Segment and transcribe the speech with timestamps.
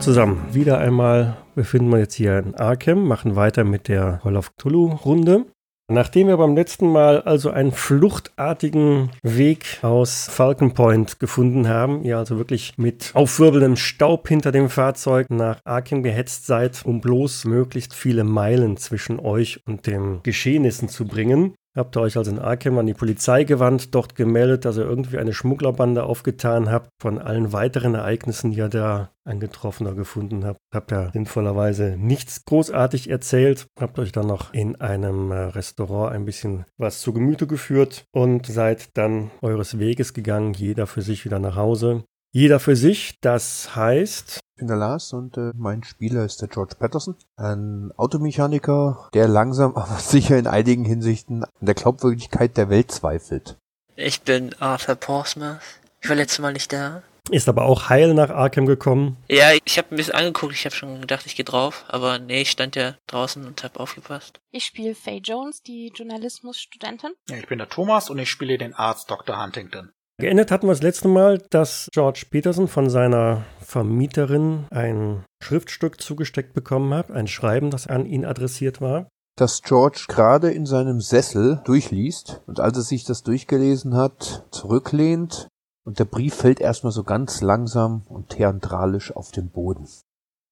[0.00, 4.56] zusammen, wieder einmal befinden wir jetzt hier in Arkham, machen weiter mit der Call of
[4.56, 5.44] Cthulhu-Runde.
[5.92, 12.16] Nachdem wir beim letzten Mal also einen fluchtartigen Weg aus Falcon Point gefunden haben, ihr
[12.16, 17.92] also wirklich mit aufwirbelndem Staub hinter dem Fahrzeug nach Arkham gehetzt seid, um bloß möglichst
[17.92, 22.78] viele Meilen zwischen euch und den Geschehnissen zu bringen, Habt ihr euch also in Arkham
[22.78, 26.90] an die Polizei gewandt, dort gemeldet, dass ihr irgendwie eine Schmugglerbande aufgetan habt.
[27.00, 32.44] Von allen weiteren Ereignissen, die ihr da angetroffen oder gefunden habt, habt ihr sinnvollerweise nichts
[32.44, 33.66] großartig erzählt.
[33.78, 38.46] Habt euch dann noch in einem äh, Restaurant ein bisschen was zu Gemüte geführt und
[38.46, 42.02] seid dann eures Weges gegangen, jeder für sich wieder nach Hause.
[42.32, 44.40] Jeder für sich, das heißt.
[44.60, 49.26] Ich bin der Lars und äh, mein Spieler ist der George Patterson, ein Automechaniker, der
[49.26, 53.56] langsam aber sicher in einigen Hinsichten an der Glaubwürdigkeit der Welt zweifelt.
[53.96, 55.60] Ich bin Arthur Portsmouth.
[56.02, 57.02] Ich war letztes Mal nicht da.
[57.30, 59.16] Ist aber auch heil nach Arkham gekommen.
[59.30, 62.42] Ja, ich habe ein bisschen angeguckt, ich habe schon gedacht, ich gehe drauf, aber nee,
[62.42, 64.40] ich stand ja draußen und habe aufgepasst.
[64.50, 67.12] Ich spiele Faye Jones, die Journalismusstudentin.
[67.30, 69.42] Ja, ich bin der Thomas und ich spiele den Arzt Dr.
[69.42, 69.90] Huntington.
[70.20, 76.54] Geendet hatten wir das letzte Mal, dass George Peterson von seiner Vermieterin ein Schriftstück zugesteckt
[76.54, 79.06] bekommen hat, ein Schreiben, das an ihn adressiert war.
[79.38, 85.46] Dass George gerade in seinem Sessel durchliest und als er sich das durchgelesen hat, zurücklehnt
[85.86, 89.86] und der Brief fällt erstmal so ganz langsam und theatralisch auf den Boden.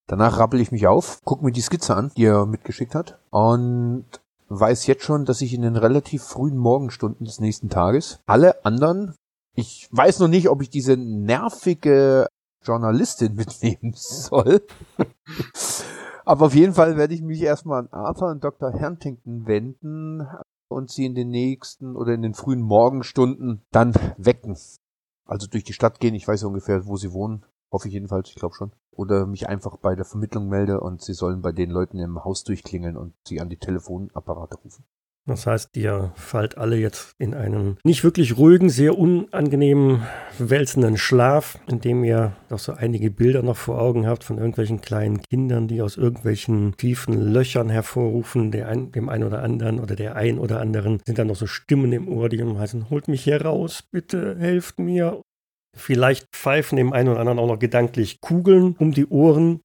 [0.06, 4.06] Danach rappel ich mich auf, gucke mir die Skizze an, die er mitgeschickt hat und
[4.48, 9.16] weiß jetzt schon, dass ich in den relativ frühen Morgenstunden des nächsten Tages alle anderen
[9.58, 12.28] ich weiß noch nicht, ob ich diese nervige
[12.62, 14.62] Journalistin mitnehmen soll.
[16.24, 18.72] Aber auf jeden Fall werde ich mich erstmal an Arthur und Dr.
[18.72, 20.26] Huntington wenden
[20.68, 24.56] und sie in den nächsten oder in den frühen Morgenstunden dann wecken.
[25.24, 27.44] Also durch die Stadt gehen, ich weiß ungefähr, wo sie wohnen.
[27.70, 28.72] Hoffe ich jedenfalls, ich glaube schon.
[28.90, 32.44] Oder mich einfach bei der Vermittlung melde und sie sollen bei den Leuten im Haus
[32.44, 34.84] durchklingeln und sie an die Telefonapparate rufen.
[35.26, 40.02] Das heißt, ihr fallt alle jetzt in einen nicht wirklich ruhigen, sehr unangenehmen,
[40.38, 44.80] wälzenden Schlaf, in dem ihr doch so einige Bilder noch vor Augen habt von irgendwelchen
[44.80, 50.16] kleinen Kindern, die aus irgendwelchen tiefen Löchern hervorrufen, ein, dem einen oder anderen oder der
[50.16, 53.42] ein oder anderen sind dann noch so Stimmen im Ohr, die heißen, holt mich hier
[53.42, 55.20] raus, bitte helft mir.
[55.76, 59.60] Vielleicht pfeifen dem einen oder anderen auch noch gedanklich Kugeln um die Ohren,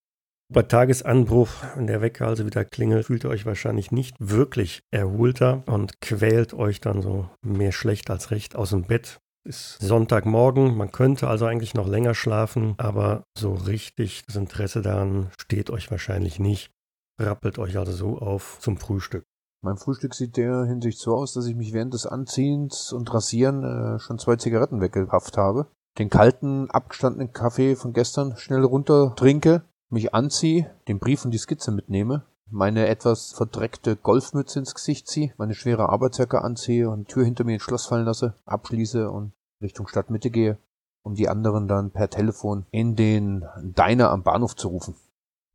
[0.53, 5.63] bei Tagesanbruch, wenn der Wecker also wieder klingelt, fühlt ihr euch wahrscheinlich nicht wirklich erholter
[5.65, 9.19] und quält euch dann so mehr schlecht als recht aus dem Bett.
[9.45, 15.31] Ist Sonntagmorgen, man könnte also eigentlich noch länger schlafen, aber so richtig das Interesse daran
[15.37, 16.71] steht euch wahrscheinlich nicht.
[17.19, 19.25] Rappelt euch also so auf zum Frühstück.
[19.61, 23.63] Mein Frühstück sieht der Hinsicht so aus, dass ich mich während des Anziehens und Rasieren
[23.63, 25.67] äh, schon zwei Zigaretten weggehafft habe.
[25.99, 31.37] Den kalten, abgestandenen Kaffee von gestern schnell runter trinke mich anziehe, den Brief und die
[31.37, 32.23] Skizze mitnehme,
[32.53, 37.43] meine etwas verdreckte Golfmütze ins Gesicht ziehe, meine schwere Arbeitsjacke anziehe und die Tür hinter
[37.43, 40.59] mir ins Schloss fallen lasse, abschließe und Richtung Stadtmitte gehe,
[41.01, 44.95] um die anderen dann per Telefon in den Diner am Bahnhof zu rufen.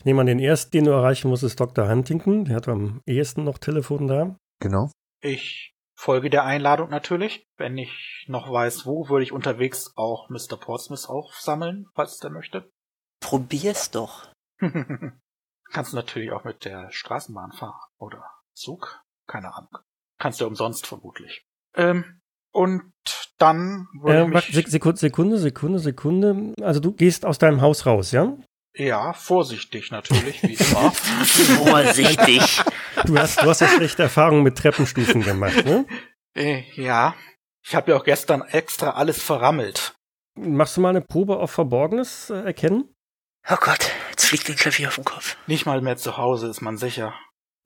[0.01, 1.89] Ich nehme an, den ersten, den du erreichen musst, ist Dr.
[1.89, 2.45] Huntington.
[2.45, 4.37] Der hat am ehesten noch Telefon da.
[4.61, 4.91] Genau.
[5.21, 7.45] Ich folge der Einladung natürlich.
[7.57, 10.57] Wenn ich noch weiß, wo, würde ich unterwegs auch Mr.
[10.57, 12.71] Portsmouth aufsammeln, falls der möchte.
[13.21, 14.29] Probier's doch.
[15.73, 18.25] Kannst natürlich auch mit der Straßenbahn fahren oder
[18.55, 19.03] Zug.
[19.27, 19.79] Keine Ahnung.
[20.19, 21.45] Kannst du ja umsonst vermutlich.
[21.75, 22.21] Ähm,
[22.53, 22.93] und
[23.39, 26.55] dann würde äh, mich Sekunde, Sekunde, Sekunde, Sekunde.
[26.63, 28.37] Also du gehst aus deinem Haus raus, ja?
[28.75, 30.93] Ja, vorsichtig natürlich, wie immer.
[30.93, 32.63] vorsichtig.
[33.07, 35.87] Du hast, du hast ja schlechte Erfahrungen mit Treppenstufen gemacht, ne?
[36.35, 37.15] Äh, ja.
[37.65, 39.95] Ich habe ja auch gestern extra alles verrammelt.
[40.37, 42.95] Machst du mal eine Probe auf Verborgenes äh, erkennen?
[43.51, 45.37] Oh Gott, jetzt fliegt ein Klavier auf den Kopf.
[45.47, 47.15] Nicht mal mehr zu Hause ist man sicher.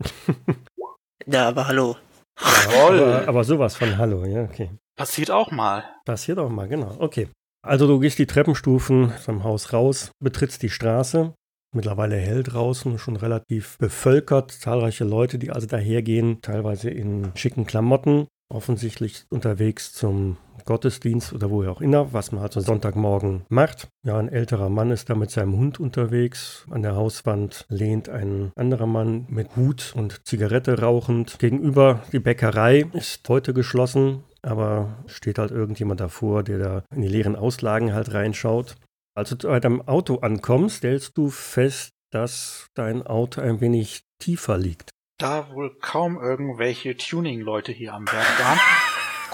[1.27, 1.97] ja, aber hallo.
[2.41, 4.71] Ja, aber, aber sowas von Hallo, ja, okay.
[4.97, 5.85] Passiert auch mal.
[6.05, 6.97] Passiert auch mal, genau.
[6.99, 7.29] Okay.
[7.65, 11.35] Also du gehst die Treppenstufen vom Haus raus, betrittst die Straße.
[11.75, 14.51] Mittlerweile hell draußen, schon relativ bevölkert.
[14.51, 21.63] Zahlreiche Leute, die also dahergehen, teilweise in schicken Klamotten offensichtlich unterwegs zum Gottesdienst oder wo
[21.63, 23.89] er auch immer, was man also Sonntagmorgen macht.
[24.05, 26.67] Ja, ein älterer Mann ist da mit seinem Hund unterwegs.
[26.71, 31.39] An der Hauswand lehnt ein anderer Mann mit Hut und Zigarette rauchend.
[31.39, 37.09] Gegenüber die Bäckerei ist heute geschlossen, aber steht halt irgendjemand davor, der da in die
[37.09, 38.77] leeren Auslagen halt reinschaut.
[39.15, 44.59] Als du bei deinem Auto ankommst, stellst du fest, dass dein Auto ein wenig tiefer
[44.59, 44.91] liegt
[45.23, 48.59] da wohl kaum irgendwelche Tuning-Leute hier am Werk waren,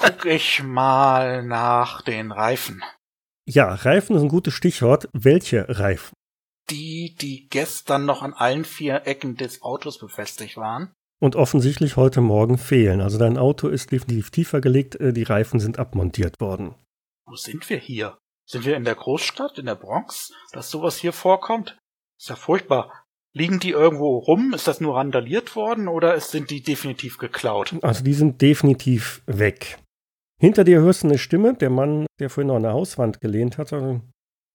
[0.01, 2.83] guck ich mal nach den Reifen.
[3.47, 5.09] Ja, Reifen ist ein gutes Stichwort.
[5.13, 6.15] Welche Reifen?
[6.71, 10.93] die, die gestern noch an allen vier Ecken des Autos befestigt waren.
[11.21, 13.01] Und offensichtlich heute Morgen fehlen.
[13.01, 16.75] Also dein Auto ist definitiv tiefer gelegt, äh, die Reifen sind abmontiert worden.
[17.27, 18.19] Wo sind wir hier?
[18.47, 21.77] Sind wir in der Großstadt, in der Bronx, dass sowas hier vorkommt?
[22.19, 23.05] Ist ja furchtbar.
[23.35, 24.55] Liegen die irgendwo rum?
[24.55, 27.75] Ist das nur randaliert worden oder sind die definitiv geklaut?
[27.83, 29.79] Also die sind definitiv weg.
[30.41, 33.59] Hinter dir hörst du eine Stimme, der Mann, der vorhin noch an der Hauswand gelehnt
[33.59, 33.73] hat.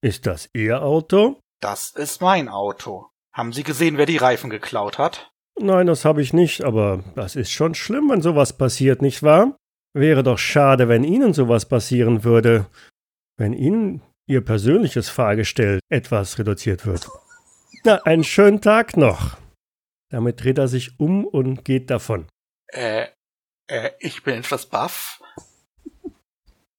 [0.01, 1.39] Ist das Ihr Auto?
[1.62, 3.09] Das ist mein Auto.
[3.33, 5.31] Haben Sie gesehen, wer die Reifen geklaut hat?
[5.59, 9.57] Nein, das habe ich nicht, aber das ist schon schlimm, wenn sowas passiert, nicht wahr?
[9.94, 12.65] Wäre doch schade, wenn Ihnen sowas passieren würde.
[13.38, 17.09] Wenn Ihnen Ihr persönliches Fahrgestell etwas reduziert wird.
[17.83, 19.38] Na, einen schönen Tag noch.
[20.09, 22.27] Damit dreht er sich um und geht davon.
[22.68, 23.07] Äh,
[23.68, 25.21] äh, ich bin etwas baff.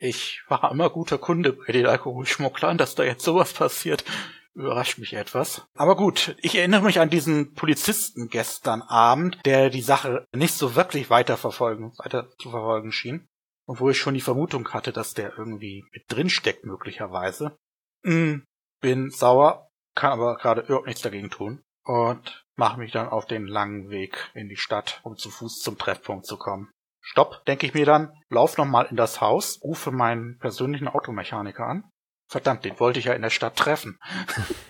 [0.05, 4.05] Ich war immer guter Kunde bei den Alkoholschmugglern, dass da jetzt sowas passiert.
[4.53, 5.67] Überrascht mich etwas.
[5.75, 10.77] Aber gut, ich erinnere mich an diesen Polizisten gestern Abend, der die Sache nicht so
[10.77, 13.27] wirklich weiterverfolgen, weiter zu verfolgen schien.
[13.65, 17.57] Und wo ich schon die Vermutung hatte, dass der irgendwie mit drin steckt, möglicherweise.
[18.05, 18.45] Hm,
[18.83, 21.63] bin sauer, kann aber gerade überhaupt nichts dagegen tun.
[21.83, 25.79] Und mache mich dann auf den langen Weg in die Stadt, um zu Fuß zum
[25.79, 26.74] Treffpunkt zu kommen.
[27.07, 31.85] Stopp, denke ich mir dann, lauf nochmal in das Haus, rufe meinen persönlichen Automechaniker an.
[32.27, 33.99] Verdammt, den wollte ich ja in der Stadt treffen.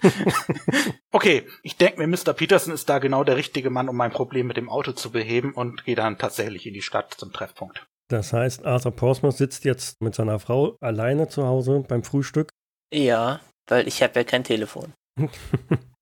[1.12, 2.32] okay, ich denke mir, Mr.
[2.32, 5.54] Peterson ist da genau der richtige Mann, um mein Problem mit dem Auto zu beheben
[5.54, 7.86] und gehe dann tatsächlich in die Stadt zum Treffpunkt.
[8.08, 12.50] Das heißt, Arthur Portsmouth sitzt jetzt mit seiner Frau alleine zu Hause beim Frühstück.
[12.92, 14.92] Ja, weil ich habe ja kein Telefon.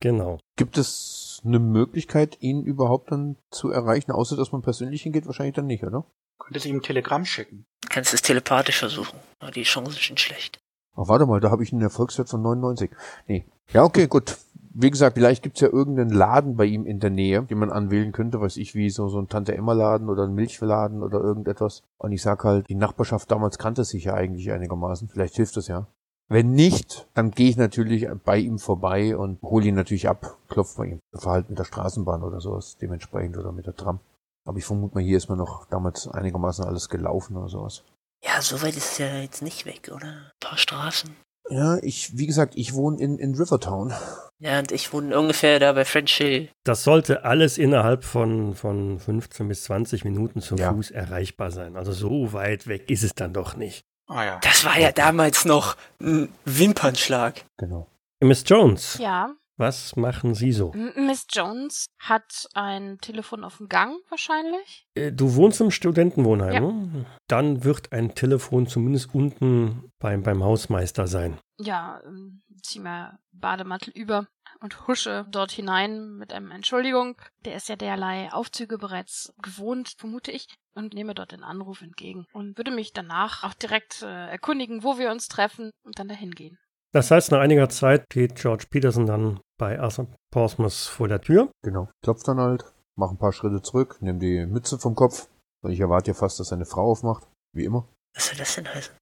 [0.00, 0.38] genau.
[0.56, 5.26] Gibt es eine Möglichkeit, ihn überhaupt dann zu erreichen, außer dass man persönlich hingeht?
[5.26, 6.06] Wahrscheinlich dann nicht, oder?
[6.42, 7.64] Könntest ihm ein Telegramm schicken.
[7.82, 10.58] Du kannst es telepathisch versuchen, aber die Chancen sind schlecht.
[10.94, 12.90] Ach, warte mal, da habe ich einen Erfolgswert von 99.
[13.26, 13.46] Nee.
[13.72, 14.36] Ja, okay, gut.
[14.74, 18.10] Wie gesagt, vielleicht gibt's ja irgendeinen Laden bei ihm in der Nähe, den man anwählen
[18.10, 21.82] könnte, weiß ich wie, so, so ein Tante-Emma-Laden oder ein Milchladen oder irgendetwas.
[21.98, 25.08] Und ich sag halt, die Nachbarschaft damals kannte sich ja eigentlich einigermaßen.
[25.08, 25.86] Vielleicht hilft das ja.
[26.28, 30.76] Wenn nicht, dann gehe ich natürlich bei ihm vorbei und hole ihn natürlich ab, klopf
[30.76, 31.00] bei ihm.
[31.12, 34.00] Verhalten mit der Straßenbahn oder sowas dementsprechend oder mit der Tram.
[34.44, 37.84] Aber ich vermute mal, hier ist mir noch damals einigermaßen alles gelaufen oder sowas.
[38.24, 40.06] Ja, so weit ist es ja jetzt nicht weg, oder?
[40.06, 41.14] Ein paar Straßen.
[41.50, 43.92] Ja, ich, wie gesagt, ich wohne in, in Rivertown.
[44.38, 46.48] Ja, und ich wohne ungefähr da bei French Hill.
[46.64, 50.72] Das sollte alles innerhalb von, von 15 bis 20 Minuten zu Ja.
[50.72, 51.76] Fuß erreichbar sein.
[51.76, 53.82] Also so weit weg ist es dann doch nicht.
[54.08, 54.40] Ah ja.
[54.42, 57.44] Das war ja damals noch ein Wimpernschlag.
[57.58, 57.86] Genau.
[58.20, 60.72] Miss Jones, Ja, was machen Sie so?
[60.96, 64.86] Miss Jones hat ein Telefon auf dem Gang wahrscheinlich.
[64.94, 66.52] Äh, Du wohnst im Studentenwohnheim.
[66.52, 66.60] Ja.
[66.60, 67.06] ne?
[67.28, 71.38] Dann wird ein Telefon zumindest unten beim, beim Hausmeister sein.
[71.60, 74.26] Ja, ähm, zieh mir Bademantel über
[74.60, 77.14] und husche dort hinein mit einem Entschuldigung.
[77.44, 82.26] Der ist ja derlei Aufzüge bereits gewohnt, vermute ich, und nehme dort den Anruf entgegen
[82.32, 86.32] und würde mich danach auch direkt äh, erkundigen, wo wir uns treffen und dann dahin
[86.32, 86.58] gehen.
[86.94, 91.50] Das heißt, nach einiger Zeit steht George Peterson dann bei Arthur Portsmouth vor der Tür.
[91.62, 91.88] Genau.
[92.04, 92.64] Klopft dann halt,
[92.96, 95.28] mach ein paar Schritte zurück, nimm die Mütze vom Kopf.
[95.64, 97.26] Und ich erwarte ja fast, dass seine Frau aufmacht.
[97.54, 97.88] Wie immer.
[98.14, 98.94] Was soll das denn heißen?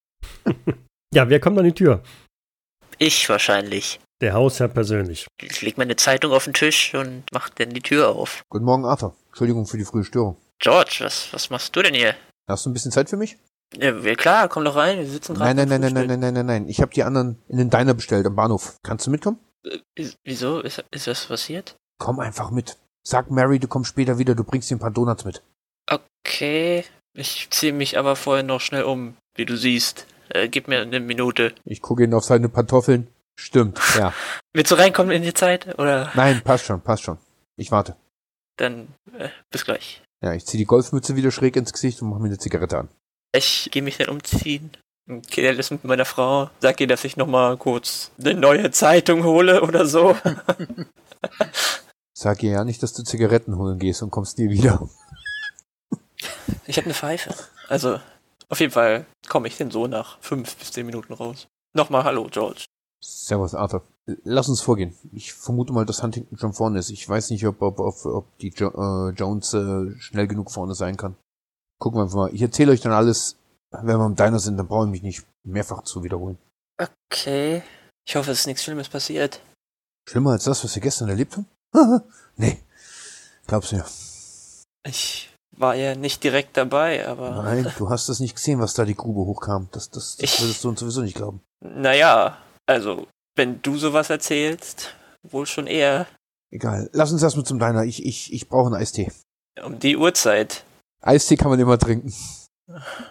[1.12, 2.04] Ja, wer kommt an die Tür?
[2.99, 3.99] Ich wahrscheinlich.
[4.20, 5.26] Der Hausherr persönlich.
[5.42, 8.44] Ich leg meine Zeitung auf den Tisch und mach dann die Tür auf.
[8.49, 9.16] Guten Morgen, Arthur.
[9.26, 10.37] Entschuldigung für die frühe Störung.
[10.61, 12.14] George, was, was machst du denn hier?
[12.49, 13.38] Hast du ein bisschen Zeit für mich?
[13.79, 15.55] Ja, klar, komm doch rein, wir sitzen gerade.
[15.55, 16.69] Nein, nein, nein, nein, nein, nein, nein, nein, nein.
[16.69, 18.79] Ich habe die anderen in den Diner bestellt am Bahnhof.
[18.83, 19.39] Kannst du mitkommen?
[19.65, 20.61] Äh, Wieso?
[20.61, 21.77] Ist, ist was passiert?
[21.99, 22.77] Komm einfach mit.
[23.07, 25.43] Sag Mary, du kommst später wieder, du bringst dir ein paar Donuts mit.
[25.89, 26.85] Okay.
[27.15, 30.07] Ich ziehe mich aber vorher noch schnell um, wie du siehst.
[30.29, 31.55] Äh, gib mir eine Minute.
[31.65, 33.09] Ich gucke ihn auf seine Pantoffeln.
[33.39, 34.12] Stimmt, ja.
[34.53, 35.79] Willst du reinkommen in die Zeit?
[35.79, 37.19] Oder Nein, passt schon, passt schon.
[37.57, 37.97] Ich warte.
[38.57, 40.03] dann äh, bis gleich.
[40.23, 42.89] Ja, ich zieh die Golfmütze wieder schräg ins Gesicht und mach mir eine Zigarette an.
[43.33, 44.71] Ich gehe mich dann umziehen.
[45.07, 46.51] Gehe das mit meiner Frau.
[46.61, 50.17] Sag ihr, dass ich noch mal kurz eine neue Zeitung hole oder so.
[52.17, 54.89] Sag ihr ja nicht, dass du Zigaretten holen gehst und kommst nie wieder.
[56.67, 57.35] Ich habe eine Pfeife.
[57.69, 57.99] Also,
[58.49, 61.47] auf jeden Fall komme ich denn so nach fünf bis zehn Minuten raus.
[61.73, 62.65] Nochmal Hallo, George.
[63.03, 63.83] Servus, Arthur.
[64.25, 64.95] Lass uns vorgehen.
[65.13, 66.91] Ich vermute mal, dass Huntington schon vorne ist.
[66.91, 70.75] Ich weiß nicht, ob, ob, ob, ob die jo äh, Jones äh, schnell genug vorne
[70.75, 71.17] sein kann.
[71.81, 72.35] Gucken wir einfach mal.
[72.35, 73.37] Ich erzähle euch dann alles.
[73.73, 76.39] Wenn wir im Diner sind, dann brauche ich mich nicht mehrfach zu wiederholen.
[77.11, 77.63] Okay.
[78.07, 79.41] Ich hoffe, es ist nichts Schlimmes passiert.
[80.09, 82.03] Schlimmer als das, was wir gestern erlebt haben?
[82.37, 82.59] nee.
[83.47, 83.87] Glaubst du ja.
[84.87, 87.43] Ich war ja nicht direkt dabei, aber.
[87.43, 89.69] Nein, du hast es nicht gesehen, was da die Grube hochkam.
[89.73, 91.41] Das, das, das Ich- würdest du uns sowieso nicht glauben.
[91.63, 93.07] Naja, also,
[93.37, 96.07] wenn du sowas erzählst, wohl schon eher
[96.53, 96.91] Egal.
[96.93, 97.85] Lass uns erstmal zum Diner.
[97.85, 99.13] Ich, ich, ich brauche einen Eistee.
[99.65, 100.65] um die Uhrzeit.
[101.00, 102.12] Eistee kann man immer trinken.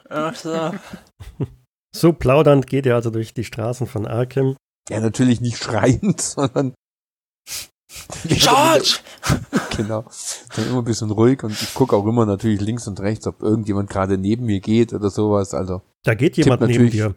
[0.09, 0.71] Ach so.
[1.95, 4.55] So plaudernd geht er also durch die Straßen von Arkham.
[4.89, 6.73] Ja, natürlich nicht schreiend, sondern.
[8.27, 8.99] George!
[9.77, 10.05] genau.
[10.55, 13.41] Dann immer ein bisschen ruhig und ich gucke auch immer natürlich links und rechts, ob
[13.41, 15.53] irgendjemand gerade neben mir geht oder sowas.
[15.53, 16.91] Also, Da geht jemand neben natürlich.
[16.93, 17.15] dir.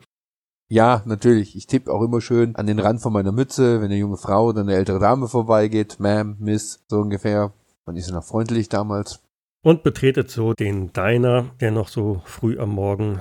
[0.71, 1.55] ja, natürlich.
[1.57, 4.47] Ich tippe auch immer schön an den Rand von meiner Mütze, wenn eine junge Frau
[4.47, 5.97] oder eine ältere Dame vorbeigeht.
[6.01, 7.53] Ma'am, Miss, so ungefähr.
[7.87, 9.21] Man ist ja noch freundlich damals.
[9.65, 13.21] Und betretet so den Diner, der noch so früh am Morgen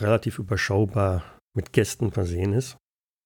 [0.00, 1.22] relativ überschaubar
[1.54, 2.78] mit Gästen versehen ist.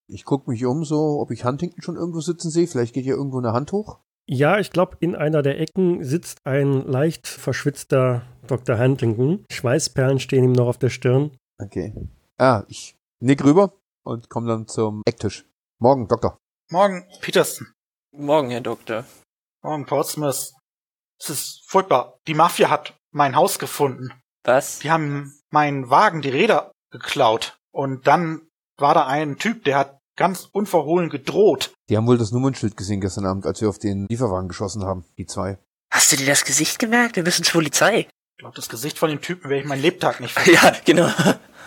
[0.09, 2.67] Ich gucke mich um, so, ob ich Huntington schon irgendwo sitzen sehe.
[2.67, 4.01] Vielleicht geht hier irgendwo eine Hand hoch.
[4.27, 8.79] Ja, ich glaube, in einer der Ecken sitzt ein leicht verschwitzter Dr.
[8.79, 9.45] Huntington.
[9.51, 11.37] Schweißperlen stehen ihm noch auf der Stirn.
[11.63, 11.95] Okay.
[12.37, 13.73] Ah, ich nick rüber
[14.05, 15.45] und komme dann zum Ecktisch.
[15.79, 16.37] Morgen, Doktor.
[16.71, 17.69] Morgen, Peterson.
[18.13, 19.05] Morgen, Herr Doktor.
[19.63, 20.53] Morgen, Portsmouth.
[21.23, 22.19] Es ist furchtbar.
[22.27, 24.11] Die Mafia hat mein Haus gefunden.
[24.45, 24.79] Was?
[24.79, 27.59] Die haben meinen Wagen, die Räder geklaut.
[27.73, 28.43] Und dann
[28.79, 31.73] war da ein Typ, der hat ganz unverhohlen gedroht.
[31.89, 35.05] Die haben wohl das Nummernschild gesehen gestern Abend, als wir auf den Lieferwagen geschossen haben.
[35.19, 35.59] Die zwei.
[35.93, 37.17] Hast du dir das Gesicht gemerkt?
[37.17, 38.01] Wir müssen zur Polizei.
[38.01, 40.65] Ich glaube, das Gesicht von dem Typen werde ich meinen Lebtag nicht vergessen.
[40.65, 41.11] Ja, genau.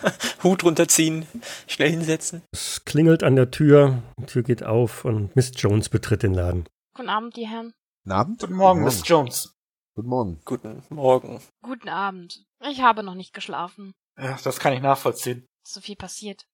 [0.44, 1.26] Hut runterziehen,
[1.68, 2.42] schnell hinsetzen.
[2.52, 6.66] Es klingelt an der Tür, die Tür geht auf und Miss Jones betritt den Laden.
[6.96, 7.74] Guten Abend, die Herren.
[8.04, 8.40] Guten Abend.
[8.42, 9.56] Guten Morgen, Miss Jones.
[9.96, 10.42] Guten Morgen.
[10.44, 11.42] Guten Morgen.
[11.62, 12.44] Guten Abend.
[12.62, 13.94] Ich habe noch nicht geschlafen.
[14.18, 15.46] Ja, das kann ich nachvollziehen.
[15.66, 16.46] So viel passiert.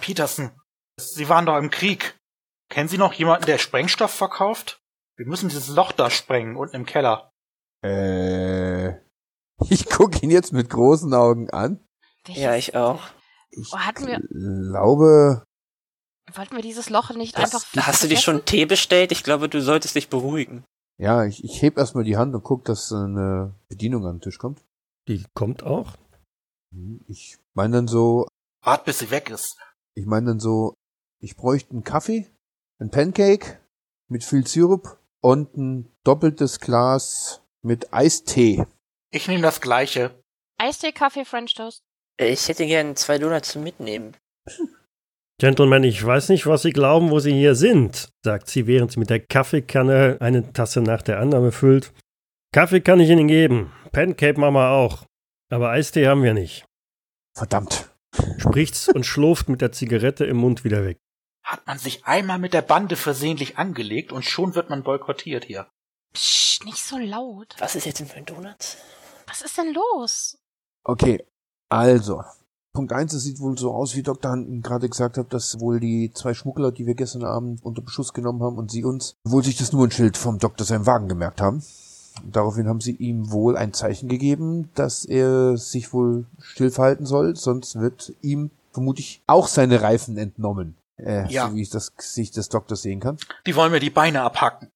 [0.00, 0.58] Peterson,
[0.98, 2.16] Sie waren doch im Krieg.
[2.70, 4.78] Kennen Sie noch jemanden, der Sprengstoff verkauft?
[5.16, 7.30] Wir müssen dieses Loch da sprengen, unten im Keller.
[7.82, 8.92] Äh,
[9.70, 11.84] ich gucke ihn jetzt mit großen Augen an.
[12.24, 13.02] Welches- Ja, ich auch.
[13.50, 14.20] Ich Oh, hatten wir-
[14.70, 15.44] glaube,
[16.34, 17.86] Wollten wir dieses Loch nicht Das, einfach.
[17.86, 19.12] hast du dir schon Tee bestellt?
[19.12, 20.64] Ich glaube, du solltest dich beruhigen.
[20.98, 24.38] Ja, ich, ich heb erstmal die Hand und guck, dass eine Bedienung an den Tisch
[24.38, 24.62] kommt.
[25.08, 25.94] Die kommt auch.
[26.74, 28.26] Hm, Ich meine dann so,
[28.62, 29.56] Wart, bis sie weg ist.
[29.94, 30.74] ich meine dann so,
[31.22, 32.26] ich bräuchte einen Kaffee,
[32.80, 33.60] ein Pancake
[34.08, 38.66] mit viel Sirup und ein doppeltes Glas mit Eistee.
[39.12, 40.18] Ich nehme das gleiche.
[40.58, 41.80] Eistee, Kaffee, French Toast.
[42.18, 44.16] Ich hätte gern zwei Donuts zum Mitnehmen.
[45.38, 48.98] Gentlemen, ich weiß nicht, was Sie glauben, wo Sie hier sind, sagt sie, während sie
[48.98, 51.92] mit der Kaffeekanne eine Tasse nach der anderen füllt.
[52.52, 55.04] Kaffee kann ich Ihnen geben, Pancake Mama auch,
[55.50, 56.64] aber Eistee haben wir nicht.
[57.34, 57.90] Verdammt.
[58.38, 60.96] Spricht's und schlurft mit der Zigarette im Mund wieder weg.
[61.44, 65.68] Hat man sich einmal mit der Bande versehentlich angelegt und schon wird man boykottiert hier.
[66.14, 67.54] Psst, nicht so laut.
[67.58, 68.78] Was ist jetzt denn für ein Donut?
[69.26, 70.38] Was ist denn los?
[70.82, 71.22] Okay,
[71.68, 72.22] also.
[72.76, 74.30] Punkt eins, es sieht wohl so aus, wie Dr.
[74.30, 78.12] Hanten gerade gesagt hat, dass wohl die zwei Schmuggler, die wir gestern Abend unter Beschuss
[78.12, 81.64] genommen haben und sie uns, wohl sich das Nummernschild vom Doktor seinem Wagen gemerkt haben.
[82.22, 87.06] Und daraufhin haben sie ihm wohl ein Zeichen gegeben, dass er sich wohl still verhalten
[87.06, 90.76] soll, sonst wird ihm vermutlich auch seine Reifen entnommen.
[90.98, 91.48] Äh, Ja.
[91.48, 93.16] So wie ich das Gesicht des Doktors sehen kann.
[93.46, 94.68] Die wollen mir die Beine abhacken.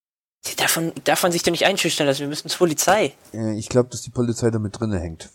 [0.57, 2.21] Davon darf man sich doch nicht einschüchtern lassen.
[2.21, 3.12] Wir müssen zur Polizei.
[3.35, 5.28] Äh, ich glaube, dass die Polizei damit drinne hängt.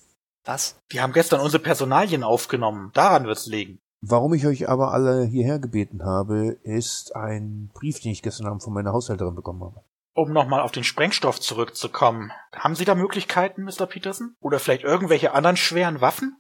[0.45, 0.79] Was?
[0.91, 2.91] Die haben gestern unsere Personalien aufgenommen.
[2.93, 3.79] Daran wird's liegen.
[4.01, 8.63] Warum ich euch aber alle hierher gebeten habe, ist ein Brief, den ich gestern Abend
[8.63, 9.83] von meiner Haushälterin bekommen habe.
[10.13, 12.31] Um nochmal auf den Sprengstoff zurückzukommen.
[12.53, 13.87] Haben Sie da Möglichkeiten, Mr.
[13.87, 14.35] Peterson?
[14.39, 16.37] Oder vielleicht irgendwelche anderen schweren Waffen?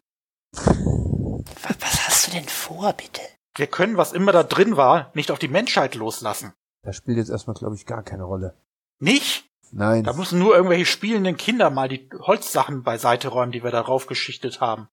[0.53, 3.21] Was, was hast du denn vor, bitte?
[3.55, 6.53] Wir können, was immer da drin war, nicht auf die Menschheit loslassen.
[6.83, 8.55] Das spielt jetzt erstmal, glaube ich, gar keine Rolle.
[8.99, 9.49] Nicht?
[9.77, 10.05] Nein.
[10.05, 14.61] Da müssen nur irgendwelche spielenden Kinder mal die Holzsachen beiseite räumen, die wir da raufgeschichtet
[14.61, 14.87] haben.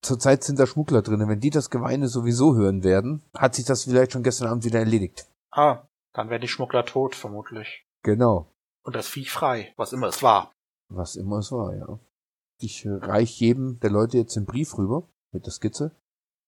[0.00, 1.28] Zurzeit sind da Schmuggler drin.
[1.28, 4.78] Wenn die das Geweine sowieso hören werden, hat sich das vielleicht schon gestern Abend wieder
[4.78, 5.26] erledigt.
[5.50, 7.84] Ah, dann wären die Schmuggler tot, vermutlich.
[8.04, 8.52] Genau.
[8.84, 10.52] Und das Viech frei, was immer es war.
[10.88, 11.98] Was immer es war, ja.
[12.60, 15.90] Ich äh, reich jedem der Leute jetzt den Brief rüber mit der Skizze.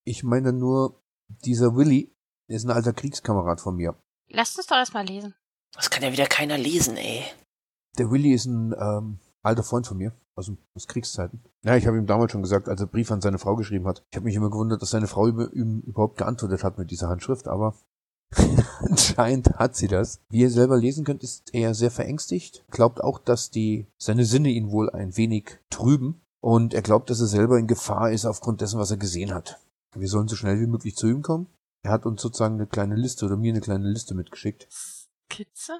[0.04, 0.94] Ich meine nur,
[1.26, 2.14] dieser Willy
[2.46, 3.96] ist ein alter Kriegskamerad von mir.
[4.28, 5.34] Lasst uns doch erstmal lesen.
[5.74, 7.24] Das kann ja wieder keiner lesen, ey.
[7.98, 11.40] Der Willy ist ein ähm, alter Freund von mir, aus, aus Kriegszeiten.
[11.62, 14.04] Ja, ich habe ihm damals schon gesagt, als er Brief an seine Frau geschrieben hat.
[14.10, 17.48] Ich habe mich immer gewundert, dass seine Frau ihm überhaupt geantwortet hat mit dieser Handschrift,
[17.48, 17.74] aber
[18.80, 20.20] anscheinend hat sie das.
[20.30, 24.50] Wie ihr selber lesen könnt, ist er sehr verängstigt, glaubt auch, dass die seine Sinne
[24.50, 28.60] ihn wohl ein wenig trüben und er glaubt, dass er selber in Gefahr ist aufgrund
[28.60, 29.60] dessen, was er gesehen hat.
[29.94, 31.48] Wir sollen so schnell wie möglich zu ihm kommen.
[31.82, 35.78] Er hat uns sozusagen eine kleine Liste oder mir eine kleine Liste mitgeschickt Skizze?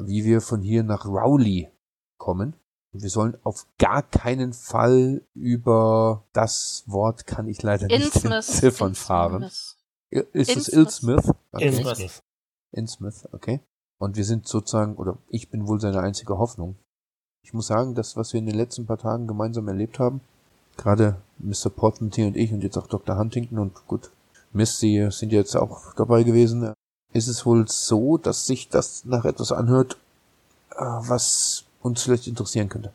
[0.00, 1.70] Wie wir von hier nach Rowley
[2.18, 2.54] kommen.
[2.92, 8.94] Und wir sollen auf gar keinen Fall über das Wort kann ich leider nicht entziffern
[8.94, 9.42] fahren.
[10.10, 10.68] Ist es.
[10.68, 11.32] Ilsmith?
[11.52, 11.66] Okay.
[11.66, 12.22] Innsmouth.
[12.70, 13.60] Innsmouth, okay.
[13.98, 16.76] Und wir sind sozusagen, oder ich bin wohl seine einzige Hoffnung.
[17.42, 20.20] Ich muss sagen, das, was wir in den letzten paar Tagen gemeinsam erlebt haben,
[20.76, 21.70] gerade Mr.
[21.70, 23.18] Portman und ich und jetzt auch Dr.
[23.18, 24.10] Huntington und gut,
[24.52, 26.72] Miss, Sie sind jetzt auch dabei gewesen,
[27.14, 29.96] ist es wohl so, dass sich das nach etwas anhört,
[30.72, 32.92] äh, was uns vielleicht interessieren könnte.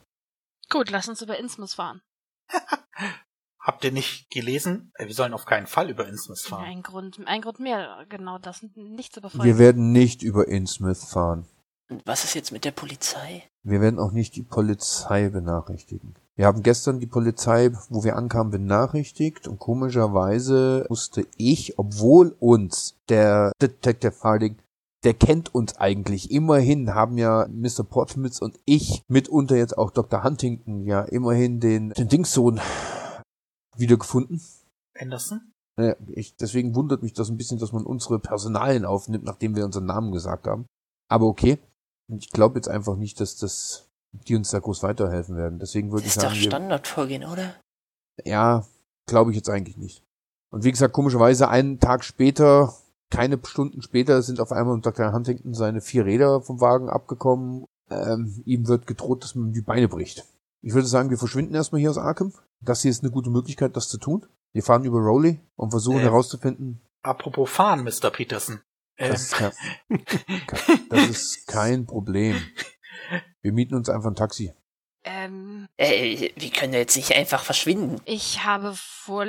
[0.69, 2.01] Gut, lass uns über Innsmouth fahren.
[3.59, 4.91] Habt ihr nicht gelesen?
[4.95, 6.65] Äh, Wir sollen auf keinen Fall über Innsmouth fahren.
[6.65, 8.63] Ein Grund, ein Grund mehr, genau das.
[8.75, 9.45] Nicht zu überfolgen.
[9.45, 11.47] Wir werden nicht über Innsmouth fahren.
[11.89, 13.43] Und was ist jetzt mit der Polizei?
[13.63, 16.15] Wir werden auch nicht die Polizei benachrichtigen.
[16.35, 22.95] Wir haben gestern die Polizei, wo wir ankamen, benachrichtigt und komischerweise musste ich, obwohl uns
[23.09, 24.57] der Detective Harding,
[25.03, 26.29] der kennt uns eigentlich.
[26.31, 27.83] Immerhin haben ja Mr.
[27.83, 30.23] Portsmouth und ich, mitunter jetzt auch Dr.
[30.23, 32.61] Huntington, ja immerhin den, den Dingssohn
[33.75, 34.41] wiedergefunden.
[34.97, 35.41] Anderson?
[35.79, 39.65] Ja, ich, deswegen wundert mich das ein bisschen, dass man unsere Personalien aufnimmt, nachdem wir
[39.65, 40.67] unseren Namen gesagt haben.
[41.09, 41.57] Aber okay.
[42.09, 45.59] Und ich glaube jetzt einfach nicht, dass das die uns da groß weiterhelfen werden.
[45.59, 47.55] Deswegen würde Das ich ist doch sagen, wir, Standardvorgehen, oder?
[48.25, 48.65] ja,
[49.05, 50.03] glaube ich jetzt eigentlich nicht.
[50.51, 52.73] Und wie gesagt, komischerweise einen Tag später,
[53.11, 55.13] keine Stunden später, sind auf einmal Dr.
[55.13, 57.65] Huntington seine vier Räder vom Wagen abgekommen.
[57.91, 60.25] Ähm, ihm wird gedroht, dass man ihm die Beine bricht.
[60.61, 62.33] Ich würde sagen, wir verschwinden erstmal hier aus Arkham.
[62.61, 64.25] Das hier ist eine gute Möglichkeit, das zu tun.
[64.53, 66.03] Wir fahren über Rowley und versuchen Ähm.
[66.03, 68.09] herauszufinden, Apropos fahren, Mr.
[68.09, 68.59] Peterson.
[68.99, 69.51] Äh, das ist, kein,
[70.89, 72.35] das ist kein Problem.
[73.41, 74.53] Wir mieten uns einfach ein Taxi.
[75.03, 78.01] ähm, Äh, wir können jetzt nicht einfach verschwinden.
[78.05, 79.25] ich habe vor.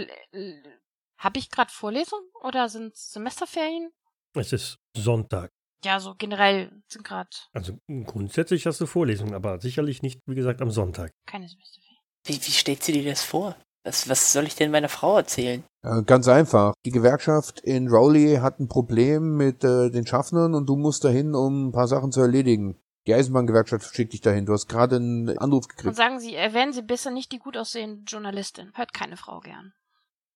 [1.19, 3.91] Habe ich gerade Vorlesung oder sind Semesterferien?
[4.35, 5.53] Es ist Sonntag.
[5.85, 10.61] Ja, so generell sind gerade Also grundsätzlich hast du Vorlesungen, aber sicherlich nicht, wie gesagt,
[10.63, 11.13] am Sonntag.
[11.27, 11.99] keine Semesterferien.
[12.25, 13.57] Wie, wie steht sie dir das vor?
[13.85, 15.65] Was, was soll ich denn meiner Frau erzählen?
[15.83, 16.75] Äh, ganz einfach.
[16.85, 21.35] Die Gewerkschaft in Rowley hat ein Problem mit äh, den Schaffnern und du musst dahin,
[21.35, 22.79] um ein paar Sachen zu erledigen.
[23.07, 24.45] Die Eisenbahngewerkschaft schickt dich dahin.
[24.45, 25.97] Du hast gerade einen Anruf Und gekriegt.
[25.97, 28.73] sagen Sie, erwähnen Sie besser nicht die gut aussehende Journalistin.
[28.75, 29.73] Hört keine Frau gern.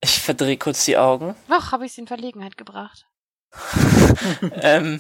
[0.03, 1.35] Ich verdrehe kurz die Augen.
[1.49, 3.07] Ach, habe ich Sie in Verlegenheit gebracht.
[4.53, 4.99] ähm,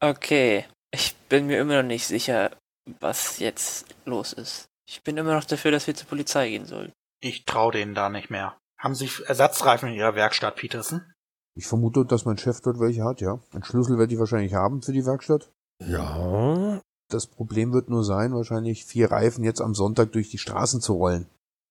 [0.00, 0.64] okay.
[0.90, 2.56] Ich bin mir immer noch nicht sicher,
[3.00, 4.66] was jetzt los ist.
[4.88, 6.92] Ich bin immer noch dafür, dass wir zur Polizei gehen sollen.
[7.20, 8.56] Ich traue denen da nicht mehr.
[8.78, 11.02] Haben Sie Ersatzreifen in Ihrer Werkstatt, Peterson?
[11.54, 13.38] Ich vermute, dass mein Chef dort welche hat, ja.
[13.52, 15.50] Einen Schlüssel werde ich wahrscheinlich haben für die Werkstatt.
[15.82, 20.80] Ja, Das Problem wird nur sein, wahrscheinlich vier Reifen jetzt am Sonntag durch die Straßen
[20.80, 21.26] zu rollen.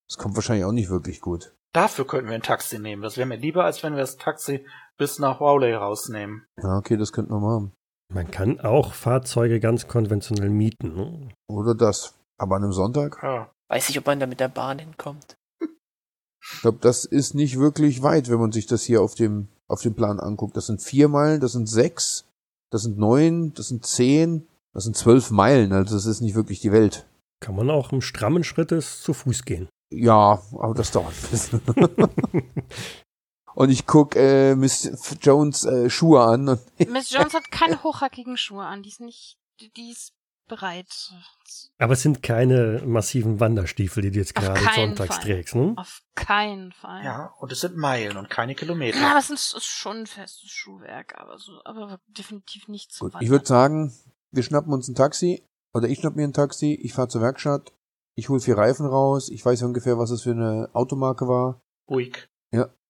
[0.10, 1.54] Das kommt wahrscheinlich auch nicht wirklich gut.
[1.74, 3.02] Dafür könnten wir ein Taxi nehmen.
[3.02, 4.66] Das wäre mir lieber, als wenn wir das Taxi
[4.98, 6.46] bis nach Rowley rausnehmen.
[6.62, 7.74] Ja, okay, das könnten wir machen.
[8.14, 10.96] man kann auch Fahrzeuge ganz konventionell mieten.
[10.96, 11.30] Ne?
[11.50, 12.16] Oder das.
[12.38, 13.20] Aber an einem Sonntag?
[13.22, 13.52] Ja.
[13.68, 15.38] Weiß ich, ob man da mit der Bahn hinkommt.
[16.54, 19.82] Ich glaube, das ist nicht wirklich weit, wenn man sich das hier auf dem, auf
[19.82, 20.56] dem Plan anguckt.
[20.56, 22.26] Das sind vier Meilen, das sind sechs,
[22.70, 25.74] das sind neun, das sind zehn, das sind zwölf Meilen.
[25.74, 27.08] Also das ist nicht wirklich die Welt.
[27.40, 29.70] Kann man auch im strammen Schrittes zu Fuß gehen.
[29.92, 31.62] Ja, aber das dauert ein bisschen.
[33.56, 36.50] und ich guck äh, Miss Jones äh, Schuhe an.
[36.50, 38.84] Und Miss Jones hat keine hochhackigen Schuhe an.
[38.84, 39.38] Die ist nicht.
[39.62, 40.14] Die, die ist
[40.48, 41.12] bereit.
[41.78, 45.24] Aber es sind keine massiven Wanderstiefel, die du jetzt gerade sonntags Fall.
[45.24, 45.56] trägst.
[45.56, 45.74] Ne?
[45.76, 47.04] Auf keinen Fall.
[47.04, 49.00] Ja, und es sind Meilen und keine Kilometer.
[49.00, 53.22] Ja, das ist, ist schon ein festes Schuhwerk, aber so, aber definitiv nicht zum gut,
[53.22, 53.94] ich würde sagen,
[54.32, 55.44] wir schnappen uns ein Taxi.
[55.74, 57.74] Oder ich schnapp mir ein Taxi, ich fahre zur Werkstatt,
[58.16, 61.62] ich hol vier Reifen raus, ich weiß ungefähr, was es für eine Automarke war.
[61.90, 62.30] Ruhig.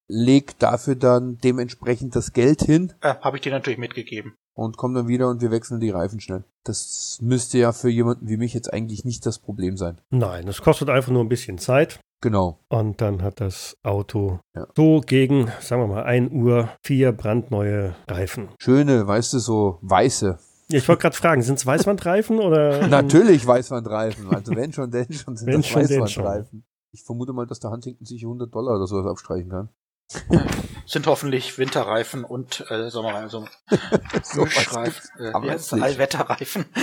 [0.07, 4.35] Leg dafür dann dementsprechend das Geld hin Äh, Habe ich dir natürlich mitgegeben.
[4.53, 6.43] und komm dann wieder und wir wechseln die Reifen schnell.
[6.63, 9.99] Das müsste ja für jemanden wie mich jetzt eigentlich nicht das Problem sein.
[10.11, 11.99] Nein, es kostet einfach nur ein bisschen Zeit.
[12.21, 12.59] Genau.
[12.69, 14.65] Und dann hat das Auto Ja.
[14.75, 18.49] so gegen, sagen wir mal, 1 Uhr vier brandneue Reifen.
[18.59, 20.37] Schöne, weißt du, so weiße.
[20.69, 22.87] Ja, ich wollte gerade fragen, sind es Weißwandreifen oder?
[22.87, 24.29] Natürlich Weißwandreifen.
[24.33, 26.63] Also wenn schon, denn schon sind Wenn das schon, Weißwandreifen.
[26.91, 29.69] Ich vermute mal, dass der Huntington sich 100 Dollar oder sowas abstreichen kann.
[30.85, 33.29] Sind hoffentlich Winterreifen und äh, Sommerreifen.
[34.23, 35.09] So So Mischreifen.
[35.19, 35.57] Äh, aber?
[35.81, 36.65] Allwetterreifen.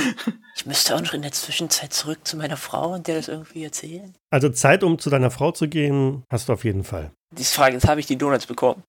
[0.54, 3.64] Ich müsste auch noch in der Zwischenzeit zurück zu meiner Frau und der das irgendwie
[3.64, 4.14] erzählen.
[4.30, 7.10] Also Zeit, um zu deiner Frau zu gehen, hast du auf jeden Fall.
[7.30, 8.82] Die Frage ist, habe ich die Donuts bekommen?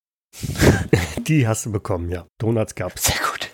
[1.20, 2.28] Die hast du bekommen, ja.
[2.38, 3.06] Donuts gab's.
[3.06, 3.50] Sehr gut.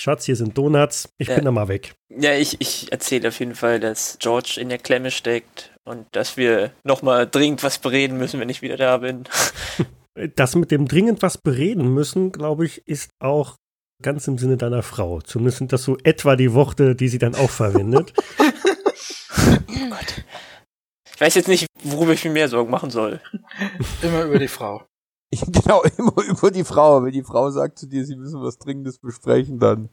[0.00, 1.08] Schatz, hier sind Donuts.
[1.18, 1.36] Ich Ja.
[1.36, 1.94] bin da mal weg.
[2.08, 6.36] Ja, ich, ich erzähle auf jeden Fall, dass George in der Klemme steckt und dass
[6.36, 9.24] wir nochmal dringend was bereden müssen, wenn ich wieder da bin.
[10.34, 13.56] Das mit dem dringend was bereden müssen, glaube ich, ist auch
[14.02, 15.20] ganz im Sinne deiner Frau.
[15.20, 18.12] Zumindest sind das so etwa die Worte, die sie dann auch verwendet.
[19.46, 20.24] Oh Gott.
[21.14, 23.20] Ich weiß jetzt nicht, worüber ich mir mehr Sorgen machen soll.
[24.02, 24.84] Immer über die Frau.
[25.30, 27.02] Genau, immer über die Frau.
[27.02, 29.88] Wenn die Frau sagt zu dir, sie müssen was Dringendes besprechen, dann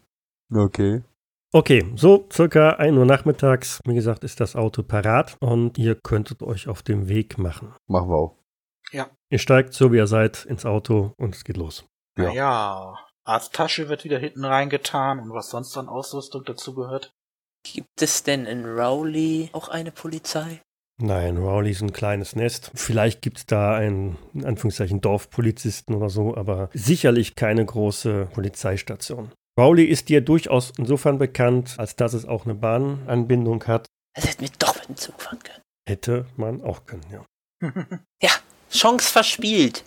[0.53, 1.03] Okay.
[1.53, 6.43] Okay, so circa 1 Uhr nachmittags, wie gesagt, ist das Auto parat und ihr könntet
[6.43, 7.73] euch auf den Weg machen.
[7.87, 8.37] Machen wir auch.
[9.29, 11.85] Ihr steigt, so wie ihr seid, ins Auto und es geht los.
[12.17, 12.25] Ja.
[12.25, 12.33] Ja.
[12.33, 12.95] ja.
[13.25, 17.11] Arzttasche wird wieder hinten reingetan und was sonst an Ausrüstung dazugehört.
[17.63, 20.61] Gibt es denn in Rowley auch eine Polizei?
[20.99, 22.71] Nein, Rowley ist ein kleines Nest.
[22.73, 29.33] Vielleicht gibt es da einen, in Anführungszeichen, Dorfpolizisten oder so, aber sicherlich keine große Polizeistation.
[29.57, 33.87] Rowley ist dir durchaus insofern bekannt, als dass es auch eine Bahnanbindung hat.
[34.13, 35.61] Das hätten wir doch mit dem Zug fahren können.
[35.87, 37.05] Hätte man auch können,
[38.21, 38.31] ja.
[38.71, 39.83] Chance verspielt.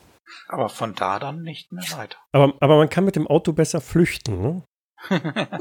[0.49, 2.17] Aber von da dann nicht mehr weiter.
[2.33, 4.63] Aber, aber man kann mit dem Auto besser flüchten, ne?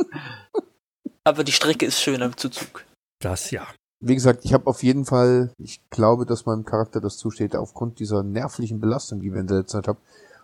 [1.24, 2.86] Aber die Strecke ist schöner zu Zug.
[3.22, 3.68] Das ja.
[4.02, 8.00] Wie gesagt, ich habe auf jeden Fall, ich glaube, dass meinem Charakter das zusteht, aufgrund
[8.00, 10.00] dieser nervlichen Belastung, die wir in der Zeit haben,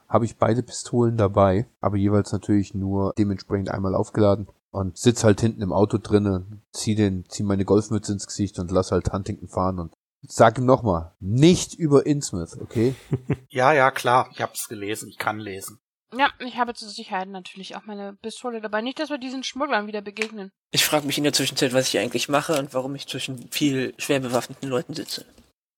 [0.08, 5.42] habe ich beide Pistolen dabei, aber jeweils natürlich nur dementsprechend einmal aufgeladen und sitz halt
[5.42, 9.48] hinten im Auto drinnen, zieh den, zieh meine Golfmütze ins Gesicht und lass halt Huntington
[9.48, 9.94] fahren und
[10.28, 12.96] sag ihm nochmal, nicht über Innsmouth, okay?
[13.50, 14.30] ja, ja, klar.
[14.32, 15.10] Ich hab's gelesen.
[15.10, 15.80] Ich kann lesen.
[16.18, 18.82] Ja, ich habe zur Sicherheit natürlich auch meine Pistole dabei.
[18.82, 20.52] Nicht, dass wir diesen Schmugglern wieder begegnen.
[20.72, 23.94] Ich frage mich in der Zwischenzeit, was ich eigentlich mache und warum ich zwischen viel
[23.98, 25.26] schwer bewaffneten Leuten sitze.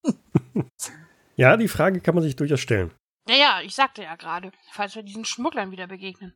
[1.38, 2.92] Ja, die Frage kann man sich durchaus stellen.
[3.28, 6.34] Naja, ich sagte ja gerade, falls wir diesen Schmugglern wieder begegnen.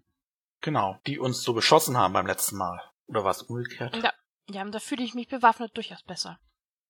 [0.62, 0.98] Genau.
[1.08, 2.80] Die uns so beschossen haben beim letzten Mal.
[3.08, 3.96] Oder was umgekehrt?
[3.96, 4.12] Ja,
[4.50, 6.40] ja, da fühle ich mich bewaffnet durchaus besser.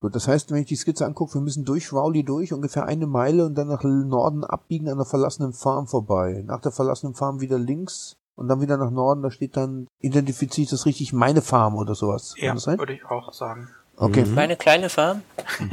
[0.02, 3.06] Gut, das heißt, wenn ich die Skizze angucke, wir müssen durch Rowley durch, ungefähr eine
[3.06, 6.42] Meile und dann nach Norden abbiegen an der verlassenen Farm vorbei.
[6.46, 10.54] Nach der verlassenen Farm wieder links und dann wieder nach Norden, da steht dann, identifiziert
[10.54, 12.34] sich das richtig, meine Farm oder sowas.
[12.36, 12.80] Kann Ja, das sein?
[12.80, 13.70] würde ich auch sagen.
[13.96, 14.26] Okay.
[14.26, 14.34] Mhm.
[14.34, 15.22] Meine kleine Farm?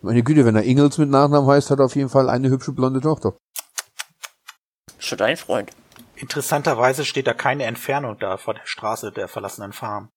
[0.00, 2.72] Meine Güte, wenn er Ingels mit Nachnamen heißt, hat er auf jeden Fall eine hübsche
[2.72, 3.34] blonde Tochter.
[4.98, 5.72] Schon dein Freund.
[6.14, 10.08] Interessanterweise steht da keine Entfernung da vor der Straße der verlassenen Farm.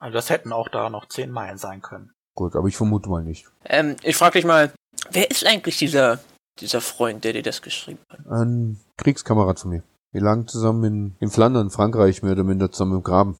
[0.00, 2.12] Also das hätten auch da noch zehn Meilen sein können.
[2.34, 3.46] Gut, aber ich vermute mal nicht.
[3.64, 4.72] Ähm, ich frage dich mal,
[5.10, 6.20] wer ist eigentlich dieser,
[6.60, 8.20] dieser Freund, der dir das geschrieben hat?
[8.26, 9.82] Ein Kriegskamerad von mir.
[10.12, 13.36] Wir lagen zusammen in, in Flandern, Frankreich, mehr oder minder zusammen im Graben.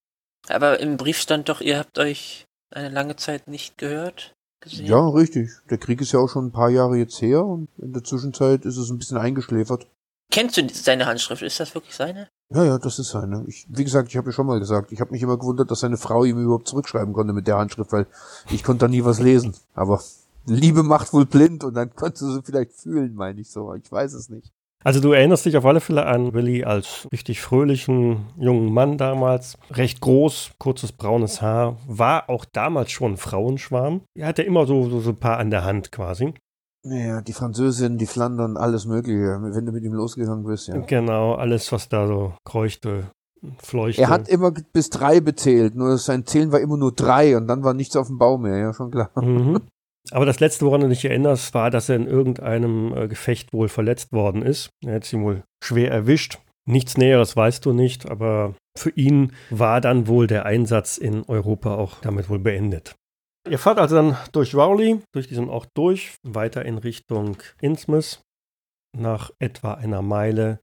[0.49, 4.35] Aber im Brief stand doch, ihr habt euch eine lange Zeit nicht gehört,
[4.69, 4.87] gesehen.
[4.87, 5.51] Ja, richtig.
[5.71, 8.65] Der Krieg ist ja auch schon ein paar Jahre jetzt her und in der Zwischenzeit
[8.65, 9.87] ist es ein bisschen eingeschläfert.
[10.31, 11.43] Kennst du seine Handschrift?
[11.43, 12.29] Ist das wirklich seine?
[12.51, 13.45] Ja, ja, das ist seine.
[13.47, 15.81] Ich, wie gesagt, ich habe ja schon mal gesagt, ich habe mich immer gewundert, dass
[15.81, 18.07] seine Frau ihm überhaupt zurückschreiben konnte mit der Handschrift, weil
[18.51, 19.55] ich konnte da nie was lesen.
[19.75, 20.03] Aber
[20.47, 23.75] Liebe macht wohl blind und dann konnte sie vielleicht fühlen, meine ich so.
[23.75, 24.53] Ich weiß es nicht.
[24.89, 29.59] Also du erinnerst dich auf alle Fälle an Willi als richtig fröhlichen jungen Mann damals.
[29.71, 31.77] Recht groß, kurzes braunes Haar.
[31.87, 34.01] War auch damals schon ein Frauenschwarm.
[34.15, 36.33] Er hatte immer so, so, so ein paar an der Hand quasi.
[36.85, 40.79] Naja, die Französin, die Flandern, alles mögliche, wenn du mit ihm losgegangen bist, ja.
[40.79, 43.11] Genau, alles, was da so kreuchte,
[43.59, 44.01] fleuchte.
[44.01, 47.63] Er hat immer bis drei bezählt, nur sein Zählen war immer nur drei und dann
[47.63, 49.11] war nichts auf dem Baum mehr, ja, schon klar.
[49.17, 49.61] Mhm.
[50.11, 53.69] Aber das letzte, woran du dich erinnerst, war, dass er in irgendeinem äh, Gefecht wohl
[53.69, 54.71] verletzt worden ist.
[54.85, 56.39] Er hat ihn wohl schwer erwischt.
[56.67, 61.75] Nichts Näheres weißt du nicht, aber für ihn war dann wohl der Einsatz in Europa
[61.75, 62.95] auch damit wohl beendet.
[63.49, 68.21] Ihr fahrt also dann durch Rowley, durch diesen Ort durch, weiter in Richtung Innsmouth.
[68.97, 70.61] Nach etwa einer Meile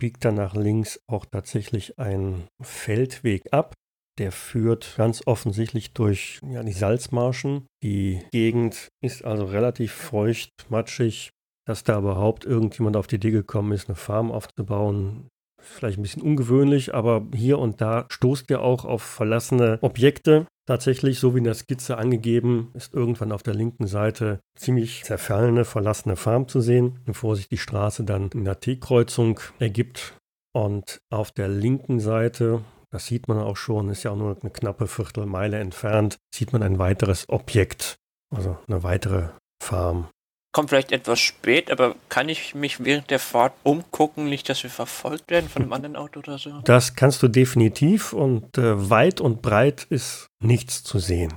[0.00, 3.74] biegt dann nach links auch tatsächlich ein Feldweg ab.
[4.18, 7.66] Der führt ganz offensichtlich durch ja, die Salzmarschen.
[7.82, 11.30] Die Gegend ist also relativ feucht, matschig.
[11.66, 15.28] Dass da überhaupt irgendjemand auf die Idee gekommen ist, eine Farm aufzubauen,
[15.60, 20.46] vielleicht ein bisschen ungewöhnlich, aber hier und da stoßt ihr auch auf verlassene Objekte.
[20.66, 25.64] Tatsächlich, so wie in der Skizze angegeben, ist irgendwann auf der linken Seite ziemlich zerfallene,
[25.64, 30.14] verlassene Farm zu sehen, bevor sich die Straße dann in der T-Kreuzung ergibt.
[30.54, 34.50] Und auf der linken Seite, das sieht man auch schon, ist ja auch nur eine
[34.50, 37.96] knappe Viertelmeile entfernt, sieht man ein weiteres Objekt,
[38.34, 39.28] also eine weitere
[39.62, 40.08] Farm.
[40.52, 44.70] Kommt vielleicht etwas spät, aber kann ich mich während der Fahrt umgucken, nicht, dass wir
[44.70, 46.62] verfolgt werden von einem anderen Auto oder so?
[46.64, 51.34] Das kannst du definitiv und äh, weit und breit ist nichts zu sehen.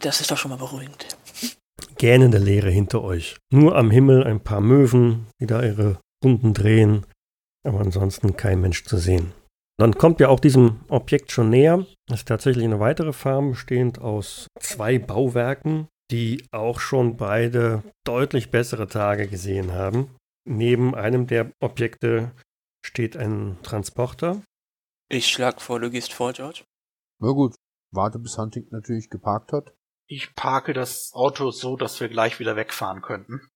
[0.00, 1.06] Das ist doch schon mal beruhigend.
[1.96, 3.36] Gähnende Leere hinter euch.
[3.52, 7.06] Nur am Himmel ein paar Möwen, die da ihre Runden drehen,
[7.64, 9.32] aber ansonsten kein Mensch zu sehen.
[9.80, 11.86] Dann kommt ihr auch diesem Objekt schon näher.
[12.06, 18.50] Das ist tatsächlich eine weitere Farm, bestehend aus zwei Bauwerken, die auch schon beide deutlich
[18.50, 20.14] bessere Tage gesehen haben.
[20.46, 22.32] Neben einem der Objekte
[22.84, 24.42] steht ein Transporter.
[25.08, 26.62] Ich schlag vor, du gehst vor, George.
[27.18, 27.54] Na gut,
[27.90, 29.72] warte bis Huntington natürlich geparkt hat.
[30.06, 33.48] Ich parke das Auto so, dass wir gleich wieder wegfahren könnten.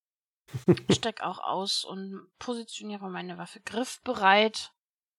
[0.89, 4.74] Ich steig auch aus und positioniere meine Waffe griffbereit,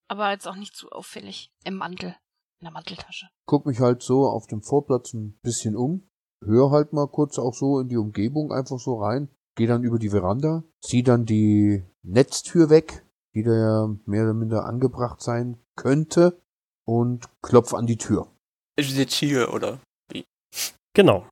[0.08, 2.16] aber jetzt auch nicht zu auffällig im Mantel.
[2.60, 3.28] in der Manteltasche.
[3.46, 6.08] Guck mich halt so auf dem Vorplatz ein bisschen um,
[6.42, 9.98] hör halt mal kurz auch so in die Umgebung einfach so rein, geh dann über
[9.98, 15.58] die Veranda, zieh dann die Netztür weg, die da ja mehr oder minder angebracht sein
[15.76, 16.40] könnte
[16.86, 18.32] und klopf an die Tür.
[18.76, 19.80] Ist jetzt hier, oder?
[20.94, 21.28] Genau,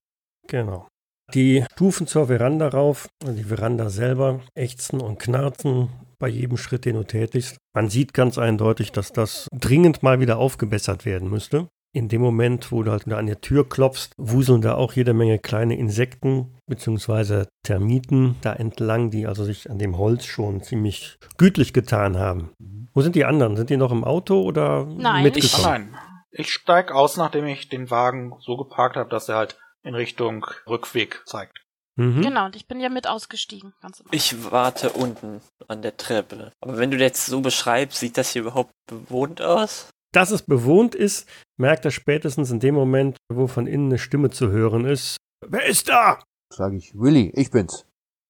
[0.47, 0.89] genau.
[1.35, 5.89] Die Stufen zur Veranda rauf, also die Veranda selber, ächzen und knarzen
[6.21, 7.57] bei jedem Schritt, den du tätigst.
[7.75, 11.69] Man sieht ganz eindeutig, dass das dringend mal wieder aufgebessert werden müsste.
[11.93, 15.13] In dem Moment, wo du halt wieder an der Tür klopfst, wuseln da auch jede
[15.13, 17.47] Menge kleine Insekten bzw.
[17.65, 22.51] Termiten da entlang, die also sich an dem Holz schon ziemlich gütlich getan haben.
[22.93, 23.57] Wo sind die anderen?
[23.57, 25.27] Sind die noch im Auto oder Nein.
[25.27, 25.65] Ich, mitgekommen?
[25.65, 25.97] nein.
[26.31, 30.47] Ich steig aus, nachdem ich den Wagen so geparkt habe, dass er halt in Richtung
[30.67, 31.65] Rückweg zeigt.
[31.97, 32.23] Mhm.
[32.23, 33.73] Genau, und ich bin ja mit ausgestiegen.
[34.11, 36.53] Ich warte unten an der Treppe.
[36.61, 39.91] Aber wenn du das so beschreibst, sieht das hier überhaupt bewohnt aus?
[40.13, 44.31] Dass es bewohnt ist, merkt er spätestens in dem Moment, wo von innen eine Stimme
[44.31, 45.17] zu hören ist.
[45.47, 46.23] Wer ist da?
[46.53, 47.85] Sag ich, Willy, ich bin's.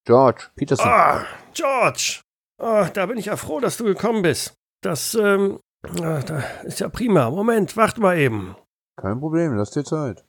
[0.06, 0.88] George, Peterson.
[0.88, 2.20] Ah, George.
[2.60, 4.54] Ah, da bin ich ja froh, dass du gekommen bist.
[4.82, 5.58] Das, ähm,
[6.02, 7.30] ah, da ist ja prima.
[7.30, 8.56] Moment, wart mal eben.
[9.00, 10.24] Kein Problem, lass dir Zeit.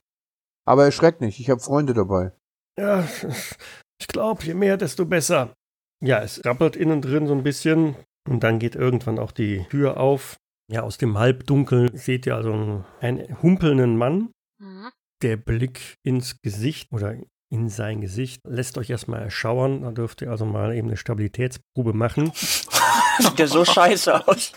[0.66, 2.32] Aber erschreck nicht, ich habe Freunde dabei.
[2.78, 3.06] Ja,
[3.98, 5.54] ich glaube, je mehr, desto besser.
[6.02, 7.96] Ja, es rappelt innen drin so ein bisschen
[8.28, 10.36] und dann geht irgendwann auch die Tür auf.
[10.70, 14.32] Ja, aus dem Halbdunkel seht ihr also einen, humpelnden Mann.
[14.58, 14.90] Mhm.
[15.22, 17.16] Der Blick ins Gesicht oder
[17.50, 19.82] in sein Gesicht lässt euch erstmal erschauern.
[19.82, 22.32] Da dürft ihr also mal eben eine Stabilitätsprobe machen.
[23.18, 24.52] Sieht ja so scheiße aus.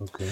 [0.00, 0.28] Okay.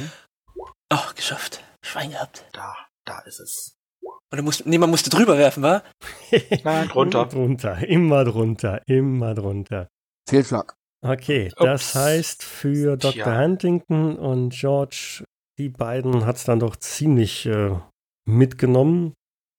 [0.91, 1.63] Oh, geschafft.
[1.85, 2.47] Schwein gehabt.
[2.53, 3.77] Da, da ist es.
[4.03, 5.83] Und du musst, nee, man musste drüber werfen, wa?
[6.65, 7.27] Nein, drunter.
[7.27, 9.89] drunter, immer drunter, immer drunter.
[10.29, 10.75] Fehlschlag.
[11.05, 11.55] Okay, Ups.
[11.57, 13.13] das heißt für Dr.
[13.13, 13.39] Tja.
[13.41, 15.25] Huntington und George,
[15.59, 17.77] die beiden hat es dann doch ziemlich äh,
[18.25, 19.13] mitgenommen.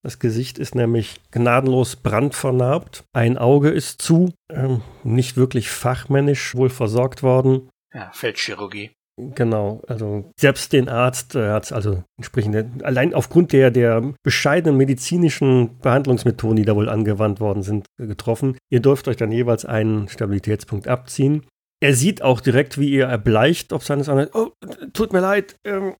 [0.03, 3.05] Das Gesicht ist nämlich gnadenlos brandvernarbt.
[3.13, 7.69] Ein Auge ist zu, ähm, nicht wirklich fachmännisch wohl versorgt worden.
[7.93, 8.91] Ja, Feldchirurgie.
[9.15, 14.75] Genau, also selbst den Arzt äh, hat es also entsprechend, allein aufgrund der, der bescheidenen
[14.75, 18.57] medizinischen Behandlungsmethoden, die da wohl angewandt worden sind, äh, getroffen.
[18.71, 21.45] Ihr dürft euch dann jeweils einen Stabilitätspunkt abziehen.
[21.79, 24.51] Er sieht auch direkt, wie ihr erbleicht, ob seines anderen, oh,
[24.93, 25.95] tut mir leid, ähm,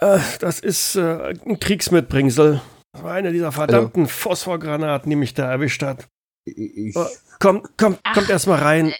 [0.00, 2.60] äh, das ist äh, ein Kriegsmitbringsel.
[2.92, 6.06] Das war eine dieser verdammten Phosphorgranaten, die mich da erwischt hat.
[6.44, 7.06] Ich, Oh,
[7.40, 8.92] komm, komm, kommt Ach, erst mal rein.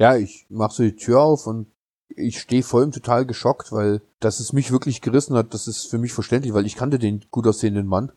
[0.00, 1.72] ja, ich mach so die Tür auf und
[2.08, 5.90] ich stehe vor ihm total geschockt, weil dass es mich wirklich gerissen hat, das ist
[5.90, 8.12] für mich verständlich, weil ich kannte den gut aussehenden Mann.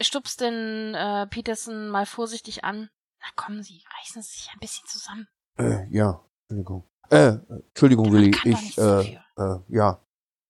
[0.00, 2.90] Stupst den äh, Peterson mal vorsichtig an.
[3.20, 5.26] Na kommen Sie, reißen Sie sich ein bisschen zusammen.
[5.58, 6.84] Äh, ja, Entschuldigung.
[7.10, 10.02] Äh, Entschuldigung, Willi, ich, äh, äh, ja.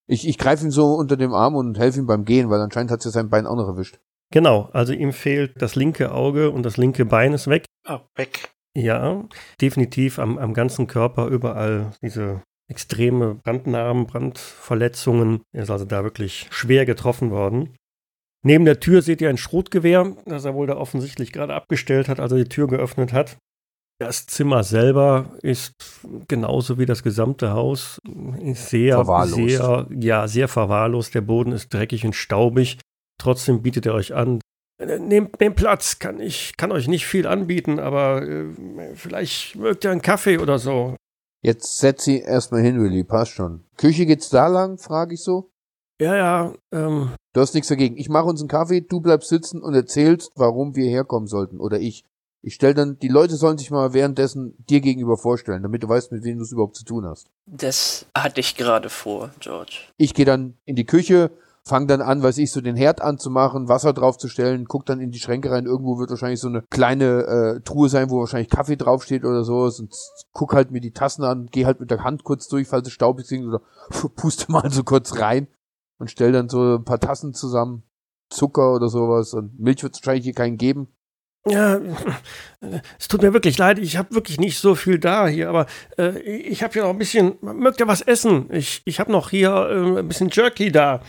[0.09, 2.91] Ich, ich greife ihm so unter dem Arm und helfe ihm beim Gehen, weil anscheinend
[2.91, 3.99] hat ja sein Bein auch noch erwischt.
[4.33, 7.67] Genau, also ihm fehlt das linke Auge und das linke Bein ist weg.
[7.89, 8.53] Oh, weg.
[8.75, 9.25] Ja,
[9.61, 15.43] definitiv am, am ganzen Körper überall diese extreme Brandnarben, Brandverletzungen.
[15.53, 17.77] Er ist also da wirklich schwer getroffen worden.
[18.45, 22.21] Neben der Tür seht ihr ein Schrotgewehr, das er wohl da offensichtlich gerade abgestellt hat,
[22.21, 23.39] als er die Tür geöffnet hat.
[23.99, 25.73] Das Zimmer selber ist
[26.29, 28.01] genauso wie das gesamte Haus
[28.53, 29.37] sehr, Verwahrlost.
[29.37, 31.15] sehr, ja, sehr verwahrlost.
[31.15, 32.79] Der Boden ist dreckig und staubig.
[33.19, 34.41] Trotzdem bietet er euch an,
[34.79, 38.45] Nehmt, nehmt Platz, kann ich kann euch nicht viel anbieten, aber äh,
[38.95, 40.97] vielleicht mögt ihr einen Kaffee oder so.
[41.43, 43.65] Jetzt setz sie erstmal hin, Willi, passt schon.
[43.77, 45.51] Küche geht's da lang, frage ich so.
[46.01, 47.99] Ja, ja, ähm, Du hast nichts dagegen.
[47.99, 51.61] Ich mache uns einen Kaffee, du bleibst sitzen und erzählst, warum wir herkommen sollten.
[51.61, 52.03] Oder ich.
[52.41, 56.13] Ich stell dann, die Leute sollen sich mal währenddessen dir gegenüber vorstellen, damit du weißt,
[56.13, 57.29] mit wem du es überhaupt zu tun hast.
[57.45, 59.81] Das hatte ich gerade vor, George.
[59.99, 61.31] Ich gehe dann in die Küche,
[61.67, 65.19] fang dann an, weiß ich, so den Herd anzumachen, Wasser draufzustellen, guck dann in die
[65.19, 65.67] Schränke rein.
[65.67, 69.65] Irgendwo wird wahrscheinlich so eine kleine äh, Truhe sein, wo wahrscheinlich Kaffee draufsteht oder so.
[69.65, 69.93] Und
[70.33, 72.93] guck halt mir die Tassen an, geh halt mit der Hand kurz durch, falls es
[72.93, 73.63] staubig sind oder
[74.17, 75.49] puste mal so kurz rein
[75.99, 77.83] und stell dann so ein paar Tassen zusammen.
[78.31, 79.35] Zucker oder sowas.
[79.35, 80.89] Und Milch wird wahrscheinlich hier keinen geben.
[81.49, 81.81] ja,
[82.99, 86.19] es tut mir wirklich leid, ich habe wirklich nicht so viel da hier, aber äh,
[86.21, 88.49] ich habe ja noch ein bisschen, mögt ihr was essen?
[88.53, 91.01] Ich, ich habe noch hier äh, ein bisschen Jerky da.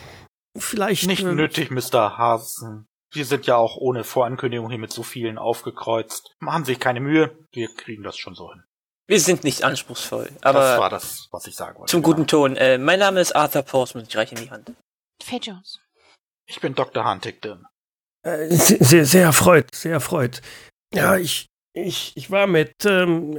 [0.58, 1.08] Vielleicht.
[1.08, 2.18] Nicht äh, nötig, Mr.
[2.18, 2.88] Hasen.
[3.14, 6.36] Wir sind ja auch ohne Vorankündigung hier mit so vielen aufgekreuzt.
[6.40, 8.64] Machen Sie sich keine Mühe, wir kriegen das schon so hin.
[9.10, 11.90] Wir sind nicht anspruchsvoll, das war aber das, was ich sagen wollte.
[11.92, 12.14] zum Genau.
[12.16, 12.56] guten Ton.
[12.58, 14.74] Äh, mein Name ist Arthur Portsmouth, ich reiche in die Hand.
[15.24, 15.80] Faye Jones.
[16.50, 17.10] Ich bin Dr.
[17.10, 17.66] Huntington.
[18.26, 20.42] Äh, se- sehr, sehr erfreut, sehr erfreut.
[20.94, 23.30] Ja, ich, ich, ich war mit, ähm,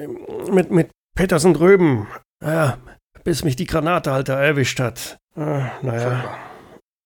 [0.50, 2.08] mit, mit Petersen drüben,
[2.42, 2.78] ja,
[3.24, 5.18] bis mich die Granate halt erwischt hat.
[5.36, 6.38] Äh, naja, Furchtbar.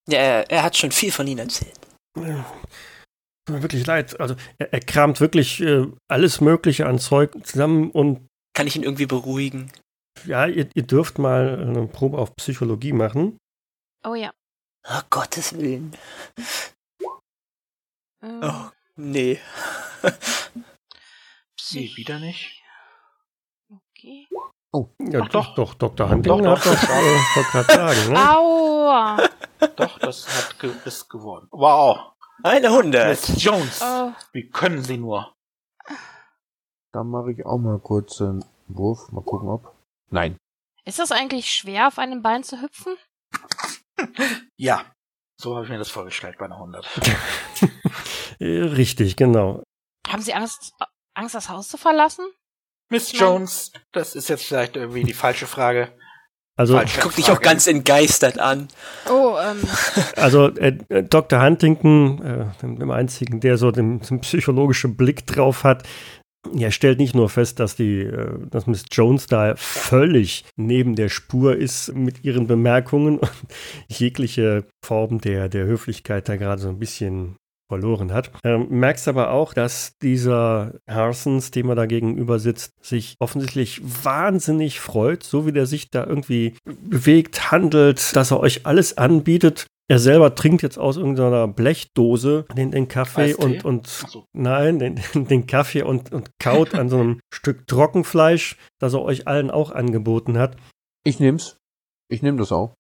[0.08, 1.78] Ja, er, hat schon viel von Ihnen erzählt.
[2.18, 2.44] Ja,
[3.46, 4.18] tut mir wirklich leid.
[4.20, 8.82] Also er, er kramt wirklich äh, alles Mögliche an Zeug zusammen und Kann ich ihn
[8.82, 9.70] irgendwie beruhigen?
[10.26, 13.38] ja, ihr, ihr dürft mal eine Probe auf Psychologie machen.
[14.04, 14.30] Oh ja.
[14.86, 15.96] Oh, Gottes Willen.
[18.22, 19.40] Ähm, Oh, nee.
[21.60, 22.62] Sie wieder nicht?
[23.70, 24.26] Okay.
[25.00, 25.54] Ja, Ach doch.
[25.54, 26.08] doch, Dr.
[26.10, 26.80] Huntington Doch, hat doch.
[27.52, 28.30] doch, äh, sagen, ne?
[28.30, 29.28] Aua!
[29.76, 31.48] Doch, das hat ge ist geworden.
[31.50, 32.12] Wow.
[32.42, 33.09] Eine Hundert.
[33.09, 33.81] Miss Jones.
[33.83, 35.33] Oh, Wie können Sie nur?
[36.92, 39.11] Da mache ich auch mal kurz einen Wurf.
[39.12, 39.74] Mal gucken, ob.
[40.11, 40.37] Nein.
[40.85, 42.96] ist das eigentlich schwer, auf einem Bein zu hüpfen?
[44.57, 44.85] Ja.
[45.40, 46.87] So habe ich mir das vorgestellt bei einer 100.
[48.40, 49.62] Äh, Richtig, genau.
[50.09, 50.72] Haben Sie Angst,
[51.14, 52.24] Angst, das Haus zu verlassen?
[52.88, 53.12] Miss.
[53.12, 55.96] Jones, das ist jetzt vielleicht irgendwie die falsche Frage.
[56.62, 56.98] Also, Falsch.
[57.01, 58.68] Guck dich auch ganz entgeistert an.
[59.11, 59.57] Oh, ähm,
[60.16, 61.42] also äh, äh, Dr.
[61.42, 65.83] Huntington, äh, dem, einzigen, der so den, den psychologischen Blick drauf hat,
[66.57, 71.09] er stellt nicht nur fest, dass die, äh, dass Miss Jones da völlig neben der
[71.09, 73.31] Spur ist mit ihren Bemerkungen und
[73.88, 77.35] jegliche Form der, der Höflichkeit da gerade so ein bisschen
[77.72, 78.30] verloren hat.
[78.44, 84.78] Ähm, merkst aber auch, dass dieser Harsons, dem er da gegenüber sitzt, sich offensichtlich wahnsinnig
[84.78, 89.68] freut, so wie der sich da irgendwie bewegt, handelt, dass er euch alles anbietet.
[89.88, 93.42] Er selber trinkt jetzt aus irgendeiner Blechdose den, den Kaffee Eistee?
[93.42, 94.26] und, und so.
[94.35, 99.26] nein, den, den Kaffee und, und kaut an so einem Stück Trockenfleisch, das er euch
[99.26, 100.56] allen auch angeboten hat.
[101.04, 101.56] Ich nehm's.
[102.11, 102.74] Ich nehme das auch.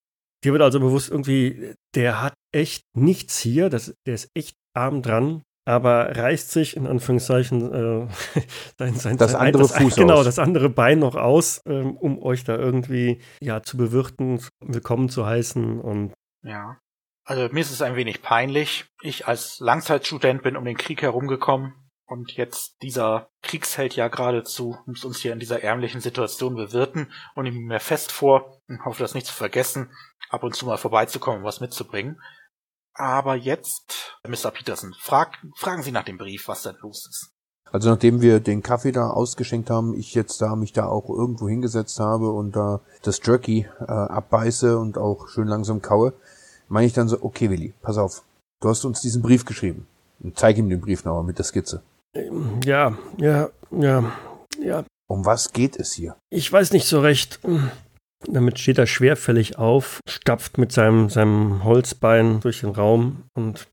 [0.44, 5.02] Dir wird also bewusst irgendwie, der hat echt nichts hier, das, der ist echt arm
[5.02, 8.08] dran, aber reißt sich in Anführungszeichen äh,
[8.78, 10.24] sein, sein, Das sein, andere das, Fuß genau, aus.
[10.24, 15.26] das andere Bein noch aus, ähm, um euch da irgendwie ja zu bewirten, willkommen zu
[15.26, 16.12] heißen und
[16.44, 16.78] Ja.
[17.24, 18.86] Also mir ist es ein wenig peinlich.
[19.00, 21.74] Ich als Langzeitstudent bin um den Krieg herumgekommen
[22.06, 27.46] und jetzt dieser Kriegsheld ja geradezu muss uns hier in dieser ärmlichen Situation bewirten und
[27.46, 29.92] ich nehme mir fest vor, und hoffe das nicht zu vergessen,
[30.30, 32.20] ab und zu mal vorbeizukommen und was mitzubringen.
[32.94, 34.50] Aber jetzt, Mr.
[34.50, 37.30] Peterson, frag, fragen Sie nach dem Brief, was denn los ist.
[37.70, 41.48] Also nachdem wir den Kaffee da ausgeschenkt haben, ich jetzt da mich da auch irgendwo
[41.48, 46.12] hingesetzt habe und da das Jerky äh, abbeiße und auch schön langsam kaue,
[46.68, 48.22] meine ich dann so, okay Willi, pass auf,
[48.60, 49.86] du hast uns diesen Brief geschrieben.
[50.20, 51.82] Und zeig ihm den Brief noch mit der Skizze.
[52.14, 54.12] ähm, ja, ja, ja,
[54.58, 56.16] ja, Um was geht es hier?
[56.30, 57.40] Ich weiß nicht so recht.
[58.26, 63.68] Damit steht er schwerfällig auf, stapft mit seinem, seinem Holzbein durch den Raum und.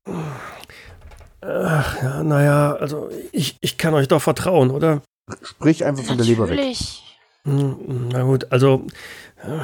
[1.42, 5.02] Ach, ja, naja, also ich, ich kann euch doch vertrauen, oder?
[5.42, 6.56] Sprich einfach von der Leber weg.
[6.58, 7.02] natürlich.
[7.44, 8.86] Hm, Na gut, also
[9.42, 9.60] äh,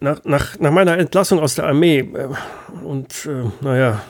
[0.00, 2.28] nach, nach, nach meiner Entlassung aus der Armee äh,
[2.82, 4.02] und äh, naja,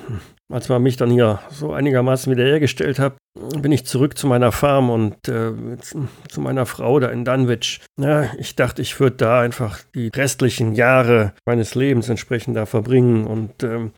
[0.53, 3.17] als man mich dann hier so einigermaßen wiederhergestellt hat,
[3.61, 7.81] bin ich zurück zu meiner Farm und äh, zu, meiner Frau da in Dunwich.
[7.99, 13.27] Ja, ich dachte, ich würde da einfach die restlichen Jahre meines Lebens entsprechend da verbringen
[13.27, 13.93] und ähm,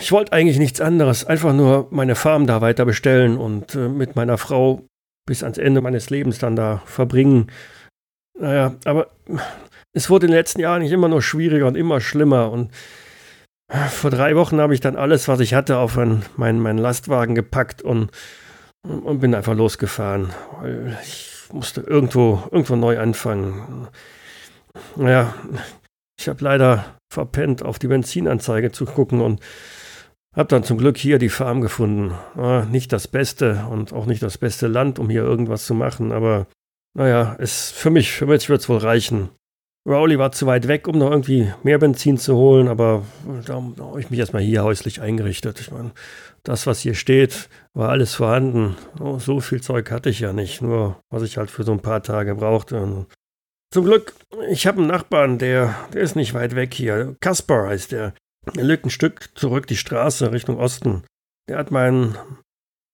[0.00, 4.16] ich wollte eigentlich nichts anderes, einfach nur meine Farm da weiter bestellen und äh, mit
[4.16, 4.82] meiner Frau
[5.26, 7.50] bis ans Ende meines Lebens dann da verbringen.
[8.38, 9.08] Naja, aber
[9.92, 12.50] es wurde in den letzten Jahren nicht immer nur schwieriger und immer schlimmer.
[12.50, 12.70] Und
[13.70, 17.34] vor drei Wochen habe ich dann alles, was ich hatte, auf einen, meinen, meinen Lastwagen
[17.34, 18.10] gepackt und,
[18.82, 20.30] und bin einfach losgefahren.
[20.60, 23.88] Weil ich musste irgendwo, irgendwo neu anfangen.
[24.96, 25.34] Naja,
[26.18, 29.40] ich habe leider verpennt, auf die Benzinanzeige zu gucken und
[30.34, 32.12] habe dann zum Glück hier die Farm gefunden.
[32.36, 36.12] Ah, nicht das Beste und auch nicht das beste Land, um hier irgendwas zu machen,
[36.12, 36.46] aber
[36.96, 39.30] naja, es, für mich, für mich wird es wohl reichen.
[39.86, 43.02] Rowley war zu weit weg, um noch irgendwie mehr Benzin zu holen, aber
[43.46, 45.60] da, habe ich mich erstmal hier häuslich eingerichtet.
[45.60, 45.92] Ich meine,
[46.42, 48.76] das, was hier steht, war alles vorhanden.
[48.98, 51.80] Oh, so viel Zeug hatte ich ja nicht, nur was ich halt für so ein
[51.80, 53.06] paar Tage brauchte.
[53.70, 54.14] Zum Glück,
[54.48, 57.16] ich habe einen Nachbarn, der, der ist nicht weit weg hier.
[57.20, 58.14] Kaspar heißt der.
[58.56, 61.02] Er liegt ein Stück zurück die Straße Richtung Osten.
[61.48, 62.16] Der hat meinen,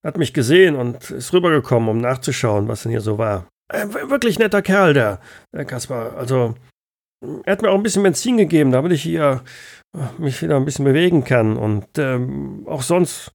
[0.04, 3.46] hat mich gesehen und ist rübergekommen, um nachzuschauen, was denn hier so war.
[3.68, 5.20] Ein wirklich netter Kerl, der,
[5.52, 6.16] der Kaspar.
[6.16, 6.54] Also,
[7.44, 9.42] er hat mir auch ein bisschen Benzin gegeben, damit ich hier
[9.96, 11.56] äh, mich wieder ein bisschen bewegen kann.
[11.56, 13.32] Und ähm, auch sonst,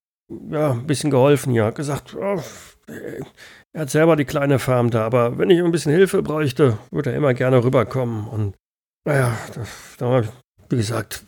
[0.50, 1.60] ja, ein bisschen geholfen.
[1.62, 2.42] Hat gesagt, oh,
[2.88, 7.12] er hat selber die kleine Farm da, aber wenn ich ein bisschen Hilfe bräuchte, würde
[7.12, 8.28] er immer gerne rüberkommen.
[8.28, 8.56] Und
[9.08, 9.38] naja,
[9.98, 10.30] da, ich,
[10.70, 11.24] wie gesagt,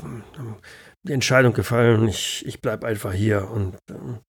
[1.08, 2.08] die Entscheidung gefallen.
[2.08, 3.50] Ich, ich bleibe einfach hier.
[3.50, 4.20] Und ähm,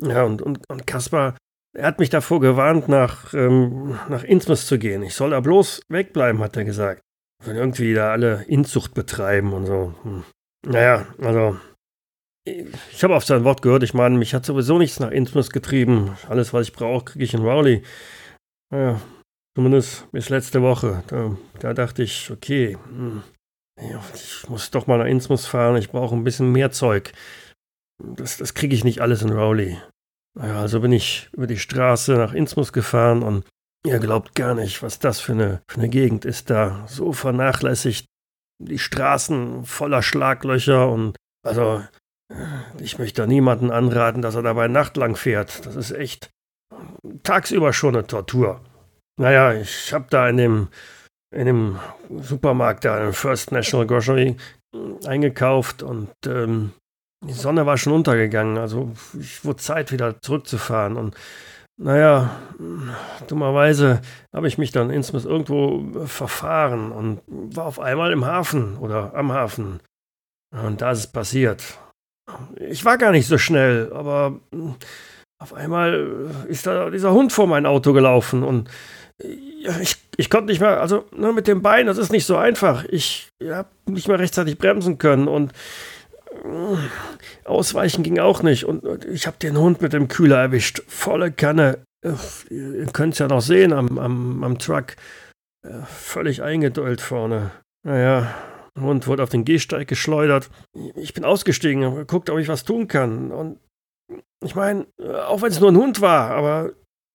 [0.00, 1.36] ja, und, und, und Kaspar,
[1.76, 5.02] er hat mich davor gewarnt, nach, ähm, nach Innsmouth zu gehen.
[5.02, 7.02] Ich soll da bloß wegbleiben, hat er gesagt.
[7.44, 9.94] Wenn irgendwie da alle Inzucht betreiben und so.
[10.02, 10.24] Hm.
[10.66, 11.56] Naja, also
[12.92, 13.82] ich habe auf sein Wort gehört.
[13.82, 16.16] Ich meine, mich hat sowieso nichts nach Innsmouth getrieben.
[16.28, 17.82] Alles, was ich brauche, kriege ich in Rowley.
[18.72, 19.00] Ja,
[19.54, 21.02] zumindest bis letzte Woche.
[21.08, 23.22] Da, da dachte ich, okay, hm,
[24.14, 25.76] ich muss doch mal nach Innsmouth fahren.
[25.76, 27.12] Ich brauche ein bisschen mehr Zeug.
[28.02, 29.78] Das, das kriege ich nicht alles in Rowley.
[30.34, 33.44] Naja, also bin ich über die Straße nach Innsmouth gefahren und
[33.86, 36.84] ihr glaubt gar nicht, was das für eine, für eine Gegend ist da.
[36.86, 38.06] So vernachlässigt.
[38.60, 41.16] Die Straßen voller Schlaglöcher und
[41.46, 41.82] also
[42.80, 45.64] ich möchte niemanden anraten, dass er dabei nachtlang fährt.
[45.64, 46.30] Das ist echt
[47.22, 48.60] tagsüber schon eine Tortur.
[49.18, 50.68] Naja, ich habe da in dem,
[51.34, 51.78] in dem
[52.20, 54.36] Supermarkt, da im First National Grocery,
[55.06, 56.72] eingekauft und ähm,
[57.24, 58.58] die Sonne war schon untergegangen.
[58.58, 60.96] Also ich wurde Zeit, wieder zurückzufahren.
[60.96, 61.16] Und
[61.78, 62.30] naja,
[63.28, 64.00] dummerweise
[64.34, 69.32] habe ich mich dann insgesamt irgendwo verfahren und war auf einmal im Hafen oder am
[69.32, 69.80] Hafen.
[70.50, 71.78] Und da ist es passiert.
[72.56, 74.40] Ich war gar nicht so schnell, aber
[75.38, 78.68] auf einmal ist da dieser Hund vor mein Auto gelaufen und
[79.80, 82.36] ich, ich konnte nicht mehr, also nur ne, mit dem Bein, das ist nicht so
[82.36, 82.84] einfach.
[82.84, 85.52] Ich habe nicht mehr rechtzeitig bremsen können und
[87.44, 88.64] ausweichen ging auch nicht.
[88.64, 90.82] Und ich habe den Hund mit dem Kühler erwischt.
[90.86, 91.78] Volle Kanne.
[92.50, 94.96] Ihr könnt es ja noch sehen am, am, am Truck.
[95.86, 97.50] Völlig eingedullt vorne.
[97.84, 98.34] Naja,
[98.74, 100.50] und wurde auf den Gehsteig geschleudert.
[100.94, 103.32] Ich bin ausgestiegen, geguckt, ob ich was tun kann.
[103.32, 103.58] Und
[104.44, 104.86] ich meine,
[105.26, 106.72] auch wenn es nur ein Hund war, aber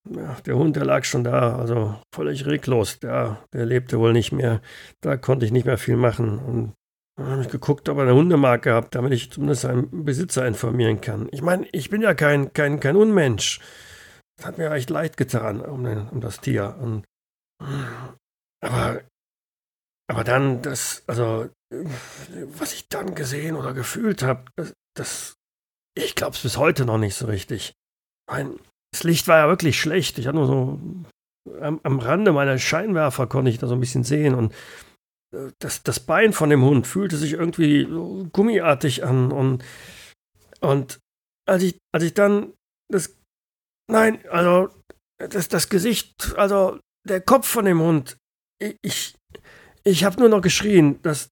[0.09, 2.99] ja, der Hund, der lag schon da, also völlig reglos.
[2.99, 4.61] Der, der lebte wohl nicht mehr.
[5.01, 6.39] Da konnte ich nicht mehr viel machen.
[6.39, 6.74] Und
[7.20, 11.28] habe ich geguckt, ob er eine Hundemarke hat, damit ich zumindest seinen Besitzer informieren kann.
[11.32, 13.59] Ich meine, ich bin ja kein, kein, kein Unmensch.
[14.38, 16.76] Das hat mir echt leid getan um, den, um das Tier.
[16.80, 17.05] Und,
[18.61, 19.01] aber
[20.09, 25.34] aber dann, das, also, was ich dann gesehen oder gefühlt habe, das, das,
[25.97, 27.74] ich glaube es bis heute noch nicht so richtig.
[28.30, 28.59] Mein,
[28.91, 30.20] das Licht war ja wirklich schlecht.
[30.20, 30.80] Ich hatte nur so
[31.61, 34.53] am, am Rande meiner Scheinwerfer konnte ich da so ein bisschen sehen und
[35.59, 37.86] das, das Bein von dem Hund fühlte sich irgendwie
[38.31, 39.63] gummiartig an und,
[40.61, 40.99] und
[41.47, 42.53] als ich, als ich dann
[42.91, 43.15] das,
[43.89, 44.69] nein, also
[45.17, 48.17] das, das Gesicht, also der Kopf von dem Hund,
[48.81, 49.15] ich,
[49.84, 50.99] ich habe nur noch geschrien.
[51.01, 51.29] Das,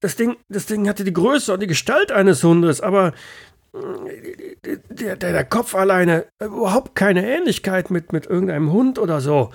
[0.00, 3.14] das, Ding, das Ding hatte die Größe und die Gestalt eines Hundes, aber
[3.74, 9.52] äh, der, der, der Kopf alleine überhaupt keine Ähnlichkeit mit, mit irgendeinem Hund oder so.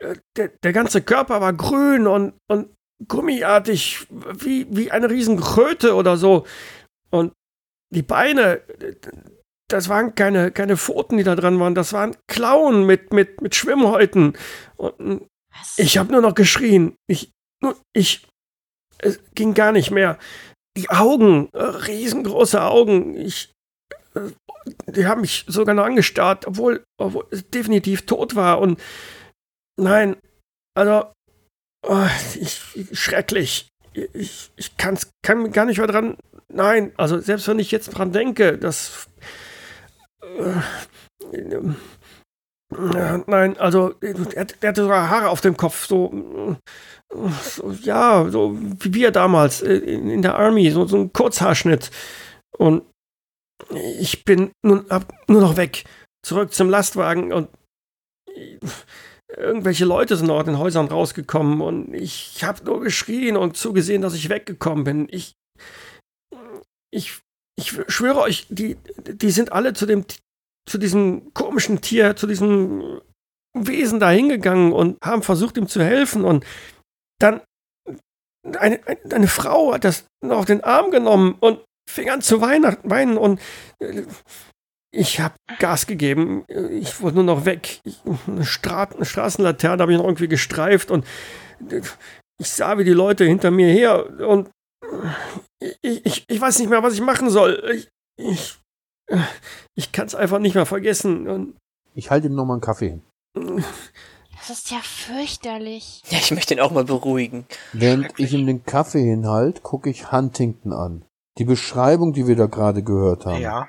[0.00, 2.74] Äh, der, der ganze Körper war grün und, und
[3.06, 6.46] gummiartig, wie, wie eine Riesenkröte oder so.
[7.10, 7.32] Und
[7.94, 8.62] die Beine,
[9.68, 13.54] das waren keine, keine Pfoten, die da dran waren, das waren Klauen mit, mit, mit
[13.54, 14.36] Schwimmhäuten.
[14.76, 15.78] Und was?
[15.78, 16.96] Ich habe nur noch geschrien.
[17.06, 17.32] Ich,
[17.62, 18.26] nur, ich,
[18.98, 20.18] es ging gar nicht mehr.
[20.76, 23.14] Die Augen, äh, riesengroße Augen.
[23.14, 23.52] Ich,
[24.14, 24.30] äh,
[24.86, 28.60] die haben mich sogar noch angestarrt, obwohl, obwohl es definitiv tot war.
[28.60, 28.80] Und
[29.76, 30.16] nein,
[30.76, 31.12] also,
[31.86, 32.06] oh,
[32.40, 32.60] ich,
[32.92, 33.68] schrecklich.
[33.92, 36.16] Ich, ich kann's, kann gar nicht mehr dran.
[36.48, 39.08] Nein, also selbst wenn ich jetzt dran denke, das.
[40.22, 40.60] Äh,
[42.72, 46.56] ja, nein, also er, er hatte sogar Haare auf dem Kopf, so,
[47.10, 51.90] so ja, so wie wir damals äh, in, in der Army, so, so ein Kurzhaarschnitt.
[52.58, 52.82] Und
[53.70, 55.84] ich bin nun ab, nur noch weg,
[56.24, 57.48] zurück zum Lastwagen und
[59.36, 64.14] irgendwelche Leute sind aus den Häusern rausgekommen und ich habe nur geschrien und zugesehen, dass
[64.14, 65.08] ich weggekommen bin.
[65.10, 65.34] Ich,
[66.90, 67.20] ich,
[67.56, 68.76] ich schwöre euch, die,
[69.06, 70.04] die sind alle zu dem
[70.66, 73.00] zu diesem komischen Tier, zu diesem
[73.56, 76.24] Wesen da hingegangen und haben versucht, ihm zu helfen.
[76.24, 76.44] Und
[77.20, 77.42] dann
[78.58, 78.80] eine,
[79.10, 83.18] eine Frau hat das auf den Arm genommen und fing an zu weinen.
[83.18, 83.40] Und
[83.80, 84.04] äh,
[84.94, 86.44] ich habe Gas gegeben.
[86.70, 87.80] Ich wollte nur noch weg.
[87.84, 91.06] Ich, eine, Stra eine Straßenlaterne habe ich noch irgendwie gestreift und
[92.38, 94.50] ich sah, wie die Leute hinter mir her und
[95.82, 97.62] ich, ich, ich weiß nicht mehr, was ich machen soll.
[97.74, 98.58] Ich, ich
[99.74, 101.28] ich kann es einfach nicht mehr vergessen.
[101.28, 101.56] Und
[101.94, 103.02] ich halte ihm nochmal einen Kaffee hin.
[103.34, 106.02] Das ist ja fürchterlich.
[106.08, 107.46] Ja, ich möchte ihn auch mal beruhigen.
[107.72, 111.04] Während ich ihm den Kaffee hinhalte, gucke ich Huntington an.
[111.38, 113.40] Die Beschreibung, die wir da gerade gehört haben.
[113.40, 113.68] Ja.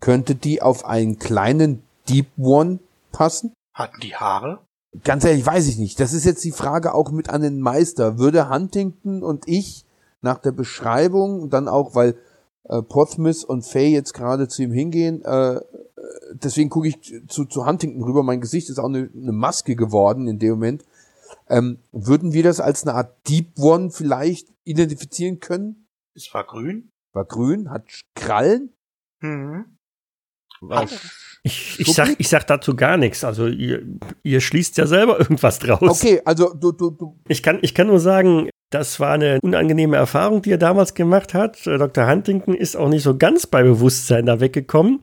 [0.00, 2.78] Könnte die auf einen kleinen Deep One
[3.12, 3.52] passen?
[3.74, 4.60] Hatten die Haare?
[5.04, 6.00] Ganz ehrlich, weiß ich nicht.
[6.00, 8.18] Das ist jetzt die Frage auch mit an den Meister.
[8.18, 9.84] Würde Huntington und ich
[10.20, 12.16] nach der Beschreibung dann auch, weil
[12.64, 15.22] äh, Portsmouth und Faye jetzt gerade zu ihm hingehen.
[15.24, 15.60] Äh,
[16.32, 18.22] deswegen gucke ich zu, zu Huntington rüber.
[18.22, 20.84] Mein Gesicht ist auch eine, eine Maske geworden in dem Moment.
[21.48, 25.86] Ähm, würden wir das als eine Art Deep One vielleicht identifizieren können?
[26.14, 26.90] Es war grün.
[27.12, 27.84] War grün, hat
[28.14, 28.72] Krallen.
[29.20, 29.77] Hm.
[31.42, 33.24] Ich, ich, sag, ich sag dazu gar nichts.
[33.24, 33.82] Also ihr,
[34.22, 36.02] ihr schließt ja selber irgendwas draus.
[36.02, 37.18] Okay, also du, du, du.
[37.28, 41.34] Ich kann, ich kann nur sagen, das war eine unangenehme Erfahrung, die er damals gemacht
[41.34, 41.66] hat.
[41.66, 42.06] Äh, Dr.
[42.06, 45.00] Huntington ist auch nicht so ganz bei Bewusstsein da weggekommen.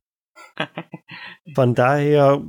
[1.55, 2.41] Von daher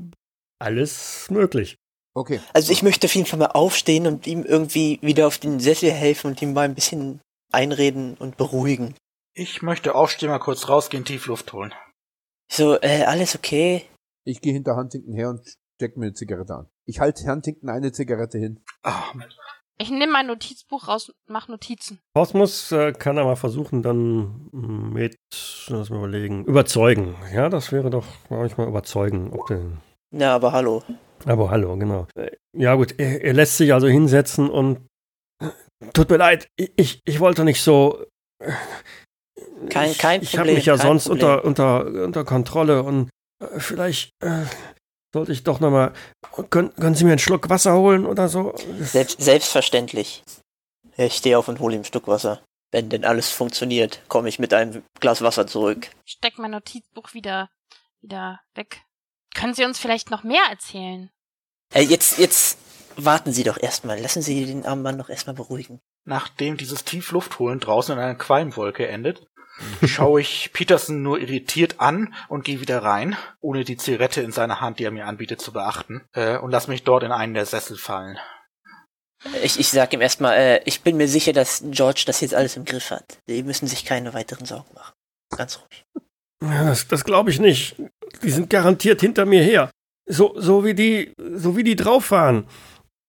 [0.59, 1.77] alles möglich.
[2.15, 2.41] Okay.
[2.53, 5.91] Also ich möchte auf jeden Fall mal aufstehen und ihm irgendwie wieder auf den Sessel
[5.91, 7.21] helfen und ihm mal ein bisschen
[7.53, 8.95] einreden und beruhigen.
[9.35, 11.75] Ich möchte aufstehen, mal kurz rausgehen, Tiefluft holen.
[12.51, 13.83] So, äh, alles okay?
[14.25, 15.41] Ich gehe hinter Huntington her und
[15.77, 16.69] steck mir eine Zigarette an.
[16.87, 18.61] Ich halte Huntington eine Zigarette hin.
[18.83, 19.03] Ah,
[19.79, 22.01] Ich nehme mein Notizbuch raus und mache Notizen.
[22.15, 25.17] Kosmos äh, kann er mal versuchen, dann mit,
[25.69, 27.15] lass mal überlegen, überzeugen.
[27.35, 29.33] Ja, das wäre doch manchmal überzeugen.
[29.33, 29.79] Ob den,
[30.13, 30.83] Na, aber hallo.
[31.25, 32.07] aber hallo, genau.
[32.57, 34.87] Ja gut, er, er lässt sich also hinsetzen und
[35.93, 38.03] tut mir leid, ich, ich wollte nicht so.
[39.65, 41.29] Äh, Kein- ich, kein Ich habe Problem, mich ja kein sonst Problem.
[41.29, 44.45] unter, unter, unter Kontrolle und äh, vielleicht äh,
[45.15, 45.93] sollte ich doch nochmal.
[46.51, 48.55] Können, können Sie mir einen Schluck Wasser holen oder so?
[48.81, 50.23] Selbst, selbstverständlich.
[50.97, 52.43] Ich stehe auf und hole ihm ein Stück Wasser.
[52.73, 55.89] Wenn denn alles funktioniert, komme ich mit einem Glas Wasser zurück.
[56.05, 57.49] Steck mein Notizbuch wieder,
[58.03, 58.83] wieder weg.
[59.35, 61.11] Können Sie uns vielleicht noch mehr erzählen?
[61.73, 62.59] Äh, jetzt, jetzt
[62.97, 64.01] warten Sie doch erstmal.
[64.01, 65.81] Lassen Sie den armen Mann doch erstmal beruhigen.
[66.05, 69.27] Nachdem dieses Tiefluftholen draußen in einer Qualmwolke endet,
[69.85, 74.61] schaue ich Peterson nur irritiert an und gehe wieder rein, ohne die Zigarette in seiner
[74.61, 77.47] Hand, die er mir anbietet, zu beachten, äh, und lass mich dort in einen der
[77.47, 78.19] Sessel fallen.
[79.43, 82.57] Ich, ich sag ihm erstmal, äh, ich bin mir sicher, dass George das jetzt alles
[82.57, 83.19] im Griff hat.
[83.27, 84.93] Sie müssen sich keine weiteren Sorgen machen.
[85.35, 85.85] Ganz ruhig.
[86.43, 87.77] Ja, das, das glaube ich nicht.
[88.23, 89.71] Die sind garantiert hinter mir her.
[90.09, 92.47] So, so wie die, so wie die drauf waren.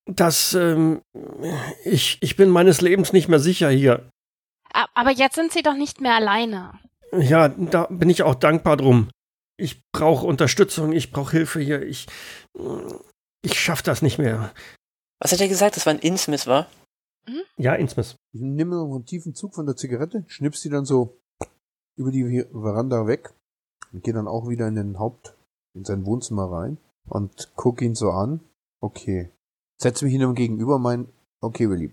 [0.06, 1.02] Das, ähm,
[1.84, 4.10] ich, ich bin meines Lebens nicht mehr sicher hier.
[4.94, 6.80] Aber jetzt sind Sie doch nicht mehr alleine.
[7.12, 9.10] Ja, da bin ich auch dankbar drum.
[9.58, 11.82] Ich brauche Unterstützung, ich brauche Hilfe hier.
[11.82, 12.08] Ich,
[13.42, 14.54] ich schaff das nicht mehr.
[15.20, 16.68] Was hat er gesagt, dass war ein Innsmith war?
[17.58, 18.16] Ja, Innsmouth.
[18.34, 21.18] Ich nehme noch einen tiefen Zug von der Zigarette, schnippst die dann so
[21.98, 23.34] über die Veranda weg
[23.92, 25.36] und gehe dann auch wieder in den Haupt,
[25.74, 26.78] in sein Wohnzimmer rein
[27.10, 28.42] und guck ihn so an.
[28.80, 29.32] Okay.
[29.82, 31.08] Setze mich ihm gegenüber, mein,
[31.42, 31.92] okay, Willi.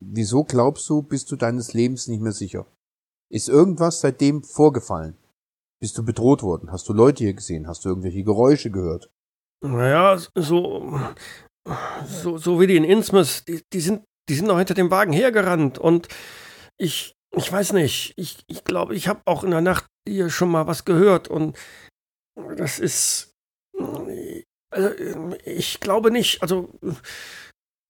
[0.00, 2.66] Wieso glaubst du, bist du deines Lebens nicht mehr sicher?
[3.30, 5.16] Ist irgendwas seitdem vorgefallen?
[5.80, 6.72] Bist du bedroht worden?
[6.72, 7.68] Hast du Leute hier gesehen?
[7.68, 9.10] Hast du irgendwelche Geräusche gehört?
[9.60, 11.00] Naja, so,
[12.06, 15.12] so, so wie die in Innsmouth, die, die sind, die sind noch hinter dem Wagen
[15.12, 16.08] hergerannt und
[16.78, 20.50] ich, ich weiß nicht, ich, ich glaube, ich habe auch in der Nacht hier schon
[20.50, 21.56] mal was gehört und
[22.56, 23.32] das ist,
[24.70, 24.90] also,
[25.44, 26.68] ich glaube nicht, also,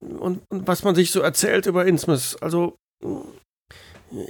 [0.00, 2.76] und, und was man sich so erzählt über Innsmouth, also,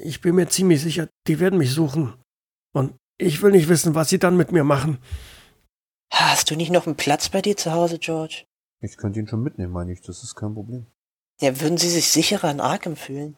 [0.02, 2.14] ich bin mir ziemlich sicher, die werden mich suchen
[2.74, 4.98] und ich will nicht wissen, was sie dann mit mir machen.
[6.12, 8.44] Hast du nicht noch einen Platz bei dir zu Hause, George?
[8.80, 10.00] Ich könnte ihn schon mitnehmen, meine ich.
[10.00, 10.86] Das ist kein Problem.
[11.40, 13.36] Ja, würden Sie sich sicherer in Arkham fühlen?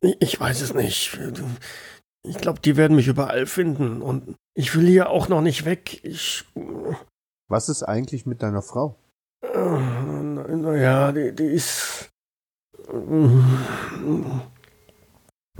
[0.00, 1.18] Ich ich weiß es nicht.
[2.22, 4.02] Ich glaube, die werden mich überall finden.
[4.02, 6.02] Und ich will hier auch noch nicht weg.
[6.04, 6.44] Ich.
[7.48, 8.96] Was ist eigentlich mit deiner Frau?
[9.42, 12.10] Naja, die, die ist.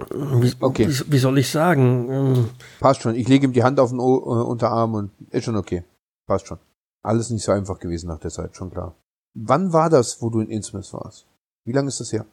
[0.09, 0.89] Wie, Okay.
[0.89, 2.11] wie, wie soll ich sagen?
[2.11, 2.51] Ähm,
[2.81, 3.14] Passt schon.
[3.14, 5.85] Ich lege ihm die Hand auf den o äh, Unterarm und ist schon okay.
[6.26, 6.59] Passt schon.
[7.03, 8.95] Alles nicht so einfach gewesen nach der Zeit, schon klar.
[9.35, 11.26] Wann war das, wo du in Innsmouth warst?
[11.64, 12.26] Wie lange ist das her?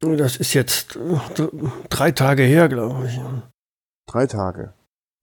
[0.00, 1.18] Das ist jetzt äh,
[1.88, 3.20] drei Tage her, glaube ich.
[4.06, 4.74] Drei Tage.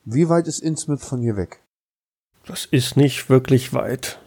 [0.06, 1.62] Wie weit ist Innsmouth von hier weg?
[2.46, 4.20] Das ist nicht wirklich weit.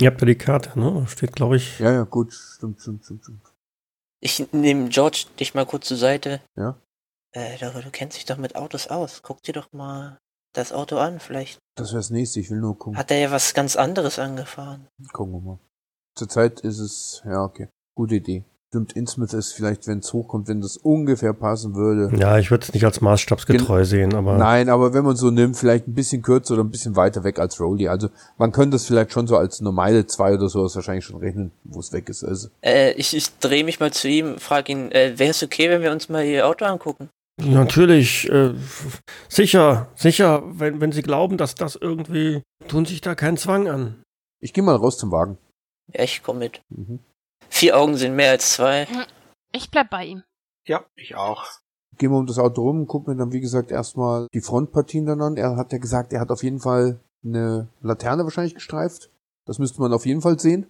[0.00, 1.06] Ihr habt ja die Karte, ne?
[1.06, 1.78] Steht, glaube ich.
[1.78, 2.32] Ja, ja, gut.
[2.32, 3.42] Stimmt, stimmt, stimmt, stimmt.
[4.20, 6.40] Ich nehme George dich mal kurz zur Seite.
[6.56, 6.78] Ja?
[7.32, 9.22] Äh, du, du kennst dich doch mit Autos aus.
[9.22, 10.18] Guck dir doch mal
[10.54, 11.20] das Auto an.
[11.20, 12.40] Vielleicht Das wäre das nächste.
[12.40, 12.98] Ich will nur gucken.
[12.98, 14.88] hat er ja was ganz anderes angefahren.
[15.12, 15.58] Gucken wir mal.
[16.16, 17.68] Zurzeit ist es, ja, okay.
[17.94, 18.44] Gute Idee.
[18.70, 22.16] Stimmt, Innsmouth ist vielleicht, wenn es hochkommt, wenn das ungefähr passen würde.
[22.16, 24.38] Ja, ich würde es nicht als maßstabsgetreu sehen, aber.
[24.38, 27.40] Nein, aber wenn man so nimmt, vielleicht ein bisschen kürzer oder ein bisschen weiter weg
[27.40, 27.88] als Rolli.
[27.88, 31.50] Also man könnte es vielleicht schon so als Meile zwei oder sowas wahrscheinlich schon rechnen,
[31.64, 32.22] wo es weg ist.
[32.22, 35.68] Also Äh, ich, ich drehe mich mal zu ihm, frage ihn, äh, wäre es okay,
[35.68, 37.08] wenn wir uns mal ihr Auto angucken?
[37.42, 38.54] Natürlich, äh,
[39.28, 43.96] sicher, sicher, wenn, wenn Sie glauben, dass das irgendwie, tun sich da keinen Zwang an.
[44.40, 45.38] ich gehe mal raus zum Wagen.
[45.92, 46.60] Ja, ich komme mit.
[46.68, 47.00] Mhm.
[47.50, 48.86] Vier Augen sind mehr als zwei.
[49.52, 50.22] Ich bleib bei ihm.
[50.66, 51.44] Ja, ich auch.
[51.98, 55.20] Gehen wir um das Auto rum, gucken mir dann, wie gesagt, erstmal die Frontpartien dann
[55.20, 55.36] an.
[55.36, 59.10] Er hat ja gesagt, er hat auf jeden Fall eine Laterne wahrscheinlich gestreift.
[59.44, 60.66] Das müsste man auf jeden Fall sehen.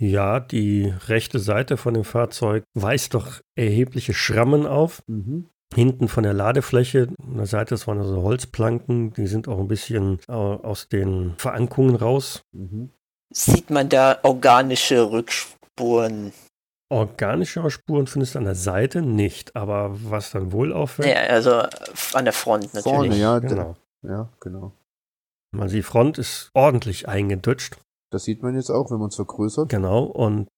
[0.00, 5.02] Ja, die rechte Seite von dem Fahrzeug weist doch erhebliche Schrammen auf.
[5.06, 5.48] Mhm.
[5.74, 7.08] hinten von der Ladefläche.
[7.20, 11.96] An der Seite, das waren also Holzplanken, die sind auch ein bisschen aus den Verankungen
[11.96, 12.42] raus.
[12.52, 12.90] Mhm.
[13.30, 15.02] Sieht man da organische
[15.78, 16.32] Rückspuren?
[16.90, 21.60] Organische Spuren findest du an der Seite nicht, aber was dann wohl auffällt, Ja, also
[22.14, 22.82] an der Front natürlich.
[22.82, 23.76] Vorne, ja, d- genau.
[24.02, 24.72] ja, genau.
[25.56, 27.78] Also die Front ist ordentlich eingedutscht.
[28.10, 29.68] Das sieht man jetzt auch, wenn man es vergrößert.
[29.68, 30.48] Genau, und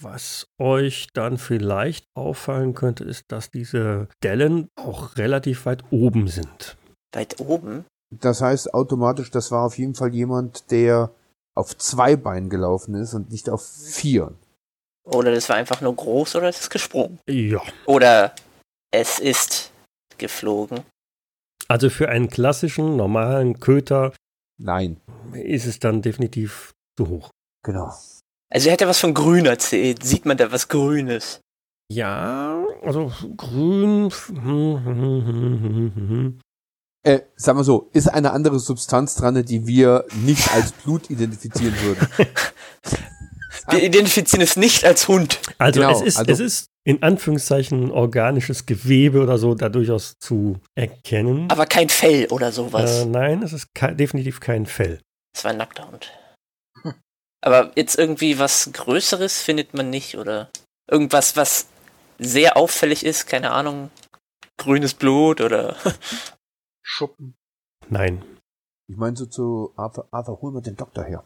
[0.00, 6.76] was euch dann vielleicht auffallen könnte, ist, dass diese Dellen auch relativ weit oben sind.
[7.12, 7.84] Weit oben?
[8.14, 11.10] Das heißt automatisch, das war auf jeden Fall jemand, der
[11.56, 14.32] auf zwei Beinen gelaufen ist und nicht auf vier.
[15.12, 17.18] Oder das war einfach nur groß oder es ist gesprungen.
[17.28, 17.60] Ja.
[17.86, 18.34] Oder
[18.92, 19.72] es ist
[20.18, 20.82] geflogen.
[21.68, 24.12] Also für einen klassischen, normalen Köter
[24.62, 25.00] Nein,
[25.32, 27.30] ist es dann definitiv zu hoch.
[27.64, 27.92] genau.
[28.52, 30.02] Also er hätte was von grün erzählt.
[30.02, 31.40] Sieht man da was Grünes?
[31.90, 34.10] Ja, also grün.
[37.02, 41.74] Äh, sagen wir so, ist eine andere Substanz dran, die wir nicht als Blut identifizieren
[41.80, 42.08] würden.
[43.72, 45.40] Wir identifizieren es nicht als Hund.
[45.58, 50.14] Also, Genau, es, ist, also- es ist in Anführungszeichen organisches Gewebe oder so da durchaus
[50.18, 51.50] zu erkennen.
[51.50, 53.00] Aber kein Fell oder sowas.
[53.02, 55.00] Äh, nein, es ist ke definitiv kein Fell.
[55.36, 56.12] Es war ein nackter Hund.
[57.42, 60.50] Aber jetzt irgendwie was Größeres findet man nicht, oder?
[60.90, 61.66] Irgendwas, was
[62.18, 63.90] sehr auffällig ist, keine Ahnung.
[64.58, 65.76] Grünes Blut oder.
[66.82, 67.34] Schuppen.
[67.88, 68.22] Nein.
[68.90, 71.24] Ich meine so zu Arthur, Arthur, hol mal den Doktor her.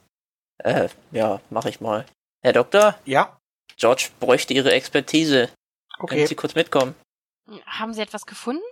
[0.59, 2.05] Äh, ja, mach ich mal.
[2.45, 3.41] Herr Doktor, Ja,
[3.79, 5.49] George bräuchte Ihre Expertise.
[5.97, 6.27] Können okay.
[6.27, 6.95] Sie kurz mitkommen?
[7.65, 8.63] Haben Sie etwas gefunden?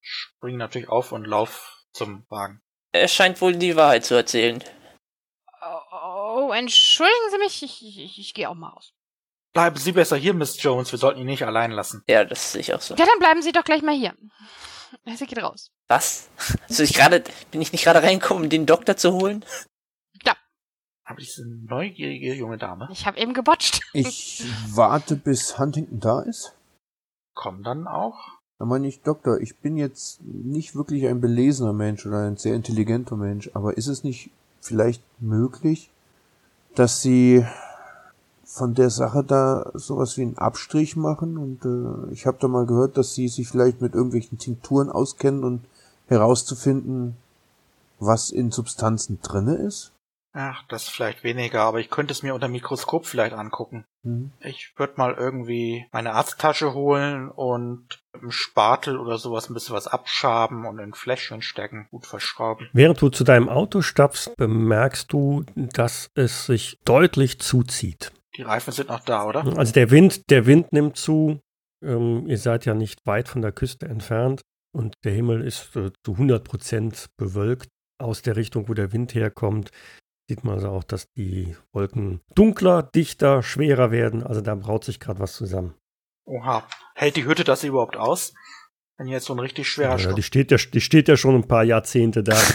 [0.00, 2.60] Spring natürlich auf und lauf zum Wagen.
[2.90, 4.64] Er scheint wohl die Wahrheit zu erzählen.
[5.62, 8.94] Oh, oh entschuldigen Sie mich, ich, ich, ich, ich gehe auch mal raus.
[9.52, 10.90] Bleiben Sie besser hier, Miss Jones.
[10.90, 12.02] Wir sollten ihn nicht allein lassen.
[12.08, 12.96] Ja, das sehe ich auch so.
[12.96, 14.12] Ja, dann bleiben Sie doch gleich mal hier.
[15.14, 15.70] Sie geht raus.
[15.86, 16.28] Was?
[16.68, 17.22] Also ich gerade,
[17.52, 19.44] bin ich nicht gerade reingekommen, um den Doktor zu holen?
[21.10, 23.80] Aber diese neugierige junge Dame Ich habe eben gebotcht.
[23.92, 26.54] Ich warte, bis Huntington da ist.
[27.34, 28.16] kommt dann auch.
[28.60, 32.54] Da meine ich, Doktor, ich bin jetzt nicht wirklich ein belesener Mensch oder ein sehr
[32.54, 34.30] intelligenter Mensch, aber ist es nicht
[34.60, 35.90] vielleicht möglich,
[36.76, 37.44] dass Sie
[38.44, 41.38] von der Sache da sowas wie einen Abstrich machen?
[41.38, 45.42] Und äh, ich habe da mal gehört, dass Sie sich vielleicht mit irgendwelchen Tinkturen auskennen
[45.42, 45.64] und
[46.06, 47.16] herauszufinden,
[47.98, 49.92] was in Substanzen drinne ist?
[50.32, 53.84] Ach, das vielleicht weniger, aber ich könnte es mir unter dem Mikroskop vielleicht angucken.
[54.04, 54.30] Hm?
[54.40, 59.74] Ich würde mal irgendwie meine Arzttasche holen und mit einem Spatel oder sowas ein bisschen
[59.74, 62.68] was abschaben und in ein Fläschchen stecken, gut verschrauben.
[62.72, 68.12] Während du zu deinem Auto stapfst, bemerkst du, dass es sich deutlich zuzieht.
[68.36, 69.44] Die Reifen sind noch da, oder?
[69.58, 71.40] Also der Wind, der Wind nimmt zu.
[71.82, 75.90] Ähm, ihr seid ja nicht weit von der Küste entfernt und der Himmel ist äh,
[76.04, 77.68] zu 100 Prozent bewölkt.
[77.98, 79.72] Aus der Richtung, wo der Wind herkommt,
[80.30, 84.22] sieht man also auch, dass die Wolken dunkler, dichter, schwerer werden.
[84.22, 85.74] Also da braut sich gerade was zusammen.
[86.24, 86.62] Oha.
[86.94, 88.32] Hält die Hütte das überhaupt aus?
[88.96, 90.14] Wenn jetzt so ein richtig schwerer Ja, Stoff.
[90.14, 92.36] die, steht ja, die steht ja schon ein paar Jahrzehnte da.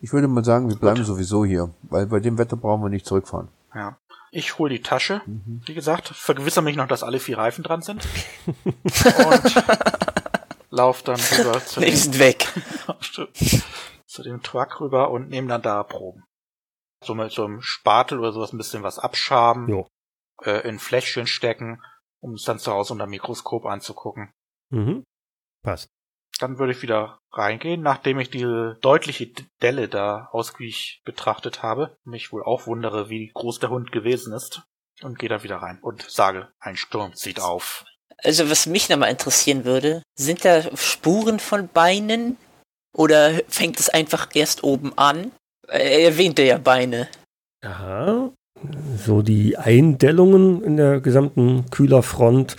[0.00, 3.04] Ich würde mal sagen, wir bleiben sowieso hier, weil bei dem Wetter brauchen wir nicht
[3.04, 3.48] zurückfahren.
[3.74, 3.98] Ja.
[4.30, 5.22] Ich hol die Tasche.
[5.26, 5.60] Mhm.
[5.66, 8.06] Wie gesagt, vergewissere mich noch, dass alle vier Reifen dran sind.
[8.64, 9.64] Und
[10.70, 12.46] lauf dann rüber sind weg.
[14.18, 16.24] zu dem Truck rüber und nehme dann da Proben.
[17.04, 19.86] So mit so einem Spatel oder sowas ein bisschen was abschaben, Jo.
[20.42, 21.80] äh, in Fläschchen stecken,
[22.20, 24.32] um es dann zu Hause unter dem Mikroskop anzugucken.
[24.70, 25.04] mhm.
[25.62, 25.88] Passt.
[26.40, 32.32] Dann würde ich wieder reingehen, nachdem ich diese deutliche Delle da ausgiebig betrachtet habe, mich
[32.32, 34.62] wohl auch wundere, wie groß der Hund gewesen ist,
[35.02, 37.84] und gehe da wieder rein und sage, ein Sturm zieht auf.
[38.18, 42.36] Also was mich nochmal interessieren würde, sind da Spuren von Beinen?
[42.98, 45.30] Oder fängt es einfach erst oben an?
[45.68, 47.08] Er erwähnte ja Beine.
[47.62, 48.30] Ja,
[48.96, 52.56] so die Eindellungen in der gesamten Kühlerfront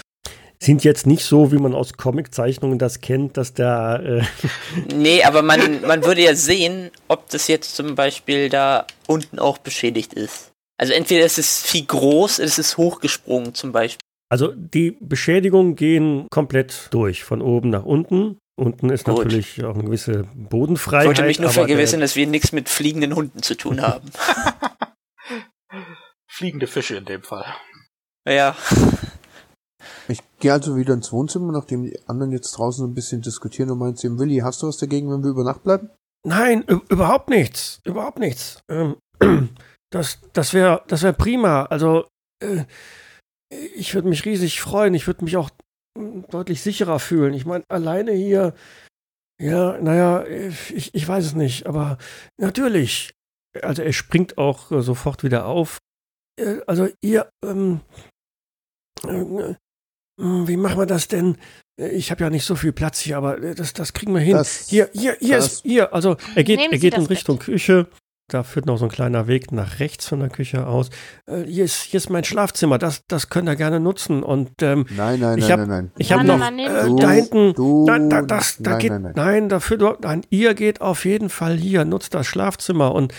[0.62, 4.24] sind jetzt nicht so, wie man aus Comiczeichnungen das kennt, dass da äh,
[4.96, 9.58] Nee, aber man, man würde ja sehen, ob das jetzt zum Beispiel da unten auch
[9.58, 10.52] beschädigt ist.
[10.78, 14.06] Also entweder ist es viel groß, es ist hochgesprungen zum Beispiel.
[14.30, 18.38] Also die Beschädigungen gehen komplett durch, von oben nach unten.
[18.60, 19.20] Unten ist Gut.
[19.20, 21.08] natürlich auch eine gewisse Ich Bodenfreiheit.
[21.08, 24.10] wollte mich nur vergewissern, dass wir nichts mit fliegenden Hunden zu tun haben.
[26.30, 27.46] Fliegende Fische in dem Fall.
[28.28, 28.56] ja,
[30.08, 33.72] Ich gehe also wieder ins Wohnzimmer, nachdem die anderen jetzt draußen so ein bisschen diskutieren
[33.72, 35.90] und meint zu ihm, Willi, hast du was dagegen, wenn wir über Nacht bleiben?
[36.26, 37.80] Nein, überhaupt nichts.
[37.86, 38.62] Überhaupt nichts.
[38.70, 38.98] Ähm,
[39.92, 41.64] das das wäre das wär prima.
[41.66, 42.08] Also,
[42.44, 42.66] äh,
[43.50, 44.94] ich würde mich riesig freuen.
[44.94, 45.50] Ich würde mich auch
[46.30, 47.34] deutlich sicherer fühlen.
[47.34, 48.54] Ich meine, alleine hier,
[49.42, 51.98] ja, naja, ich, ich weiß es nicht, aber
[52.38, 53.14] natürlich.
[53.62, 55.80] Also er springt auch äh, sofort wieder auf.
[56.40, 57.82] Äh, also ihr, ähm,
[59.08, 59.56] äh,
[60.18, 61.38] wie machen wir das denn?
[61.78, 64.36] Ich habe ja nicht so viel Platz hier, aber das, das kriegen wir hin.
[64.36, 65.94] Das- hier, hier, hier das- ist, hier.
[65.94, 67.88] Also er geht, Nehmen er geht in Richtung Küche.
[68.30, 70.90] Da führt noch so ein kleiner Weg nach rechts von der Küche aus.
[71.26, 72.78] Äh, hier, ist, hier ist mein Schlafzimmer.
[72.78, 74.24] Das, das könnt ihr gerne nutzen.
[74.24, 75.92] Und ähm, Nein, nein, Ich nein, hab- nein, nein.
[75.98, 77.54] ich habe noch nein, nein, äh, da hinten.
[77.54, 78.92] Du- Nein, da, das, da nein, geht.
[78.92, 79.50] nein, Nein, nein.
[79.50, 79.98] dafür.
[80.02, 81.86] Nein, ihr geht auf jeden Fall hier.
[81.86, 82.94] Nutzt das Schlafzimmer.
[82.94, 83.14] Und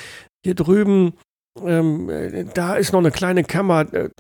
[0.44, 1.14] hier drüben,
[1.64, 3.92] ähm, äh, da ist noch eine kleine Kammer.
[3.92, 4.11] Äh,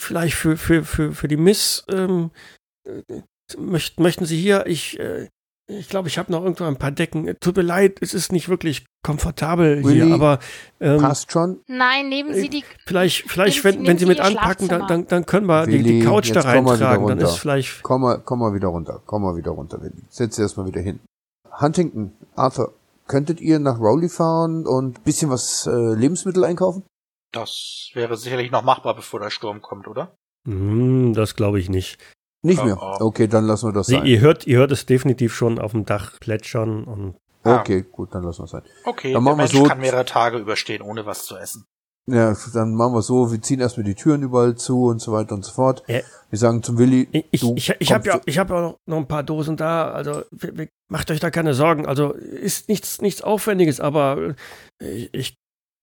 [0.00, 1.84] vielleicht für, für, für, für die Miss.
[1.90, 2.30] Ähm,
[2.86, 3.02] äh,
[3.58, 4.66] möcht, möchten Sie hier?
[4.66, 4.98] Ich.
[5.00, 5.28] Äh,
[5.68, 7.26] ich glaube, ich habe noch irgendwo ein paar Decken.
[7.28, 10.38] Äh, Tut mir leid, es ist nicht wirklich komfortabel Willi, hier, aber
[10.80, 11.60] ähm, Passt schon.
[11.66, 12.64] Nein, nehmen Sie die.
[12.86, 15.66] vielleicht, vielleicht Nehmen Sie- wenn, wenn Sie mit Sie anpacken, dann, dann, dann können wir
[15.66, 17.06] die, die Willi, Couch da reintragen.
[17.06, 19.02] Dann ist vielleicht Komm mal, komm mal wieder runter.
[19.06, 20.02] Komm mal wieder runter, Willi.
[20.08, 21.00] Setz dich erstmal wieder hin.
[21.60, 22.74] Huntington, Arthur,
[23.06, 26.82] könntet ihr nach Rowley fahren und ein bisschen was äh, Lebensmittel einkaufen?
[27.32, 30.14] Das wäre sicherlich noch machbar, bevor der Sturm kommt, oder?
[30.46, 31.98] Hm, das glaube ich nicht.
[32.42, 32.78] Nicht mehr.
[33.00, 34.04] Okay, dann lassen wir das sein.
[34.06, 37.60] ihr, hört, ihr hört es definitiv schon auf dem Dach plätschern und Ah.
[37.60, 38.62] Okay, gut, dann lassen wir es sein.
[38.84, 41.64] Okay, Dann der machen wir Mensch so- kann mehrere Tage überstehen, ohne was zu essen.
[42.08, 45.34] Ja, dann machen wir so, wir ziehen erstmal die Türen überall zu und so weiter
[45.36, 45.84] und so fort.
[45.86, 46.00] Ja.
[46.30, 48.76] Wir sagen zum Willi, ich, ich, du ich, ich habe ja, ich hab ja noch-
[48.86, 49.92] noch ein paar Dosen da.
[49.92, 51.86] Also wir, wir, macht euch da keine Sorgen.
[51.86, 54.34] Also ist nichts, nichts Aufwendiges, aber
[54.82, 55.34] äh, ich, ich,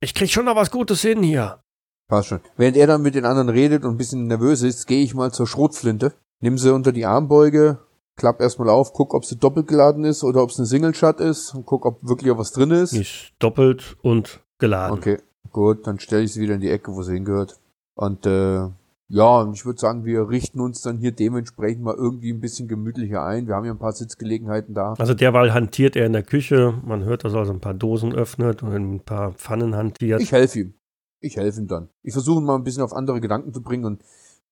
[0.02, 1.62] ich krieg schon noch was Gutes hin hier.
[2.10, 2.42] Passt schon.
[2.58, 5.32] Während er dann mit den anderen redet und ein bisschen nervös ist, gehe ich mal
[5.32, 6.14] zur Schrotflinte,
[6.44, 7.80] nimm sie unter die Armbeuge,
[8.18, 11.20] klapp erstmal auf, guck, ob sie doppelt geladen ist oder ob es eine Single Shot
[11.20, 12.94] ist und guck, ob wirklich auch was drin ist.
[12.94, 14.98] Ist doppelt und geladen.
[14.98, 15.18] Okay,
[15.52, 17.60] gut, dann stelle ich sie wieder in die Ecke, wo sie hingehört.
[17.96, 18.68] Und äh,
[19.08, 22.68] ja, und ich würde sagen, wir richten uns dann hier dementsprechend mal irgendwie ein bisschen
[22.68, 23.48] gemütlicher ein.
[23.48, 24.96] Wir haben ja ein paar Sitzgelegenheiten da.
[24.98, 26.74] Also derweil hantiert er in der Küche.
[26.86, 30.22] Man hört, dass er also ein paar Dosen öffnet und ein paar Pfannen hantiert.
[30.22, 30.74] Ich helfe ihm.
[31.22, 31.90] Ich helfe ihm dann.
[32.02, 34.02] Ich versuche ihn mal ein bisschen auf andere Gedanken zu bringen und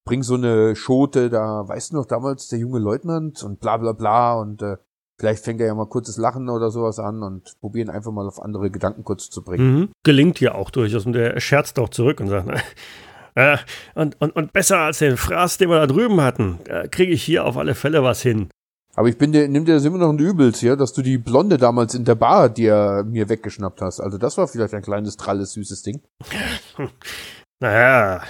[0.06, 3.94] bring so eine Schote, da weißt du noch damals der junge Leutnant und bla bla
[3.94, 4.78] bla und äh,
[5.20, 8.42] vielleicht fängt er ja mal kurzes Lachen oder sowas an und probieren einfach mal auf
[8.42, 9.74] andere Gedanken kurz zu bringen.
[9.74, 9.90] Mhm.
[10.04, 11.06] Gelingt ja auch durchaus.
[11.06, 12.50] Und er scherzt auch zurück und sagt,
[13.36, 13.58] äh,
[13.94, 17.24] und, und, und besser als den Fraß, den wir da drüben hatten, äh, kriege ich
[17.24, 18.50] hier auf alle Fälle was hin.
[18.96, 21.18] Aber ich bin dir, nimm dir das immer noch ein Übels, ja, dass du die
[21.18, 24.02] Blonde damals in der Bar dir mir weggeschnappt hast.
[24.02, 26.02] Also das war vielleicht ein kleines, tralles, süßes Ding.
[27.64, 28.24] Naja,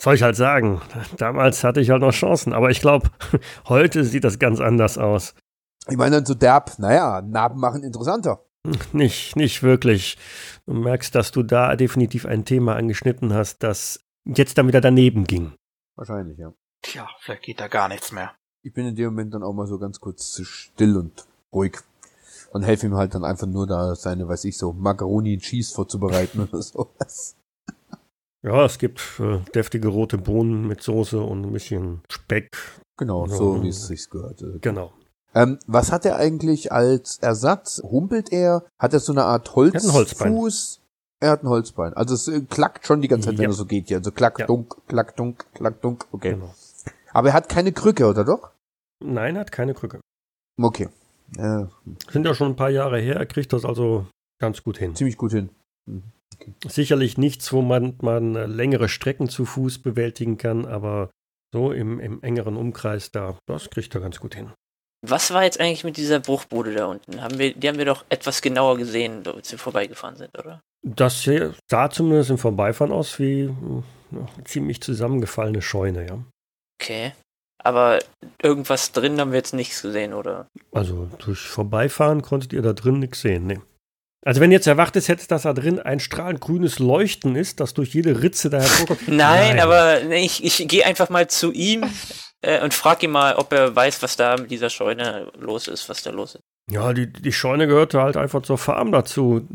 [0.00, 0.80] soll ich halt sagen,
[1.16, 3.10] damals hatte ich halt noch Chancen, aber ich glaube,
[3.68, 5.34] heute sieht das ganz anders aus.
[5.88, 8.44] Ich meine dann so derb, naja, Narben machen interessanter.
[8.92, 10.18] Nicht, nicht wirklich.
[10.66, 15.24] Du merkst, dass du da definitiv ein Thema angeschnitten hast, das jetzt dann wieder daneben
[15.24, 15.52] ging.
[15.94, 16.52] Wahrscheinlich, ja.
[16.82, 18.32] Tja, vielleicht geht da gar nichts mehr.
[18.62, 21.78] Ich bin in dem Moment dann auch mal so ganz kurz still und ruhig.
[22.52, 25.72] Und helfe ihm halt dann einfach nur da seine, weiß ich so, Macaroni und Cheese
[25.74, 27.36] vorzubereiten oder sowas.
[28.46, 32.56] Ja, es gibt äh, deftige rote Bohnen mit Soße und ein bisschen Speck.
[32.96, 34.42] Genau, so wie es sich gehört.
[34.62, 34.92] Genau.
[35.34, 37.82] Ähm, was hat er eigentlich als Ersatz?
[37.82, 38.64] Humpelt er?
[38.80, 40.32] Hat er so eine Art hat ein Holzbein.
[40.32, 40.80] Holzfuß?
[41.20, 41.92] Er hat ein Holzbein.
[41.94, 43.50] Also es äh, klackt schon die ganze Zeit, wenn Ja.
[43.50, 43.98] er so geht hier.
[43.98, 44.46] Also klack, Ja.
[44.46, 46.06] dunk, klack, dunk, klack, dunk.
[46.12, 46.34] Okay.
[46.34, 46.54] genau.
[47.12, 48.50] Aber er hat keine Krücke, oder doch?
[49.04, 50.00] Nein, hat keine Krücke.
[50.62, 50.88] Okay.
[51.36, 51.64] Äh,
[52.12, 54.06] Sind ja schon ein paar Jahre her, er kriegt das also
[54.40, 54.94] ganz gut hin.
[54.94, 55.50] ziemlich gut hin.
[56.66, 61.10] Sicherlich nichts, wo man, man äh, längere Strecken zu Fuß bewältigen kann, aber
[61.52, 64.52] so im, im engeren Umkreis da, das kriegt er ganz gut hin.
[65.06, 67.20] Was war jetzt eigentlich mit dieser Bruchbude da unten?
[67.22, 70.60] Haben wir, die haben wir doch etwas genauer gesehen, als wir vorbeigefahren sind, oder?
[70.82, 73.50] Das hier sah zumindest im Vorbeifahren aus wie
[74.10, 76.24] eine ziemlich zusammengefallene Scheune, ja.
[76.80, 77.12] Okay.
[77.62, 77.98] Aber
[78.42, 80.48] irgendwas drin haben wir jetzt nichts gesehen, oder?
[80.72, 83.62] Also durch Vorbeifahren konntet ihr da drin nichts sehen, ne.
[84.26, 87.74] Also wenn ihr jetzt erwartet hättet, dass da drin ein strahlend grünes Leuchten ist, das
[87.74, 89.02] durch jede Ritze da hervorkommt.
[89.06, 91.84] Nein, aber nee, ich, ich gehe einfach mal zu ihm
[92.42, 95.88] äh, und frage ihn mal, ob er weiß, was da mit dieser Scheune los ist,
[95.88, 96.42] was da los ist.
[96.68, 99.46] Ja, die, die Scheune gehörte halt einfach zur Farm dazu.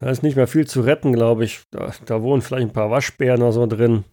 [0.00, 1.60] Da ist nicht mehr viel zu retten, glaube ich.
[1.70, 4.04] Da, da wohnen vielleicht ein paar Waschbären oder so drin.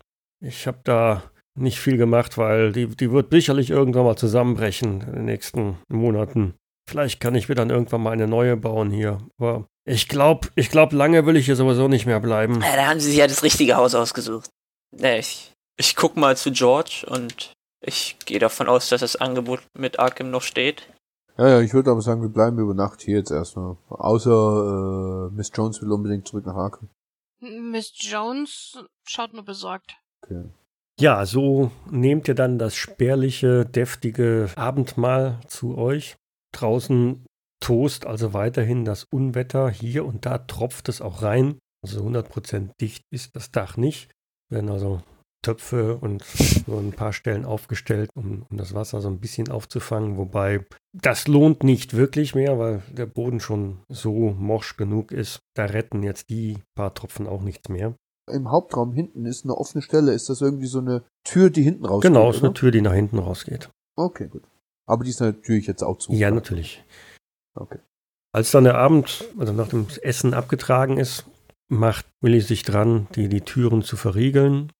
[0.44, 1.24] Ich habe da
[1.58, 6.56] nicht viel gemacht, weil die, die wird sicherlich irgendwann mal zusammenbrechen in den nächsten Monaten.
[6.88, 9.18] Vielleicht kann ich mir dann irgendwann mal eine neue bauen hier.
[9.38, 12.62] Aber ich glaube, ich glaub, lange will ich hier sowieso nicht mehr bleiben.
[12.62, 14.50] Ja, da haben sie sich ja das richtige Haus ausgesucht.
[14.92, 19.62] Nee, ich, ich guck mal zu George und ich gehe davon aus, dass das Angebot
[19.78, 20.88] mit Arkham noch steht.
[21.38, 23.78] Ja, ja, ich würde aber sagen, wir bleiben über Nacht hier jetzt erstmal.
[23.90, 26.90] Außer äh, Miss Jones will unbedingt zurück nach Arkham.
[27.42, 29.98] Miss Jones schaut nur besorgt.
[30.24, 30.46] Okay.
[30.98, 36.16] Ja, so nehmt ihr dann das spärliche, deftige Abendmahl zu euch.
[36.60, 37.26] Draußen
[37.62, 39.70] tost also weiterhin das Unwetter.
[39.70, 41.60] Hier und da tropft es auch rein.
[41.84, 44.12] Also 100% dicht ist das Dach nicht.
[44.50, 45.02] Werden also
[45.46, 50.18] Töpfe und so ein paar Stellen aufgestellt, um, um, das Wasser so ein bisschen aufzufangen.
[50.18, 55.40] Wobei das lohnt nicht wirklich mehr, weil der Boden schon so morsch genug ist.
[55.56, 57.94] Da retten jetzt die paar Tropfen auch nichts mehr.
[58.32, 60.14] Im Hauptraum hinten ist eine offene Stelle.
[60.14, 62.12] Ist das irgendwie so eine Tür, die hinten rausgeht?
[62.12, 63.70] Genau, ist eine Tür, die nach hinten rausgeht.
[63.96, 64.44] Okay, gut.
[64.88, 66.12] Aber die ist natürlich jetzt auch zu.
[66.14, 66.84] Ja, natürlich.
[67.56, 67.80] Okay.
[68.34, 71.26] Als dann der Abend, also nach dem Essen abgetragen ist,
[71.68, 74.72] macht Willi sich dran, die, die Türen zu verriegeln.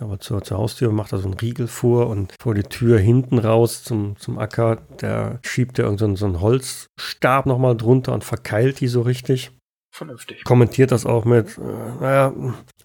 [0.00, 3.38] Aber zur, zur Haustür macht er so einen Riegel vor und vor die Tür hinten
[3.38, 8.80] raus zum, zum Acker, da schiebt er irgendeinen so einen Holzstab nochmal drunter und verkeilt
[8.80, 9.52] die so richtig.
[9.94, 10.44] Vernünftig.
[10.44, 11.60] Kommentiert das auch mit, äh,
[12.00, 12.32] naja,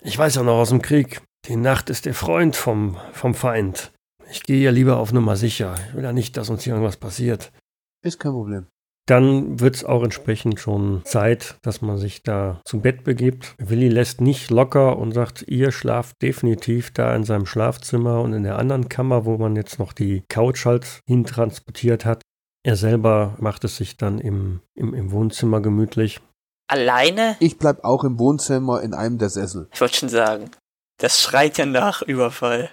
[0.02, 3.93] ich weiß ja noch aus dem Krieg, die Nacht ist der Freund vom, vom Feind.
[4.34, 5.76] Ich gehe ja lieber auf Nummer sicher.
[5.90, 7.52] Ich will ja nicht, dass uns hier irgendwas passiert.
[8.04, 8.66] Ist kein Problem.
[9.06, 13.54] Dann wird es auch entsprechend schon Zeit, dass man sich da zum Bett begibt.
[13.60, 18.42] Willi lässt nicht locker und sagt, ihr schlaft definitiv da in seinem Schlafzimmer und in
[18.42, 22.24] der anderen Kammer, wo man jetzt noch die Couch halt hintransportiert hat.
[22.66, 26.22] Er selber macht es sich dann im, im, im Wohnzimmer gemütlich.
[26.68, 27.36] Alleine?
[27.40, 29.68] Ich bleib auch im Wohnzimmer in einem der Sessel.
[29.74, 30.50] Ich wollte schon sagen,
[30.98, 32.72] das schreit ja nach Überfall.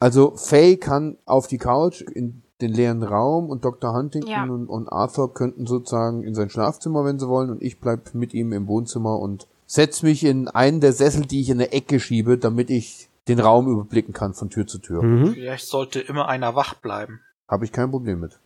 [0.00, 3.92] Also Faye kann auf die Couch in den leeren Raum und Dr.
[3.94, 4.42] Huntington Ja.
[4.44, 8.34] und, und Arthur könnten sozusagen in sein Schlafzimmer, wenn sie wollen, und ich bleib mit
[8.34, 12.00] ihm im Wohnzimmer und setz mich in einen der Sessel, die ich in eine Ecke
[12.00, 15.02] schiebe, damit ich den Raum überblicken kann von Tür zu Tür.
[15.02, 15.32] Mhm.
[15.34, 17.20] Vielleicht sollte immer einer wach bleiben.
[17.48, 18.38] Habe ich kein Problem mit.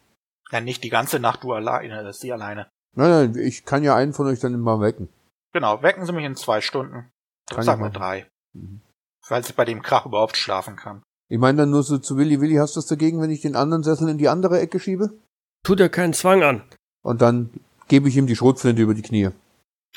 [0.50, 2.68] Ja, nicht die ganze Nacht du alleine, das ist sie alleine.
[2.96, 5.08] Nein, nein, ich kann ja einen von euch dann immer wecken.
[5.52, 7.10] Genau, wecken Sie mich in zwei Stunden.
[7.48, 7.92] Kann wir machen.
[7.92, 8.26] drei.
[8.52, 8.80] Mhm.
[9.20, 11.02] Falls ich bei dem Krach überhaupt schlafen kann.
[11.28, 13.56] Ich meine dann nur so zu Willi, Willi, hast du was dagegen, wenn ich den
[13.56, 15.18] anderen Sessel in die andere Ecke schiebe?
[15.62, 16.62] Tut er keinen Zwang an.
[17.02, 17.50] Und dann
[17.88, 19.30] gebe ich ihm die Schrotflinte über die Knie.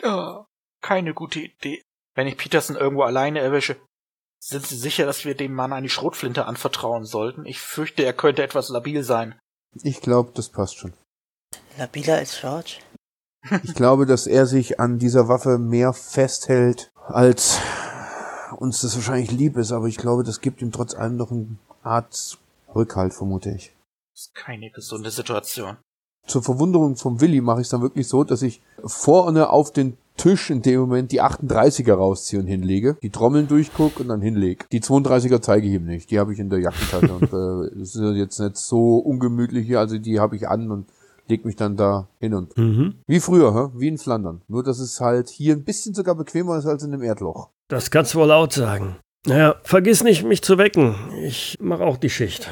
[0.03, 0.45] Oh,
[0.81, 1.81] keine gute Idee.
[2.15, 3.75] Wenn ich Peterson irgendwo alleine erwische,
[4.39, 7.45] sind Sie sicher, dass wir dem Mann eine Schrotflinte anvertrauen sollten?
[7.45, 9.37] Ich fürchte, er könnte etwas labil sein.
[9.83, 10.93] Ich glaube, das passt schon.
[11.77, 12.77] Labiler als George?
[13.63, 17.59] Ich glaube, dass er sich an dieser Waffe mehr festhält, als
[18.57, 21.47] uns das wahrscheinlich lieb ist, aber ich glaube, das gibt ihm trotz allem noch eine
[21.83, 22.37] Art
[22.75, 23.75] Rückhalt, vermute ich.
[24.13, 25.77] Das ist keine gesunde Situation.
[26.25, 29.97] Zur Verwunderung vom Willi mache ich es dann wirklich so, dass ich vorne auf den
[30.17, 34.65] Tisch in dem Moment die 38er rausziehe und hinlege, die Trommeln durchgucke und dann hinlege.
[34.71, 37.23] Die 32er zeige ich ihm nicht, die habe ich in der Jackentasche und
[37.73, 40.87] äh, das ist jetzt nicht so ungemütlich hier, also die habe ich an und
[41.29, 42.95] leg mich dann da hin und Mhm.
[43.07, 43.69] wie früher, hä?
[43.79, 44.41] wie in Flandern.
[44.47, 47.49] Nur, dass es halt hier ein bisschen sogar bequemer ist als in dem Erdloch.
[47.69, 48.97] Das kannst du wohl laut sagen.
[49.25, 50.95] Naja, vergiss nicht, mich zu wecken.
[51.23, 52.49] Ich mache auch die Schicht.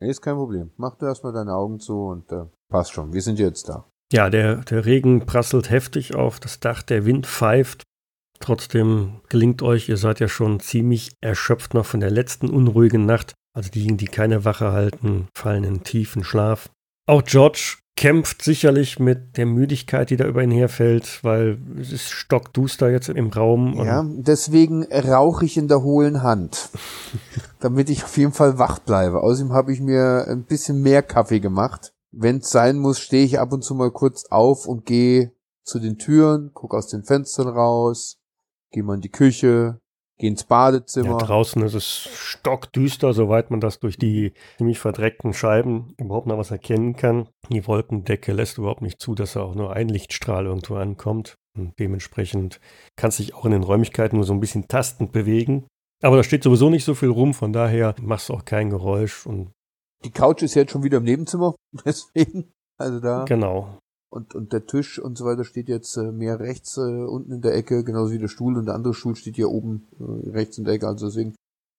[0.00, 0.70] Nee, ist kein Problem.
[0.76, 3.12] Mach du erstmal deine Augen zu und äh, passt schon.
[3.12, 3.84] Wir sind jetzt da.
[4.12, 7.82] Ja, der, der Regen prasselt heftig auf das Dach, der Wind pfeift.
[8.40, 13.34] Trotzdem gelingt euch, ihr seid ja schon ziemlich erschöpft noch von der letzten unruhigen Nacht.
[13.54, 16.68] Also diejenigen, die keine Wache halten, fallen in tiefen Schlaf.
[17.08, 22.10] Auch George kämpft sicherlich mit der Müdigkeit, die da über ihn herfällt, weil es ist
[22.10, 23.74] stockduster jetzt im Raum.
[23.84, 26.68] Ja, deswegen rauche ich in der hohlen Hand.
[27.60, 29.22] damit ich auf jeden Fall wach bleibe.
[29.22, 31.92] Außerdem habe ich mir ein bisschen mehr Kaffee gemacht.
[32.12, 35.32] Wenn es sein muss, stehe ich ab und zu mal kurz auf und gehe
[35.64, 38.18] zu den Türen, gucke aus den Fenstern raus,
[38.70, 39.80] gehe mal in die Küche,
[40.18, 41.18] gehe ins Ja, Badezimmer.
[41.18, 46.50] draußen ist es stockdüster, soweit man das durch die ziemlich verdreckten Scheiben überhaupt noch was
[46.50, 47.28] erkennen kann.
[47.50, 51.34] Die Wolkendecke lässt überhaupt nicht zu, dass da auch nur ein Lichtstrahl irgendwo ankommt.
[51.56, 52.60] Und dementsprechend
[52.96, 55.66] kann es sich auch in den Räumlichkeiten nur so ein bisschen tastend bewegen.
[56.02, 59.24] Aber da steht sowieso nicht so viel rum, von daher machst du auch kein Geräusch.
[59.26, 59.52] Und
[60.04, 61.54] die Couch ist jetzt schon wieder im Nebenzimmer,
[61.84, 62.52] deswegen.
[62.78, 63.24] Also da.
[63.24, 63.78] genau.
[64.16, 67.42] Und, und der Tisch und so weiter steht jetzt äh, mehr rechts äh, unten in
[67.42, 70.56] der Ecke, genauso wie der Stuhl und der andere Stuhl steht hier oben äh, rechts
[70.56, 70.88] in der Ecke.
[70.88, 71.34] Also deswegen,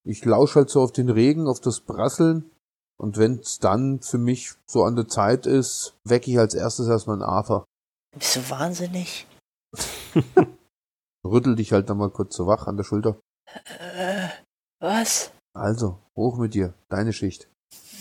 [0.06, 2.52] ich lausche halt so auf den Regen, auf das Prasseln.
[3.00, 6.88] Und wenn es dann für mich so an der Zeit ist, wecke ich als erstes
[6.88, 7.66] erstmal einen Arthur.
[8.16, 9.26] Bist du wahnsinnig?
[11.26, 13.20] Rüttel dich halt dann mal kurz so wach an der Schulter.
[13.96, 14.28] Äh,
[14.80, 15.32] was?
[15.56, 17.50] Also, hoch mit dir, deine Schicht.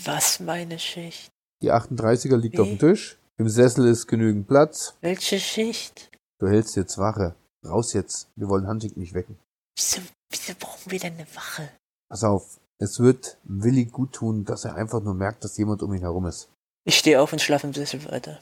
[0.05, 1.31] Was meine Schicht?
[1.63, 2.61] Die 38er liegt Wie?
[2.61, 3.17] auf dem Tisch.
[3.39, 4.95] Im Sessel ist genügend Platz.
[5.01, 6.09] Welche Schicht?
[6.39, 7.35] Du hältst jetzt Wache.
[7.63, 8.29] Raus jetzt.
[8.35, 9.37] Wir wollen Huntington nicht wecken.
[9.77, 11.69] Wieso, wieso brauchen wir denn eine Wache?
[12.09, 15.93] Pass auf, es wird Willi gut tun, dass er einfach nur merkt, dass jemand um
[15.93, 16.49] ihn herum ist.
[16.83, 18.39] Ich stehe auf und schlafe im Sessel weiter.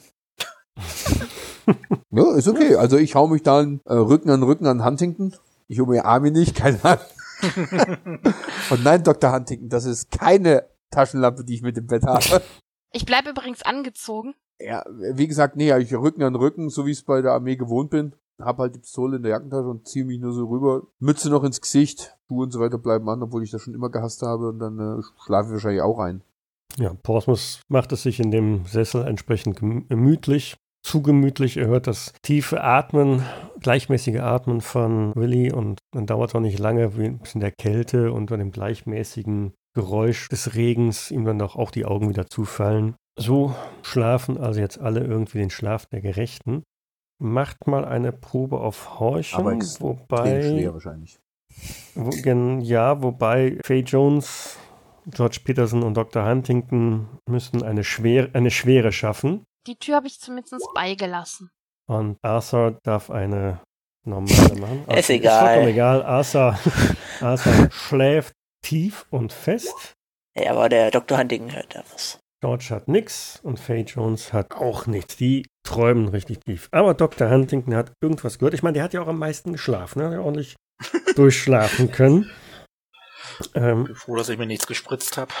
[2.10, 2.76] Ja, ist okay.
[2.76, 5.34] Also ich hau mich dann äh, Rücken an Rücken an Huntington.
[5.66, 7.04] Ich umarme ihn nicht, keine Ahnung.
[8.70, 9.32] Und nein, Dr.
[9.32, 12.40] Huntington, das ist keine Taschenlampe, die ich mit dem Bett habe.
[12.92, 14.34] Ich bleibe übrigens angezogen.
[14.60, 17.56] Ja, wie gesagt, nee, ich Rücken an Rücken, so wie ich es bei der Armee
[17.56, 18.14] gewohnt bin.
[18.38, 20.82] Hab halt die Pistole in der Jackentasche und ziehe mich nur so rüber.
[20.98, 23.90] Mütze noch ins Gesicht, Schuhe und so weiter bleiben an, obwohl ich das schon immer
[23.90, 26.22] gehasst habe und dann äh, schlafe ich wahrscheinlich auch ein.
[26.78, 31.56] Ja, Portsmouth macht es sich in dem Sessel entsprechend gemütlich, zu gemütlich.
[31.56, 33.22] Er hört das tiefe Atmen,
[33.60, 37.52] gleichmäßige Atmen von Willy und dann dauert es auch nicht lange, wie ein bisschen der
[37.52, 42.26] Kälte und bei dem gleichmäßigen Geräusch des Regens ihm dann doch auch die Augen wieder
[42.26, 42.96] zufallen.
[43.18, 46.62] So schlafen also jetzt alle irgendwie den Schlaf der Gerechten.
[47.18, 51.18] Macht mal eine Probe auf Horchen, Aber wobei schwer wahrscheinlich.
[51.94, 54.58] wo, gen, ja, wobei Faye Jones,
[55.06, 56.26] George Peterson und Dr.
[56.28, 59.44] Huntington müssen eine, schwer, eine Schwere schaffen.
[59.66, 61.48] Die Tür habe ich zumindest beigelassen.
[61.88, 63.60] Und Arthur darf eine
[64.06, 64.80] normale machen.
[64.88, 65.46] Ist Arthur- egal.
[65.46, 66.02] vollkommen egal.
[66.02, 66.58] Arthur,
[67.22, 69.94] Arthur schläft tief und fest.
[70.36, 71.16] Ja, aber der Dr.
[71.18, 72.18] Huntington hört da was.
[72.42, 75.16] George hat nix und Faye Jones hat auch nichts.
[75.16, 76.68] Die träumen richtig tief.
[76.70, 77.30] Aber Dr.
[77.30, 78.54] Huntington hat irgendwas gehört.
[78.54, 80.00] Ich meine, der hat ja auch am meisten geschlafen.
[80.00, 80.06] Ne?
[80.06, 80.56] Hat ja ordentlich
[81.16, 82.30] durchschlafen können.
[83.54, 85.32] Ähm, Bin froh, dass ich mir nichts gespritzt habe.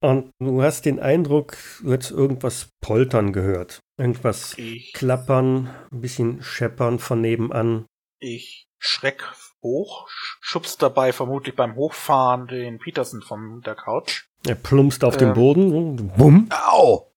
[0.00, 3.80] Und du hast den Eindruck, du hättest irgendwas poltern gehört.
[3.98, 7.84] Irgendwas Ich, klappern, ein bisschen scheppern von nebenan.
[8.20, 9.24] ich schreck
[9.60, 10.08] hoch,
[10.40, 14.27] schubst dabei vermutlich beim Hochfahren den Peterson von der Couch.
[14.46, 15.34] Er plumpst auf den Ähm.
[15.34, 16.12] Boden.
[16.16, 16.48] Bumm.
[16.50, 17.10] Au!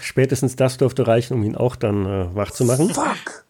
[0.00, 2.88] Spätestens das dürfte reichen, um ihn auch dann äh, wach zu machen.
[2.90, 3.44] Fuck!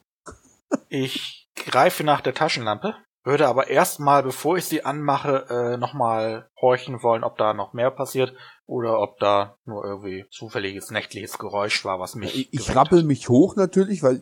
[0.89, 7.03] Ich greife nach der Taschenlampe, würde aber erstmal, bevor ich sie anmache, äh, nochmal horchen
[7.03, 8.35] wollen, ob da noch mehr passiert
[8.67, 12.35] oder ob da nur irgendwie zufälliges nächtliches Geräusch war, was mich.
[12.35, 14.21] Ich, ich rappel mich hoch natürlich, weil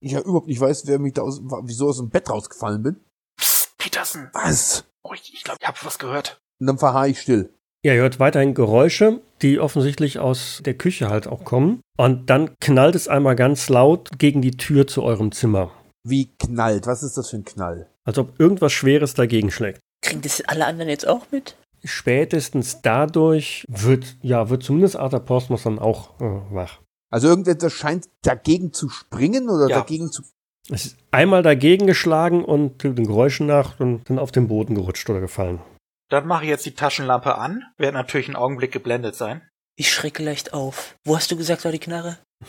[0.00, 3.00] ich ja überhaupt nicht weiß, wer mich da aus, wieso aus dem Bett rausgefallen bin.
[3.36, 4.30] Psst, Peterson!
[4.32, 4.84] Was?
[5.02, 6.40] Oh, ich, ich glaube, ich habe was gehört.
[6.60, 7.52] Und dann verharre ich still.
[7.84, 11.80] Ja, ihr hört weiterhin Geräusche, die offensichtlich aus der Küche halt auch kommen.
[11.96, 15.70] Und dann knallt es einmal ganz laut gegen die Tür zu eurem Zimmer.
[16.04, 16.86] Wie knallt?
[16.88, 17.88] Was ist das für ein Knall?
[18.04, 19.78] Als ob irgendwas Schweres dagegen schlägt.
[20.02, 21.56] Kriegen das alle anderen jetzt auch mit?
[21.84, 26.80] Spätestens dadurch wird, ja, wird zumindest Arthur Portsmouth dann auch äh, wach.
[27.10, 29.78] Also irgendetwas scheint dagegen zu springen oder Ja.
[29.80, 30.22] dagegen zu.
[30.70, 35.08] Es ist einmal dagegen geschlagen und den Geräuschen nach und dann auf den Boden gerutscht
[35.08, 35.60] oder gefallen.
[36.08, 39.46] Dann mache ich jetzt die Taschenlampe an, werde natürlich einen Augenblick geblendet sein.
[39.76, 40.96] Ich schrecke leicht auf.
[41.04, 42.18] Wo hast du gesagt, war die Knarre?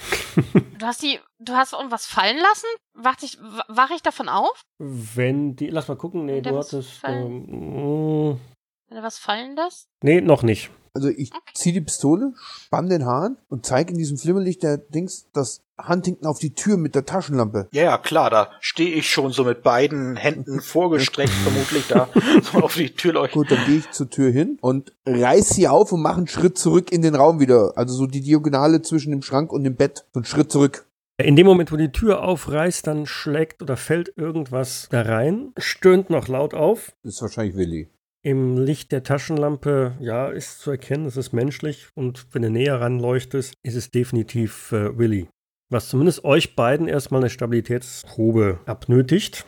[0.79, 2.67] Du hast die, du hast irgendwas fallen lassen?
[2.93, 4.61] Wach ich, wa- wach ich davon auf?
[4.77, 8.39] Wenn die, lass mal gucken, nee, Wenn du was hattest, ähm, mm,
[8.87, 9.87] Wenn du was fallen lässt?
[10.01, 10.69] nee, noch nicht.
[10.93, 12.33] Also ich ziehe die Pistole,
[12.65, 16.77] spann den Hahn und zeige in diesem Flimmerlicht der Dings das Huntington auf die Tür
[16.77, 17.67] mit der Taschenlampe.
[17.71, 22.09] Ja, ja, klar, da stehe ich schon so mit beiden Händen vorgestreckt, vermutlich da
[22.41, 23.41] so auf die Tür leuchten.
[23.41, 26.57] Gut, dann gehe ich zur Tür hin und reiß sie auf und mache einen Schritt
[26.57, 27.73] zurück in den Raum wieder.
[27.75, 30.05] Also so die Diagonale zwischen dem Schrank und dem Bett.
[30.13, 30.85] So einen Schritt zurück.
[31.17, 36.09] In dem Moment, wo die Tür aufreißt, dann schlägt oder fällt irgendwas da rein, stöhnt
[36.09, 36.93] noch laut auf.
[37.03, 37.89] Das ist wahrscheinlich Willi.
[38.21, 42.81] Im Licht der Taschenlampe, ja, ist zu erkennen, es ist menschlich und wenn du näher
[42.81, 45.29] ranleuchtest, ist es definitiv äh, Willy.
[45.71, 49.45] Was zumindest euch beiden erstmal eine Stabilitätsprobe abnötigt.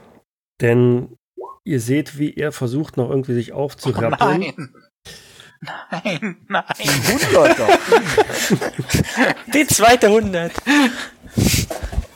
[0.62, 1.18] Denn
[1.66, 4.40] ihr seht, wie er versucht, noch irgendwie sich Oh aufzurappeln.
[4.40, 4.74] nein.
[5.92, 6.64] Nein, nein.
[7.08, 7.68] Hunderter.
[9.54, 10.54] Die zweite 100.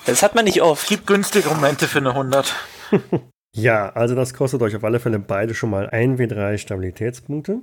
[0.06, 0.88] Das hat man nicht oft.
[0.88, 2.56] Gibt günstige Momente für eine 100.
[3.56, 7.62] Ja, also das kostet euch auf alle Fälle beide schon mal 1W3 Stabilitätspunkte.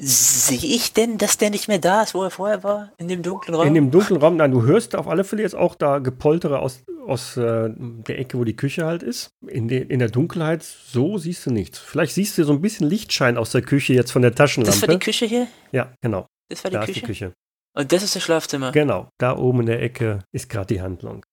[0.00, 2.92] Sehe ich denn, dass der nicht mehr da ist, wo er vorher war?
[2.98, 3.66] In dem dunklen Raum?
[3.66, 6.84] In dem dunklen Raum, nein, du hörst auf alle Fälle jetzt auch da Gepoltere aus,
[7.04, 9.30] aus äh, der Ecke, wo die Küche halt ist.
[9.48, 11.78] In, de, in der Dunkelheit, so siehst du nichts.
[11.80, 14.70] Vielleicht siehst du so ein bisschen Lichtschein aus der Küche jetzt von der Taschenlampe.
[14.80, 15.48] das war die Küche hier?
[15.72, 16.26] Ja, genau.
[16.48, 16.92] Das war die Da Küche?
[16.92, 17.32] ist die Küche.
[17.76, 18.70] Und das ist das Schlafzimmer?
[18.70, 21.26] Genau, da oben in der Ecke ist gerade die Handlung.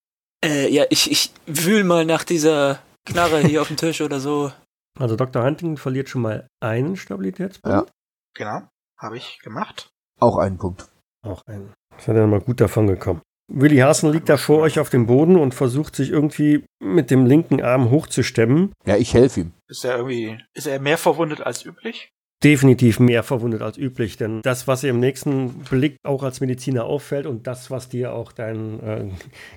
[0.43, 4.51] Äh, ja, ich, ich wühl mal nach dieser Knarre hier auf dem Tisch oder so.
[4.99, 5.43] Also Dr.
[5.43, 7.89] Huntington verliert schon mal einen Stabilitätspunkt.
[7.89, 7.93] Ja.
[8.35, 9.89] Genau, habe ich gemacht.
[10.19, 10.89] Auch einen Punkt.
[11.21, 11.73] Auch einen.
[11.95, 13.21] Das hat er mal gut davon gekommen.
[13.47, 17.25] Willi Hasen liegt da vor euch auf dem Boden und versucht sich irgendwie mit dem
[17.25, 18.73] linken Arm hochzustemmen.
[18.85, 19.53] Ja, ich helfe ihm.
[19.67, 22.09] Ist er irgendwie, ist er mehr verwundet als üblich?
[22.43, 26.85] Definitiv mehr verwundet als üblich, denn das, was dir im nächsten Blick auch als Mediziner
[26.85, 29.09] auffällt und das, was dir auch deinen äh,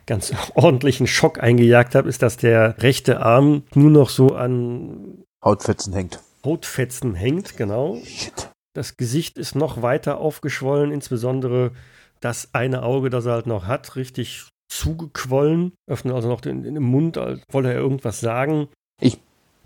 [0.07, 5.93] ganz ordentlichen Schock eingejagt hat, ist, dass der rechte Arm nur noch so an Hautfetzen
[5.93, 6.21] hängt.
[6.45, 7.99] Hautfetzen hängt, genau.
[8.05, 8.51] Shit.
[8.75, 11.73] Das Gesicht ist noch weiter aufgeschwollen, insbesondere
[12.21, 15.73] das eine Auge, das er halt noch hat, richtig zugequollen.
[15.89, 18.69] Öffnet also noch den, den Mund, als wolle er irgendwas sagen.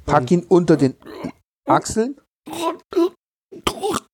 [0.06, 0.94] Pack ihn unter den
[1.66, 2.16] Achseln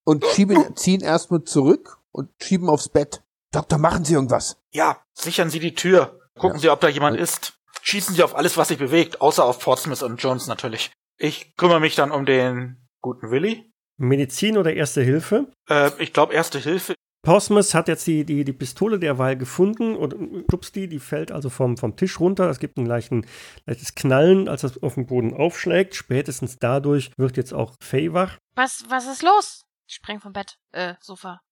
[0.04, 3.22] und schieben, ziehen erstmal zurück und schieben aufs Bett.
[3.52, 4.58] Doktor, machen Sie irgendwas.
[4.72, 6.20] Ja, sichern Sie die Tür.
[6.38, 6.60] Gucken Ja.
[6.62, 7.54] Sie, ob da jemand ist.
[7.82, 10.90] Schießen Sie auf alles, was sich bewegt, außer auf Portsmouth und Jones natürlich.
[11.16, 13.70] Ich kümmere mich dann um den guten Willi.
[13.96, 15.46] Medizin oder Erste Hilfe?
[15.68, 16.94] Äh, ich glaube, Erste Hilfe.
[17.28, 21.50] Portsmouth hat jetzt die, die, die Pistole derweil gefunden und schubst die, die fällt also
[21.50, 22.48] vom, vom Tisch runter.
[22.48, 23.26] Es gibt ein leichten,
[23.66, 25.94] leichtes Knallen, als das auf den Boden aufschlägt.
[25.94, 28.38] Spätestens dadurch wird jetzt auch Faye wach.
[28.56, 29.66] Was, was ist los?
[29.86, 31.42] Ich spreng vom Bett, äh, Sofa.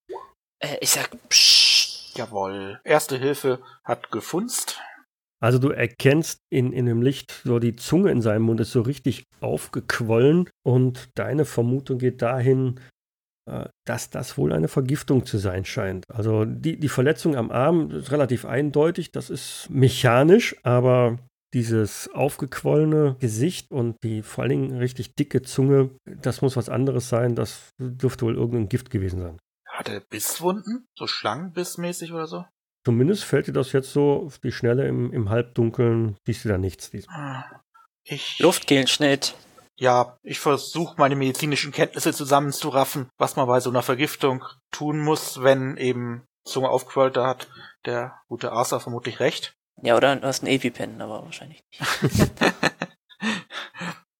[0.60, 2.80] Äh, ich sag, psch, Jawohl.
[2.82, 4.80] Erste Hilfe hat gefunzt.
[5.42, 8.80] Also du erkennst in, in dem Licht, so die Zunge in seinem Mund ist so
[8.80, 12.80] richtig aufgequollen und deine Vermutung geht dahin,
[13.84, 16.04] dass das wohl eine Vergiftung zu sein scheint.
[16.10, 21.18] Also die, die Verletzung am Arm ist relativ eindeutig, das ist mechanisch, aber
[21.54, 27.08] dieses aufgequollene Gesicht und die vor allen Dingen richtig dicke Zunge, das muss was anderes
[27.08, 29.38] sein, das dürfte wohl irgendein Gift gewesen sein.
[29.66, 30.86] Hat er Bisswunden?
[30.98, 32.44] So Schlangenbissmäßig oder so?
[32.84, 36.58] Zumindest fällt dir das jetzt so auf die Schnelle im, im Halbdunkeln, siehst du da
[36.58, 36.90] nichts.
[37.08, 37.44] Ah,
[38.04, 38.38] Ich.
[38.38, 39.34] Luftkehlenschnitt.
[39.78, 45.42] Ja, ich versuche meine medizinischen Kenntnisse zusammenzuraffen, was man bei so einer Vergiftung tun muss,
[45.42, 47.48] wenn eben Zunge aufgequollt, da hat
[47.84, 49.54] der gute Arthur vermutlich recht.
[49.82, 52.32] Ja, oder du hast einen EpiPen, aber wahrscheinlich nicht.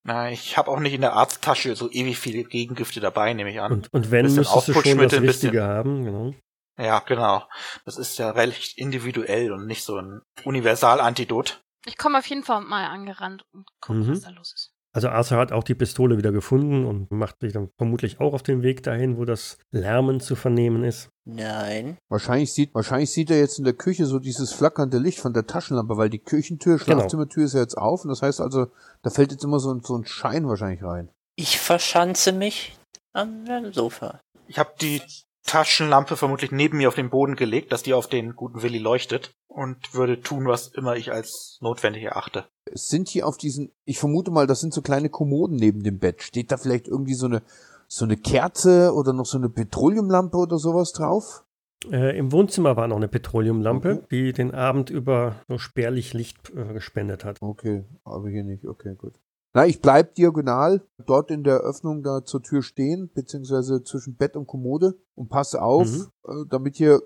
[0.04, 3.60] Na, ich habe auch nicht in der Arzttasche so ewig viele Gegengifte dabei, nehme ich
[3.60, 3.72] an.
[3.72, 6.34] Und, und wenn, müsstest du schon das Aufputschmittel, ein bisschen- Richtige haben, genau.
[6.78, 7.42] Ja, genau.
[7.86, 11.62] Das ist ja recht individuell und nicht so ein Universalantidot.
[11.86, 14.10] Ich komme auf jeden Fall mal angerannt und gucke, Mhm.
[14.10, 14.72] was da los ist.
[14.96, 18.42] Also Arthur hat auch die Pistole wieder gefunden und macht sich dann vermutlich auch auf
[18.42, 21.10] den Weg dahin, wo das Lärmen zu vernehmen ist.
[21.26, 21.98] Nein.
[22.08, 25.46] Wahrscheinlich sieht, wahrscheinlich sieht er jetzt in der Küche so dieses flackernde Licht von der
[25.46, 26.84] Taschenlampe, weil die Küchentür, Genau.
[27.00, 28.68] Schlafzimmertür ist ja jetzt auf und das heißt also,
[29.02, 31.10] da fällt jetzt immer so, ein- so ein Schein wahrscheinlich rein.
[31.36, 32.78] Ich verschanze mich
[33.12, 34.20] am Sofa.
[34.48, 35.02] Ich habe die
[35.46, 39.34] Taschenlampe vermutlich neben mir auf den Boden gelegt, dass die auf den guten Willi leuchtet
[39.48, 42.46] und würde tun, was immer ich als notwendig erachte.
[42.66, 45.98] Es sind hier auf diesen, ich vermute mal, das sind so kleine Kommoden neben dem
[45.98, 46.22] Bett.
[46.22, 47.42] Steht da vielleicht irgendwie so eine,
[47.88, 51.44] so eine Kerze oder noch so eine Petroleumlampe oder sowas drauf?
[51.90, 54.06] Äh, Im Wohnzimmer war noch eine Petroleumlampe, Okay.
[54.10, 57.38] die den Abend über so spärlich Licht äh, gespendet hat.
[57.40, 58.66] Okay, aber hier nicht.
[58.66, 59.14] Okay, gut.
[59.56, 64.36] Na, ich bleib diagonal dort in der Öffnung da zur Tür stehen, beziehungsweise zwischen Bett
[64.36, 66.06] und Kommode und passe auf, Mhm.
[66.28, 67.00] äh, damit hier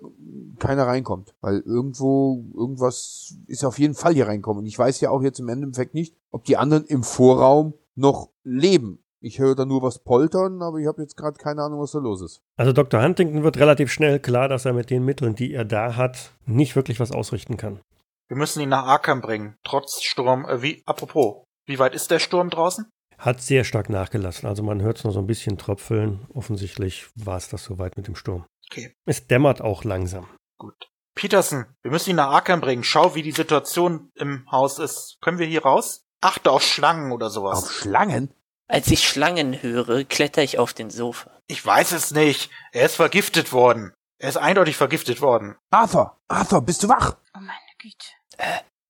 [0.59, 1.33] keiner reinkommt.
[1.43, 4.63] Weil irgendwo, irgendwas ist auf jeden Fall hier reinkommen.
[4.63, 8.31] Und ich weiß ja auch jetzt im Endeffekt nicht, ob die anderen im Vorraum noch
[8.43, 8.99] leben.
[9.21, 12.01] Ich höre da nur was poltern, aber ich habe jetzt gerade keine Ahnung, was da
[12.01, 12.41] los ist.
[12.57, 13.01] Also Dr.
[13.01, 16.75] Huntington wird relativ schnell klar, dass er mit den Mitteln, die er da hat, nicht
[16.75, 17.79] wirklich was ausrichten kann.
[18.27, 20.45] Wir müssen ihn nach Arkham bringen, trotz Sturm.
[20.47, 22.91] Äh, wie, apropos, wie weit ist der Sturm draußen?
[23.19, 24.49] Hat sehr stark nachgelassen.
[24.49, 26.27] Also man hört es noch so ein bisschen tröpfeln.
[26.35, 28.45] Offensichtlich war es das soweit mit dem Sturm.
[28.71, 30.27] Okay, Es dämmert auch langsam.
[30.59, 30.75] gut.
[31.17, 32.85] Peterson, wir müssen ihn nach Arkham bringen.
[32.85, 35.19] Schau, wie die Situation im Haus ist.
[35.21, 36.03] Können wir hier raus?
[36.23, 37.65] Achte auf Schlangen oder sowas.
[37.65, 38.33] Auf Schlangen?
[38.69, 41.31] Als ich Schlangen höre, kletter ich auf den Sofa.
[41.49, 42.51] Ich weiß es nicht.
[42.73, 43.93] Er ist vergiftet worden.
[44.19, 45.57] Er ist eindeutig vergiftet worden.
[45.71, 47.17] Arthur, Arthur, bist du wach?
[47.37, 48.07] Oh meine Güte.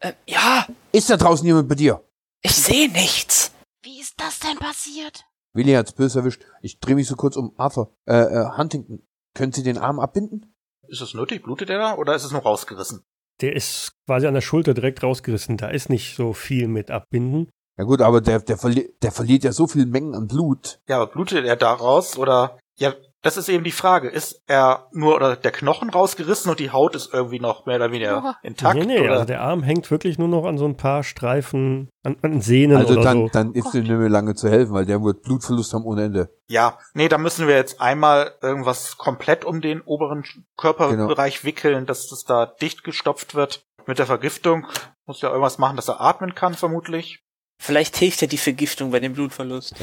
[0.01, 2.05] Äh, ja, Ist da draußen jemand bei dir?
[2.43, 3.53] Ich sehe nichts.
[3.83, 5.25] Wie ist das denn passiert?
[5.53, 6.45] Willi hat's böse erwischt.
[6.63, 7.95] Ich drehe mich so kurz um Arthur.
[8.07, 9.03] Äh, äh, Huntington,
[9.35, 10.55] können Sie den Arm abbinden?
[10.87, 11.43] Ist es nötig?
[11.43, 13.05] Blutet er da oder ist es nur rausgerissen?
[13.41, 15.57] Der ist quasi an der Schulter direkt rausgerissen.
[15.57, 17.49] Da ist nicht so viel mit abbinden.
[17.79, 20.81] Ja gut, aber der, der, verli der verliert ja so viel Mengen an Blut.
[20.89, 24.09] Ja, aber blutet er daraus oder ja, das ist eben die Frage.
[24.09, 27.93] Ist er nur oder der Knochen rausgerissen und die Haut ist irgendwie noch mehr oder
[27.93, 28.37] weniger Oha.
[28.43, 28.79] intakt?
[28.79, 29.13] nee, nee, oder?
[29.13, 32.79] also der Arm hängt wirklich nur noch an so ein paar Streifen, an, an Sehnen
[32.79, 33.29] Also oder dann, so.
[33.33, 36.31] dann ist dem nicht mehr lange zu helfen, weil der wird Blutverlust haben ohne Ende.
[36.49, 40.25] ja, nee, da müssen wir jetzt einmal irgendwas komplett um den oberen
[40.57, 43.65] Körperbereich wickeln, dass das da dicht gestopft wird.
[43.87, 44.67] Mit der Vergiftung
[45.07, 47.23] muss ja irgendwas machen, dass er atmen kann, vermutlich.
[47.63, 49.75] Vielleicht hilft ja die Vergiftung bei dem Blutverlust.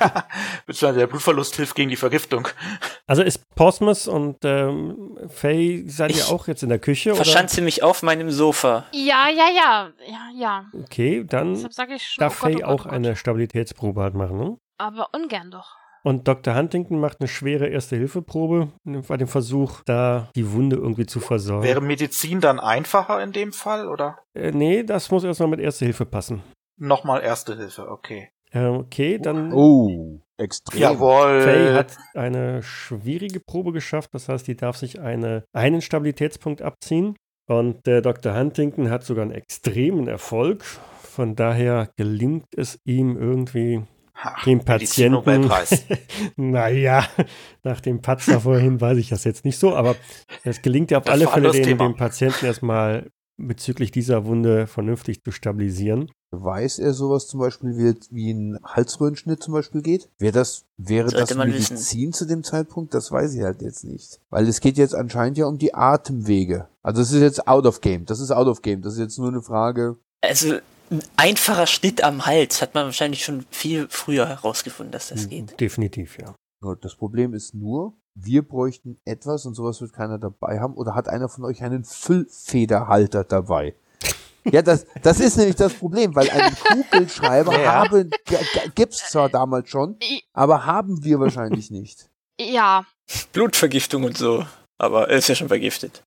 [0.00, 0.26] Ja,
[0.66, 2.48] beziehungsweise der Blutverlust hilft gegen die Vergiftung.
[3.06, 7.10] Also ist Portsmouth und ähm, Faye, seid ihr Ich auch jetzt in der Küche?
[7.10, 7.18] Oder?
[7.18, 8.84] Verschanze mich auf meinem Sofa.
[8.92, 9.90] Ja, ja, ja.
[10.08, 10.64] Ja, ja.
[10.82, 11.70] Okay, dann schon.
[12.18, 12.92] darf oh Gott, Faye oh Gott, auch oh Gott.
[12.94, 14.58] eine Stabilitätsprobe halt machen, ne?
[14.78, 15.76] Aber ungern doch.
[16.02, 16.56] Und Dr.
[16.56, 21.62] Huntington macht eine schwere Erste-Hilfe-Probe bei dem Versuch, da die Wunde irgendwie zu versorgen.
[21.62, 26.06] Wäre Medizin dann einfacher in dem Fall oder äh, nee, das muss erstmal mit Erste-Hilfe
[26.06, 26.42] passen.
[26.80, 27.90] Nochmal Erste Hilfe?
[27.90, 28.30] Okay.
[28.52, 30.80] Äh, okay, dann oh, extrem.
[30.80, 31.42] Jawohl.
[31.42, 37.16] Faye hat eine schwierige Probe geschafft, das heißt, die darf sich eine, einen Stabilitätspunkt abziehen.
[37.46, 38.36] Und der Dr.
[38.36, 40.64] Huntington hat sogar einen extremen Erfolg.
[41.02, 43.82] Von daher gelingt es ihm irgendwie
[44.14, 45.50] Ha, dem Patienten.
[46.36, 47.04] Naja,
[47.62, 49.96] nach dem Patzer vorhin weiß ich das jetzt nicht so, aber
[50.44, 51.88] es gelingt ja auf Das alle Fälle, Thema.
[51.88, 53.10] den Patienten erstmal
[53.46, 56.10] bezüglich dieser Wunde vernünftig zu stabilisieren.
[56.32, 60.08] Weiß er sowas zum Beispiel, wie, wie ein Halsröhrenschnitt zum Beispiel geht?
[60.18, 62.94] Wäre das, wäre Sollte das man Medizin zu dem Zeitpunkt?
[62.94, 64.20] Das weiß ich halt jetzt nicht.
[64.30, 66.68] Weil es geht jetzt anscheinend ja um die Atemwege.
[66.82, 68.04] Also es ist jetzt out of game.
[68.06, 68.82] Das ist out of game.
[68.82, 69.96] Das ist jetzt nur eine Frage.
[70.20, 70.58] Also
[70.90, 75.58] ein einfacher Schnitt am Hals hat man wahrscheinlich schon viel früher herausgefunden, dass das geht.
[75.60, 76.34] Definitiv, ja.
[76.80, 80.74] Das Problem ist nur, wir bräuchten etwas und sowas wird keiner dabei haben.
[80.74, 83.74] Oder hat einer von euch einen Füllfederhalter dabei?
[84.50, 87.74] Ja, das, das ist nämlich das Problem, weil einen Kugelschreiber Ja.
[87.74, 88.10] haben,
[88.74, 89.98] gibt's zwar damals schon,
[90.32, 92.08] aber haben wir wahrscheinlich nicht.
[92.40, 92.86] Ja,
[93.34, 94.46] Blutvergiftung und so.
[94.78, 96.04] Aber er ist ja schon vergiftet.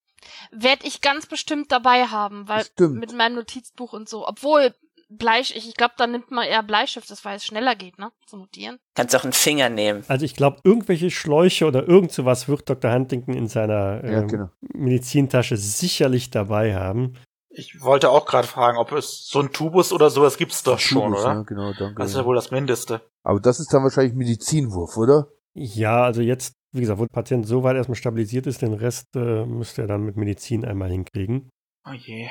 [0.52, 2.96] werde ich ganz bestimmt dabei haben, weil Stimmt.
[3.00, 4.28] mit meinem Notizbuch und so.
[4.28, 4.74] Obwohl
[5.18, 8.12] Bleistift, ich glaube, da nimmt man eher Bleistift, das weil es schneller geht, ne?
[8.26, 8.78] Zu notieren.
[8.96, 10.04] Kannst auch einen Finger nehmen.
[10.08, 12.92] Also ich glaube, irgendwelche Schläuche oder irgend sowas wird Dr.
[12.92, 14.50] Huntington in seiner Ja, ähm, genau.
[14.74, 17.16] Medizintasche sicherlich dabei haben.
[17.56, 21.12] Ich wollte auch gerade fragen, ob es so ein Tubus oder sowas gibt's doch schon,
[21.12, 21.34] Tubus, oder?
[21.34, 21.96] Ja, genau, danke.
[22.02, 23.02] Das ist ja wohl das Mindeste.
[23.24, 25.28] Aber das ist dann wahrscheinlich Medizinwurf, oder?
[25.54, 29.16] Ja, also jetzt, wie gesagt, wo der Patient so weit erstmal stabilisiert ist, den Rest
[29.16, 31.50] äh, müsste er dann mit Medizin einmal hinkriegen.
[31.88, 32.30] Oh je.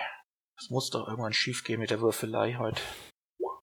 [0.62, 2.80] Es muss doch irgendwann schief gehen mit der Würfelei heute.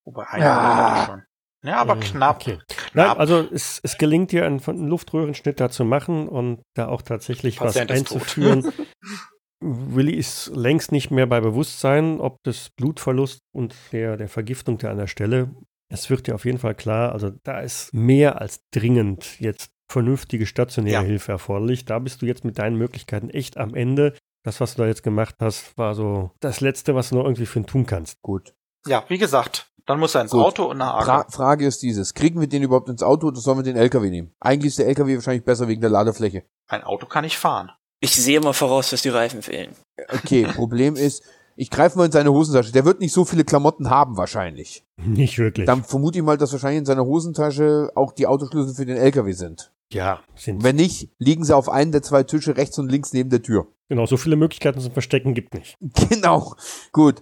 [0.04, 1.04] Wobei einer Ja.
[1.06, 1.24] schon.
[1.64, 2.42] Ja, aber Äh, knapp.
[2.42, 2.60] Okay.
[2.94, 3.20] Nein, Knapp.
[3.20, 7.58] also es, es gelingt dir, einen, einen Luftröhrenschnitt da zu machen und da auch tatsächlich
[7.58, 8.66] Patient was einzuführen.
[9.62, 14.92] Willi ist längst nicht mehr bei Bewusstsein, ob des Blutverlust und der, der Vergiftung da
[14.92, 15.54] an der Stelle.
[15.92, 20.46] Es wird dir auf jeden Fall klar, also da ist mehr als dringend jetzt vernünftige
[20.46, 21.08] stationäre Ja.
[21.08, 21.84] Hilfe erforderlich.
[21.86, 24.16] Da bist du jetzt mit deinen Möglichkeiten echt am Ende.
[24.50, 27.46] Das, was du da jetzt gemacht hast, war so das Letzte, was du noch irgendwie
[27.46, 28.20] für ihn tun kannst.
[28.24, 28.56] Gut.
[28.88, 30.44] Ja, wie gesagt, dann muss er ins Gut.
[30.44, 31.26] Auto und nach Fra.
[31.30, 32.16] Frage ist dieses.
[32.16, 34.32] Kriegen wir den überhaupt ins Auto oder sollen wir den LKW nehmen?
[34.40, 36.46] Eigentlich ist der LKW wahrscheinlich besser wegen der Ladefläche.
[36.68, 37.70] Ein Auto kann ich fahren.
[38.00, 39.76] Ich sehe mal voraus, dass die Reifen fehlen.
[40.24, 41.22] Okay, Problem ist,
[41.56, 42.72] ich greife mal in seine Hosentasche.
[42.72, 44.84] Der wird nicht so viele Klamotten haben wahrscheinlich.
[44.98, 45.68] Nicht wirklich.
[45.68, 49.32] Dann vermute ich mal, dass wahrscheinlich in seiner Hosentasche auch die Autoschlüssel für den LKW
[49.34, 49.72] sind.
[49.92, 53.30] ja, sind Wenn nicht, liegen sie auf einem der zwei Tische rechts und links neben
[53.30, 53.68] der Tür.
[53.90, 55.78] Genau so viele Möglichkeiten zum Verstecken gibt nicht.
[56.10, 56.56] Genau.
[56.92, 57.22] Gut.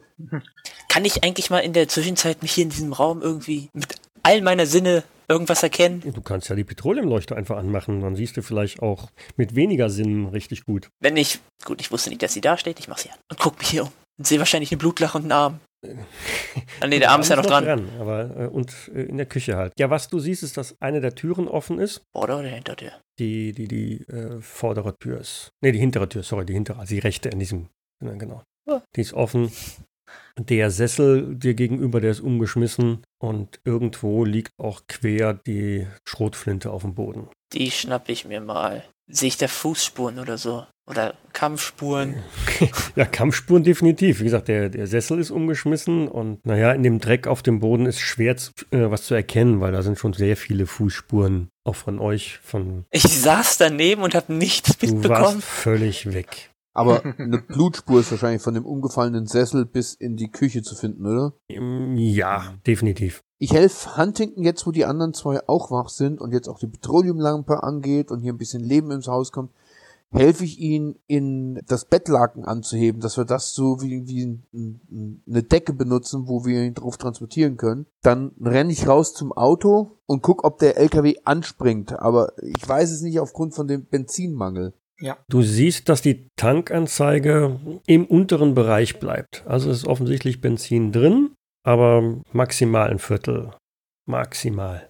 [0.90, 4.42] Kann ich eigentlich mal in der Zwischenzeit mich hier in diesem Raum irgendwie mit all
[4.42, 6.02] meiner Sinne irgendwas erkennen?
[6.06, 10.28] Du kannst ja die Petroleumleuchte einfach anmachen, dann siehst du vielleicht auch mit weniger Sinnen
[10.28, 10.90] richtig gut.
[11.00, 13.40] Wenn ich, gut, ich wusste nicht, dass sie da steht, ich mach sie an und
[13.40, 13.92] guck mich hier um.
[14.18, 15.60] Und sehe wahrscheinlich eine Blutlache und einen Arm.
[16.80, 17.90] Ah, nee, der Arm ist ja noch dran.
[18.00, 19.74] aber, äh, und äh, in der Küche halt.
[19.80, 22.02] Ja, was du siehst, ist, dass eine der Türen offen ist.
[22.16, 22.92] Vorder- oder Hintertür?
[23.20, 25.50] Die, die, die äh, vordere Tür ist.
[25.62, 27.70] Nee, die hintere Tür, sorry, die hintere, also die rechte in diesem,
[28.04, 28.44] genau.
[28.68, 28.84] Ja.
[28.96, 29.52] Die ist offen.
[30.38, 36.84] Der Sessel dir gegenüber, der ist umgeschmissen und irgendwo liegt auch quer die Schrotflinte auf
[36.84, 37.28] dem Boden.
[37.54, 38.84] Die schnapp ich mir mal.
[39.10, 40.66] Sehe ich da Fußspuren oder so?
[40.90, 42.16] Oder Kampfspuren?
[42.96, 44.20] Ja, Kampfspuren definitiv.
[44.20, 47.86] Wie gesagt, der, der Sessel ist umgeschmissen und naja, in dem Dreck auf dem Boden
[47.86, 51.76] ist schwer zu, äh, was zu erkennen, weil da sind schon sehr viele Fußspuren, auch
[51.76, 55.42] von euch, von Ich saß daneben und habe nichts du warst mitbekommen.
[55.42, 56.50] völlig weg.
[56.74, 61.06] Aber eine Blutspur ist wahrscheinlich von dem umgefallenen Sessel bis in die Küche zu finden,
[61.06, 61.34] oder?
[61.50, 63.22] Ähm, Ja, definitiv.
[63.40, 66.68] Ich helfe Huntington jetzt, wo die anderen zwei auch wach sind und jetzt auch die
[66.68, 69.52] Petroleumlampe angeht und hier ein bisschen Leben ins Haus kommt,
[70.10, 75.22] helfe ich ihnen, in das Bettlaken anzuheben, dass wir das so wie, wie ein- ein-
[75.28, 77.86] eine Decke benutzen, wo wir ihn drauf transportieren können.
[78.02, 81.92] Dann renne ich raus zum Auto und guck, ob der LKW anspringt.
[82.00, 84.74] Aber ich weiß es nicht aufgrund von dem Benzinmangel.
[85.30, 89.44] Du siehst, dass die Tankanzeige im unteren Bereich bleibt.
[89.46, 91.32] Also ist offensichtlich Benzin drin,
[91.68, 93.52] aber maximal ein Viertel.
[94.06, 94.90] Maximal.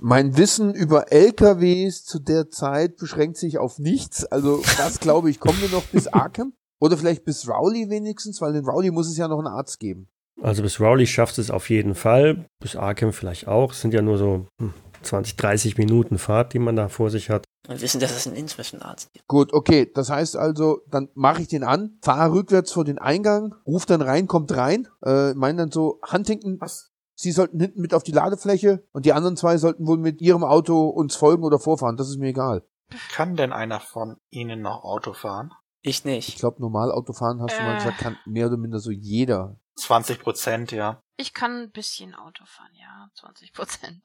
[0.00, 4.24] Mein Wissen über LKWs zu der Zeit beschränkt sich auf nichts.
[4.24, 6.54] Also das glaube ich, kommen wir noch bis Arkham.
[6.80, 10.08] Oder vielleicht bis Rowley wenigstens, weil in Rowley muss es ja noch einen Arzt geben.
[10.40, 12.46] Also bis Rowley schafft es auf jeden Fall.
[12.60, 13.72] Bis Arkham vielleicht auch.
[13.72, 14.72] Es sind ja nur so hm,
[15.02, 17.44] 20, 30 Minuten Fahrt, die man da vor sich hat.
[17.66, 19.26] Wir wissen, dass es in Innsmouth einen Arzt gibt.
[19.26, 19.90] Gut, okay.
[19.94, 24.02] Das heißt also, dann mache ich den an, fahre rückwärts vor den Eingang, ruf dann
[24.02, 26.92] rein, kommt rein, äh, meine dann so, Huntington, Was?
[27.18, 30.44] Sie sollten hinten mit auf die Ladefläche und die anderen zwei sollten wohl mit ihrem
[30.44, 31.96] Auto uns folgen oder vorfahren.
[31.96, 32.62] Das ist mir egal.
[33.10, 35.50] Kann denn einer von Ihnen noch Auto fahren?
[35.80, 36.38] Ich Ich nicht.
[36.38, 37.78] glaube, normal Autofahren, hast du mal Äh.
[37.78, 39.56] gesagt, kann mehr oder minder so jeder.
[39.76, 41.00] 20 Prozent, ja.
[41.16, 44.02] Ich kann ein bisschen Auto fahren, ja, 20 Prozent.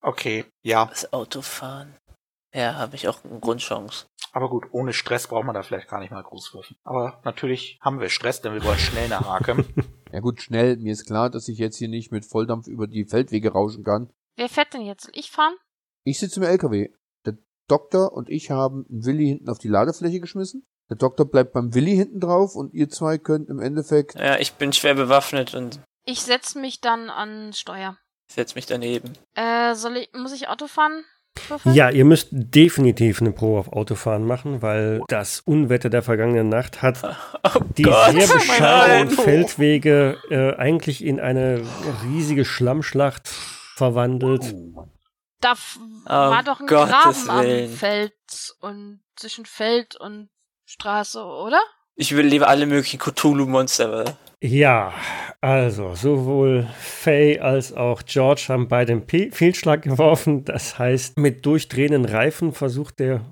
[0.00, 0.86] Okay, ja.
[0.86, 1.94] Das Autofahren.
[2.54, 4.06] Ja, habe ich auch eine Grundchance.
[4.32, 6.78] Aber gut, ohne Stress braucht man da vielleicht gar nicht mal groß würfeln.
[6.84, 9.64] Aber natürlich haben wir Stress, denn wir wollen schnell nach Arkham.
[10.12, 10.76] Ja gut, schnell.
[10.76, 14.08] Mir ist klar, dass ich jetzt hier nicht mit Volldampf über die Feldwege rauschen kann.
[14.36, 15.02] Wer fährt denn jetzt?
[15.02, 15.54] Soll ich fahren?
[16.04, 16.90] Ich sitze im LKW.
[17.26, 17.36] Der
[17.68, 20.64] Doktor und ich haben einen Willi hinten auf die Ladefläche geschmissen.
[20.88, 24.14] Der Doktor bleibt beim Willi hinten drauf und ihr zwei könnt im Endeffekt.
[24.14, 27.98] Ja, ich bin schwer bewaffnet und Ich setze mich dann an Steuer.
[28.30, 29.12] setz mich daneben.
[29.34, 31.04] Äh, soll ich, muss ich Auto fahren?
[31.64, 36.82] Ja, ihr müsst definitiv eine Probe auf Autofahren machen, weil das Unwetter der vergangenen Nacht
[36.82, 37.02] hat
[37.44, 39.22] Oh die Gott, sehr Auto.
[39.22, 41.62] Feldwege äh, eigentlich in eine
[42.04, 43.28] riesige Schlammschlacht
[43.76, 44.54] verwandelt.
[45.40, 46.90] Da f- Oh, war doch ein Gottes
[47.26, 47.68] Graben am Willen.
[47.70, 48.12] Feld
[48.60, 50.28] und zwischen Feld und
[50.66, 51.60] Straße, oder?
[51.96, 54.16] Ich will lieber alle möglichen Cthulhu-Monster.
[54.46, 54.94] Ja,
[55.40, 60.44] also sowohl Faye als auch George haben beide einen Pe- Fehlschlag geworfen.
[60.44, 63.22] Das heißt, mit durchdrehenden Reifen versucht der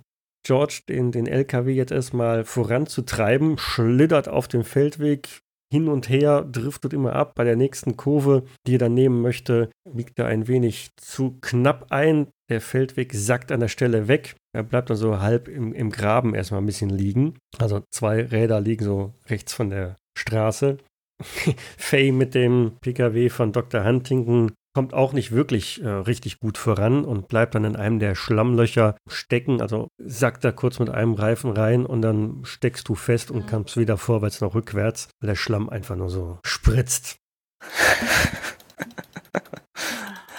[0.45, 5.41] George den, den LKW jetzt erstmal voranzutreiben, schlittert auf dem Feldweg
[5.73, 7.35] hin und her, driftet immer ab.
[7.37, 11.87] Bei der nächsten Kurve, die er dann nehmen möchte, biegt er ein wenig zu knapp
[11.91, 12.27] ein.
[12.51, 14.35] Der Feldweg sackt an der Stelle weg.
[14.53, 17.39] Er bleibt dann so halb im, im Graben erstmal ein bisschen liegen.
[17.59, 20.77] Also zwei Räder liegen so rechts von der Straße.
[21.79, 23.85] Faye mit dem PKW von Dr.
[23.85, 28.17] Huntington kommt auch nicht wirklich äh, richtig gut voran und bleibt dann in einem der
[28.17, 29.61] Schlammlöcher stecken.
[29.63, 33.47] Also sackt da kurz mit einem Reifen rein und dann steckst du fest und Mhm.
[33.47, 37.17] kannst weder vorwärts noch rückwärts, weil der Schlamm einfach nur so spritzt.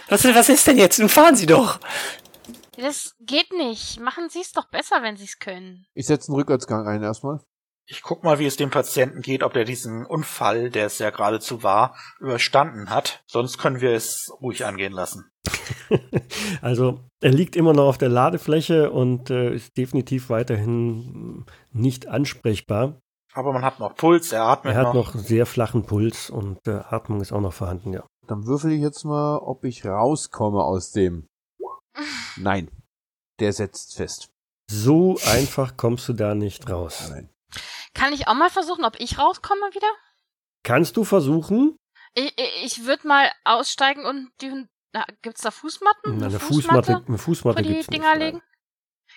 [0.08, 1.00] Was, was ist denn jetzt?
[1.00, 1.80] Nun fahren Sie doch.
[2.78, 4.00] Das geht nicht.
[4.00, 5.86] Machen Sie es doch besser, wenn Sie es können.
[5.96, 7.40] Ich setze einen Rückwärtsgang ein erstmal.
[7.88, 11.12] Ich guck mal, wie es dem Patienten geht, ob der diesen Unfall, der es ja
[11.12, 13.24] geradezu war, überstanden hat.
[13.28, 15.30] Sonst können wir es ruhig angehen lassen.
[16.62, 23.02] also er liegt immer noch auf der Ladefläche und äh, ist definitiv weiterhin nicht ansprechbar.
[23.34, 26.82] Aber man hat noch Puls, er atmet Er hat noch sehr flachen Puls und äh,
[26.90, 28.04] Atmung ist auch noch vorhanden, ja.
[28.28, 31.28] Dann würfel ich jetzt mal, ob ich rauskomme aus dem.
[32.38, 32.72] Nein.
[33.40, 34.30] Der setzt fest.
[34.72, 37.10] So einfach kommst du da nicht raus.
[37.12, 37.30] Nein.
[37.96, 39.88] Kann ich auch mal versuchen, ob ich rauskomme wieder?
[40.64, 41.78] Kannst du versuchen?
[42.14, 44.68] Ich, ich, würde mal aussteigen und die.
[44.94, 46.18] Na, gibt's da Fußmatten?
[46.18, 48.26] Na, eine Fußmatte, eine Fußmatte die gibt's Dinger nicht.
[48.26, 48.42] legen?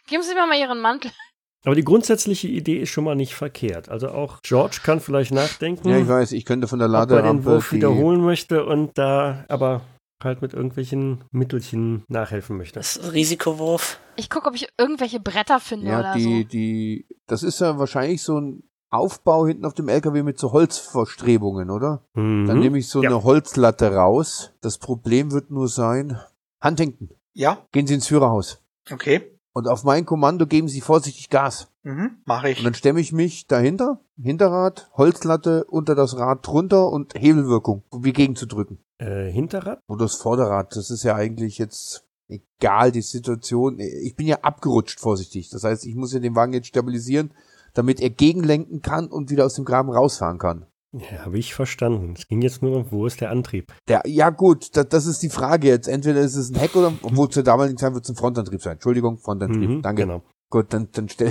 [0.06, 1.10] Geben Sie mir mal Ihren Mantel.
[1.64, 3.88] Aber die grundsätzliche Idee ist schon mal nicht verkehrt.
[3.88, 7.06] Also auch George kann vielleicht nachdenken, Ja, ich weiß, ich könnte von der ob er
[7.06, 9.82] den Laderampe Wurf die, wiederholen möchte und da aber
[10.22, 12.78] halt mit irgendwelchen Mittelchen nachhelfen möchte.
[12.78, 13.98] Das ist ein Risikowurf.
[14.16, 16.48] Ich gucke, ob ich irgendwelche Bretter finde Ja, oder die, so.
[16.48, 21.70] die, das ist ja wahrscheinlich so ein Aufbau hinten auf dem LKW mit so Holzverstrebungen,
[21.70, 22.02] oder?
[22.14, 22.46] Mhm.
[22.46, 23.10] Dann nehme ich so Ja.
[23.10, 24.52] eine Holzlatte raus.
[24.60, 26.18] Das Problem wird nur sein,
[26.62, 28.62] Huntington, Ja, gehen Sie ins Führerhaus.
[28.90, 29.32] okay.
[29.54, 31.68] Und auf mein Kommando geben Sie vorsichtig Gas.
[31.82, 32.58] Mhm, mache ich.
[32.58, 38.04] Und dann stemme ich mich dahinter, Hinterrad, Holzlatte unter das Rad drunter und Hebelwirkung, um
[38.04, 38.78] wie gegenzudrücken.
[38.98, 39.80] Äh, Hinterrad?
[39.88, 43.80] Oder das Vorderrad, das ist ja eigentlich jetzt egal, die Situation.
[43.80, 45.48] Ich bin ja abgerutscht, vorsichtig.
[45.50, 47.32] Das heißt, ich muss ja den Wagen jetzt stabilisieren,
[47.78, 50.66] damit er gegenlenken kann und wieder aus dem Graben rausfahren kann.
[50.92, 52.14] Ja, habe ich verstanden.
[52.16, 53.72] Es ging jetzt nur, wo ist der Antrieb?
[53.88, 55.86] Der, ja gut, das, das ist die Frage jetzt.
[55.86, 58.72] Entweder ist es ein Heck oder, obwohl zur damaligen Zeit wird es ein Frontantrieb sein.
[58.74, 59.68] Entschuldigung, Frontantrieb.
[59.68, 60.02] Mhm, Danke.
[60.02, 60.22] Genau.
[60.50, 61.28] Gut, dann, dann stell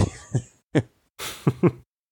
[0.73, 0.83] ich.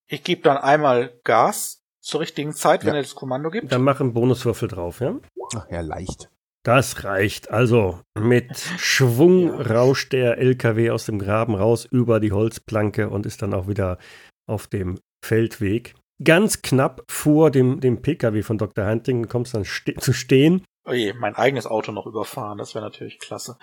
[0.08, 2.96] Ich gebe dann einmal Gas zur richtigen Zeit, wenn Ja.
[2.98, 3.72] er das Kommando gibt.
[3.72, 5.16] Dann mach einen Bonuswürfel drauf, ja?
[5.56, 6.30] Ach ja, leicht.
[6.64, 7.52] Das reicht.
[7.52, 13.44] Also mit Schwung rauscht der LKW aus dem Graben raus über die Holzplanke und ist
[13.44, 14.00] dann auch wieder
[14.48, 15.96] auf dem Feldweg.
[16.24, 18.88] Ganz knapp vor dem, dem PKW von Dr.
[18.88, 20.64] Huntington kommt es dann ste zu stehen.
[20.86, 23.58] Oje, mein eigenes Auto noch überfahren, das wäre natürlich klasse.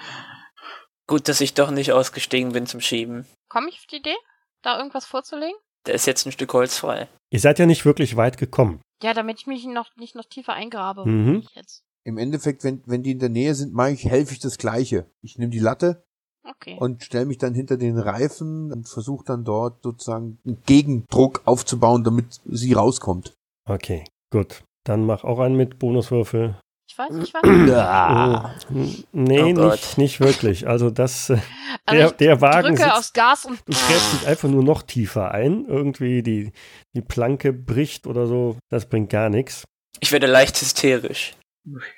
[1.07, 3.27] Gut, dass ich doch nicht ausgestiegen bin zum Schieben.
[3.49, 4.17] Komme ich auf die Idee,
[4.63, 5.57] da irgendwas vorzulegen?
[5.85, 7.09] Da ist jetzt ein Stück Holz frei.
[7.31, 8.81] Ihr seid ja nicht wirklich weit gekommen.
[9.03, 11.09] Ja, damit ich mich noch nicht noch tiefer eingrabe.
[11.09, 11.47] Mhm.
[11.55, 11.83] Jetzt.
[12.05, 15.11] Im Endeffekt, wenn, wenn die in der Nähe sind, mache ich, helfe ich das Gleiche.
[15.23, 16.05] Ich nehme die Latte
[16.45, 16.77] Okay.
[16.81, 22.03] und stelle mich dann hinter den Reifen und versuche dann dort sozusagen einen Gegendruck aufzubauen,
[22.05, 23.33] damit sie rauskommt.
[23.69, 24.65] Okay, gut.
[24.85, 26.59] Dann mach auch einen mit Bonuswürfel.
[26.91, 27.43] ich weiß, ich weiß.
[27.45, 30.67] Oh, n- nee, Oh nicht, nicht wirklich.
[30.67, 31.39] Also das, äh,
[31.87, 34.65] Also der, ich der Wagen drücke sitzt, aufs Gas und du gräbst dich einfach nur
[34.65, 35.65] noch tiefer ein.
[35.67, 36.53] Irgendwie die,
[36.95, 38.57] die Planke bricht oder so.
[38.69, 39.65] Das bringt gar nichts.
[40.01, 41.35] Ich werde leicht hysterisch.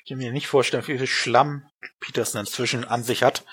[0.02, 1.66] Ich kann mir nicht vorstellen, wie viel Schlamm
[2.00, 3.44] Peterson inzwischen an sich hat.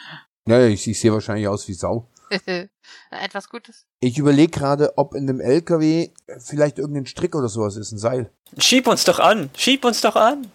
[0.47, 2.07] Ja, ich, ich sehe wahrscheinlich aus wie Sau.
[3.11, 3.85] etwas Gutes.
[3.99, 6.09] Ich überlege gerade, ob in dem LKW
[6.39, 8.31] vielleicht irgendein Strick oder sowas ist, ein Seil.
[8.57, 9.49] Schieb uns doch an!
[9.55, 10.47] Schieb uns doch an!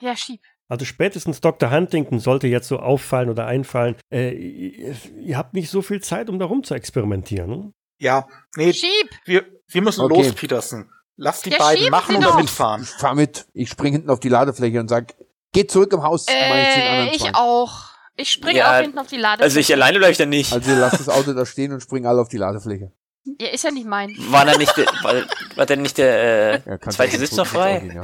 [0.00, 0.40] Ja, schieb.
[0.68, 1.70] Also spätestens Dr.
[1.70, 3.96] Huntington sollte jetzt so auffallen oder einfallen.
[4.12, 7.50] Äh, ihr, ihr habt nicht so viel Zeit, um da rum zu experimentieren.
[7.50, 7.72] Ne?
[7.98, 8.26] Ja,
[8.56, 9.10] nee, Schieb!
[9.24, 10.22] wir, wir müssen Okay.
[10.22, 10.90] los, Peterson.
[11.16, 12.36] Lass die Ja, beiden machen und doch.
[12.36, 12.82] wir mitfahren.
[12.82, 13.46] Ich fahr mit.
[13.52, 15.14] Ich spring hinten auf die Ladefläche und sag,
[15.52, 17.89] Geht zurück im Haus, meine ich den Äh, ich auch.
[18.16, 19.42] Ich springe Ja, auch hinten auf die Lade.
[19.42, 20.52] Also ich alleine bleibe ich dann nicht.
[20.52, 22.92] Also lasst das Auto da stehen und springen alle auf die Ladefläche.
[23.40, 24.10] ja, ist ja nicht mein.
[24.30, 25.14] War dann nicht der, war,
[25.56, 27.78] war denn nicht der äh, Ja, zweite Sitz noch frei?
[27.80, 28.02] Gehen, ja.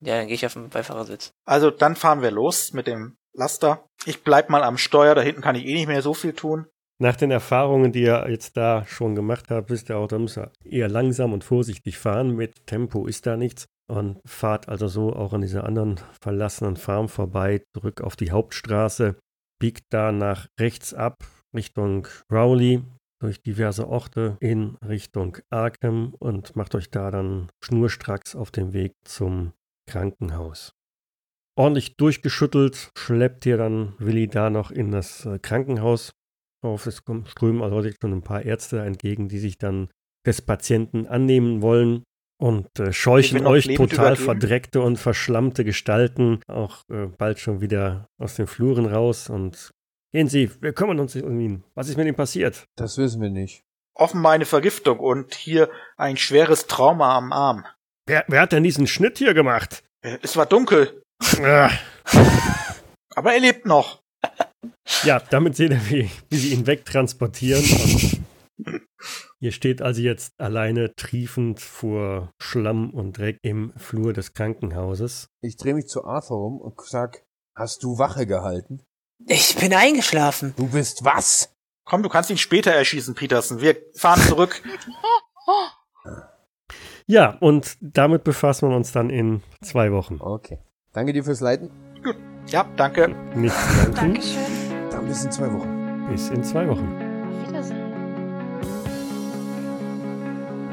[0.00, 1.32] Ja, dann gehe ich auf den Beifahrersitz.
[1.46, 3.88] Also dann fahren wir los mit dem Laster.
[4.04, 6.66] Ich bleib mal am Steuer, da hinten kann ich eh nicht mehr so viel tun.
[6.98, 10.36] Nach den Erfahrungen, die ihr jetzt da schon gemacht habt, wisst ihr auch, da müsst
[10.36, 12.36] ihr eher langsam und vorsichtig fahren.
[12.36, 13.66] Mit Tempo ist da nichts.
[13.86, 19.16] Und fahrt also so auch an dieser anderen verlassenen Farm vorbei, zurück auf die Hauptstraße,
[19.60, 21.24] biegt da nach rechts ab
[21.54, 22.82] Richtung Rowley,
[23.24, 28.92] durch diverse Orte in Richtung Arkham und macht euch da dann schnurstracks auf den Weg
[29.04, 29.54] zum
[29.88, 30.72] Krankenhaus.
[31.56, 36.12] Ordentlich durchgeschüttelt schleppt ihr dann Willi da noch in das äh, Krankenhaus
[36.62, 36.86] auf.
[36.86, 39.88] Es strömen also schon ein paar Ärzte entgegen, die sich dann
[40.26, 42.02] des Patienten annehmen wollen
[42.40, 44.24] und äh, scheuchen euch total übergeben.
[44.24, 49.70] verdreckte und verschlammte Gestalten auch äh, bald schon wieder aus den Fluren raus und
[50.12, 51.64] gehen Sie, wir kümmern uns um ihn.
[51.74, 52.64] Was ist mit ihm passiert?
[52.76, 53.62] Das wissen wir nicht.
[53.96, 57.64] Offenbar eine Vergiftung und hier ein schweres Trauma am Arm.
[58.06, 59.82] Wer, wer hat denn diesen Schnitt hier gemacht?
[60.02, 61.00] Äh, Es war dunkel,
[61.42, 61.70] Ah,
[63.14, 64.00] aber er lebt noch.
[65.04, 68.20] ja, damit seht ihr, wie, wie sie ihn wegtransportieren und
[69.44, 75.28] ihr steht also jetzt alleine triefend vor Schlamm und Dreck im Flur des Krankenhauses.
[75.42, 78.82] Ich drehe mich zu Arthur um und sag, hast du Wache gehalten?
[79.26, 80.54] Ich bin eingeschlafen.
[80.56, 81.54] Du bist was?
[81.84, 83.60] Komm, du kannst ihn später erschießen, Peterson.
[83.60, 84.62] Wir fahren zurück.
[87.06, 90.22] Ja, und damit befassen wir uns dann in zwei Wochen.
[90.22, 90.58] Okay.
[90.94, 91.70] Danke dir fürs Leiten.
[92.46, 93.14] ja, danke.
[93.34, 93.94] Nicht zu danken.
[93.94, 94.90] Dankeschön.
[94.90, 96.08] Dann bis in zwei Wochen.
[96.08, 97.13] Bis in zwei Wochen.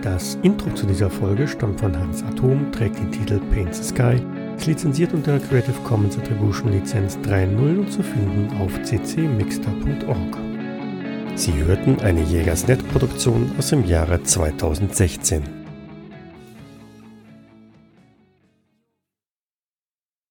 [0.01, 4.19] Das Intro zu dieser Folge stammt von Hans Atom, trägt den Titel Paint the Sky,
[4.57, 10.37] ist lizenziert unter Creative Commons Attribution Lizenz 3.0 und zu finden auf ccmixter.org.
[11.35, 15.60] Sie hörten eine Jägersnet-Produktion aus dem Jahre 2016.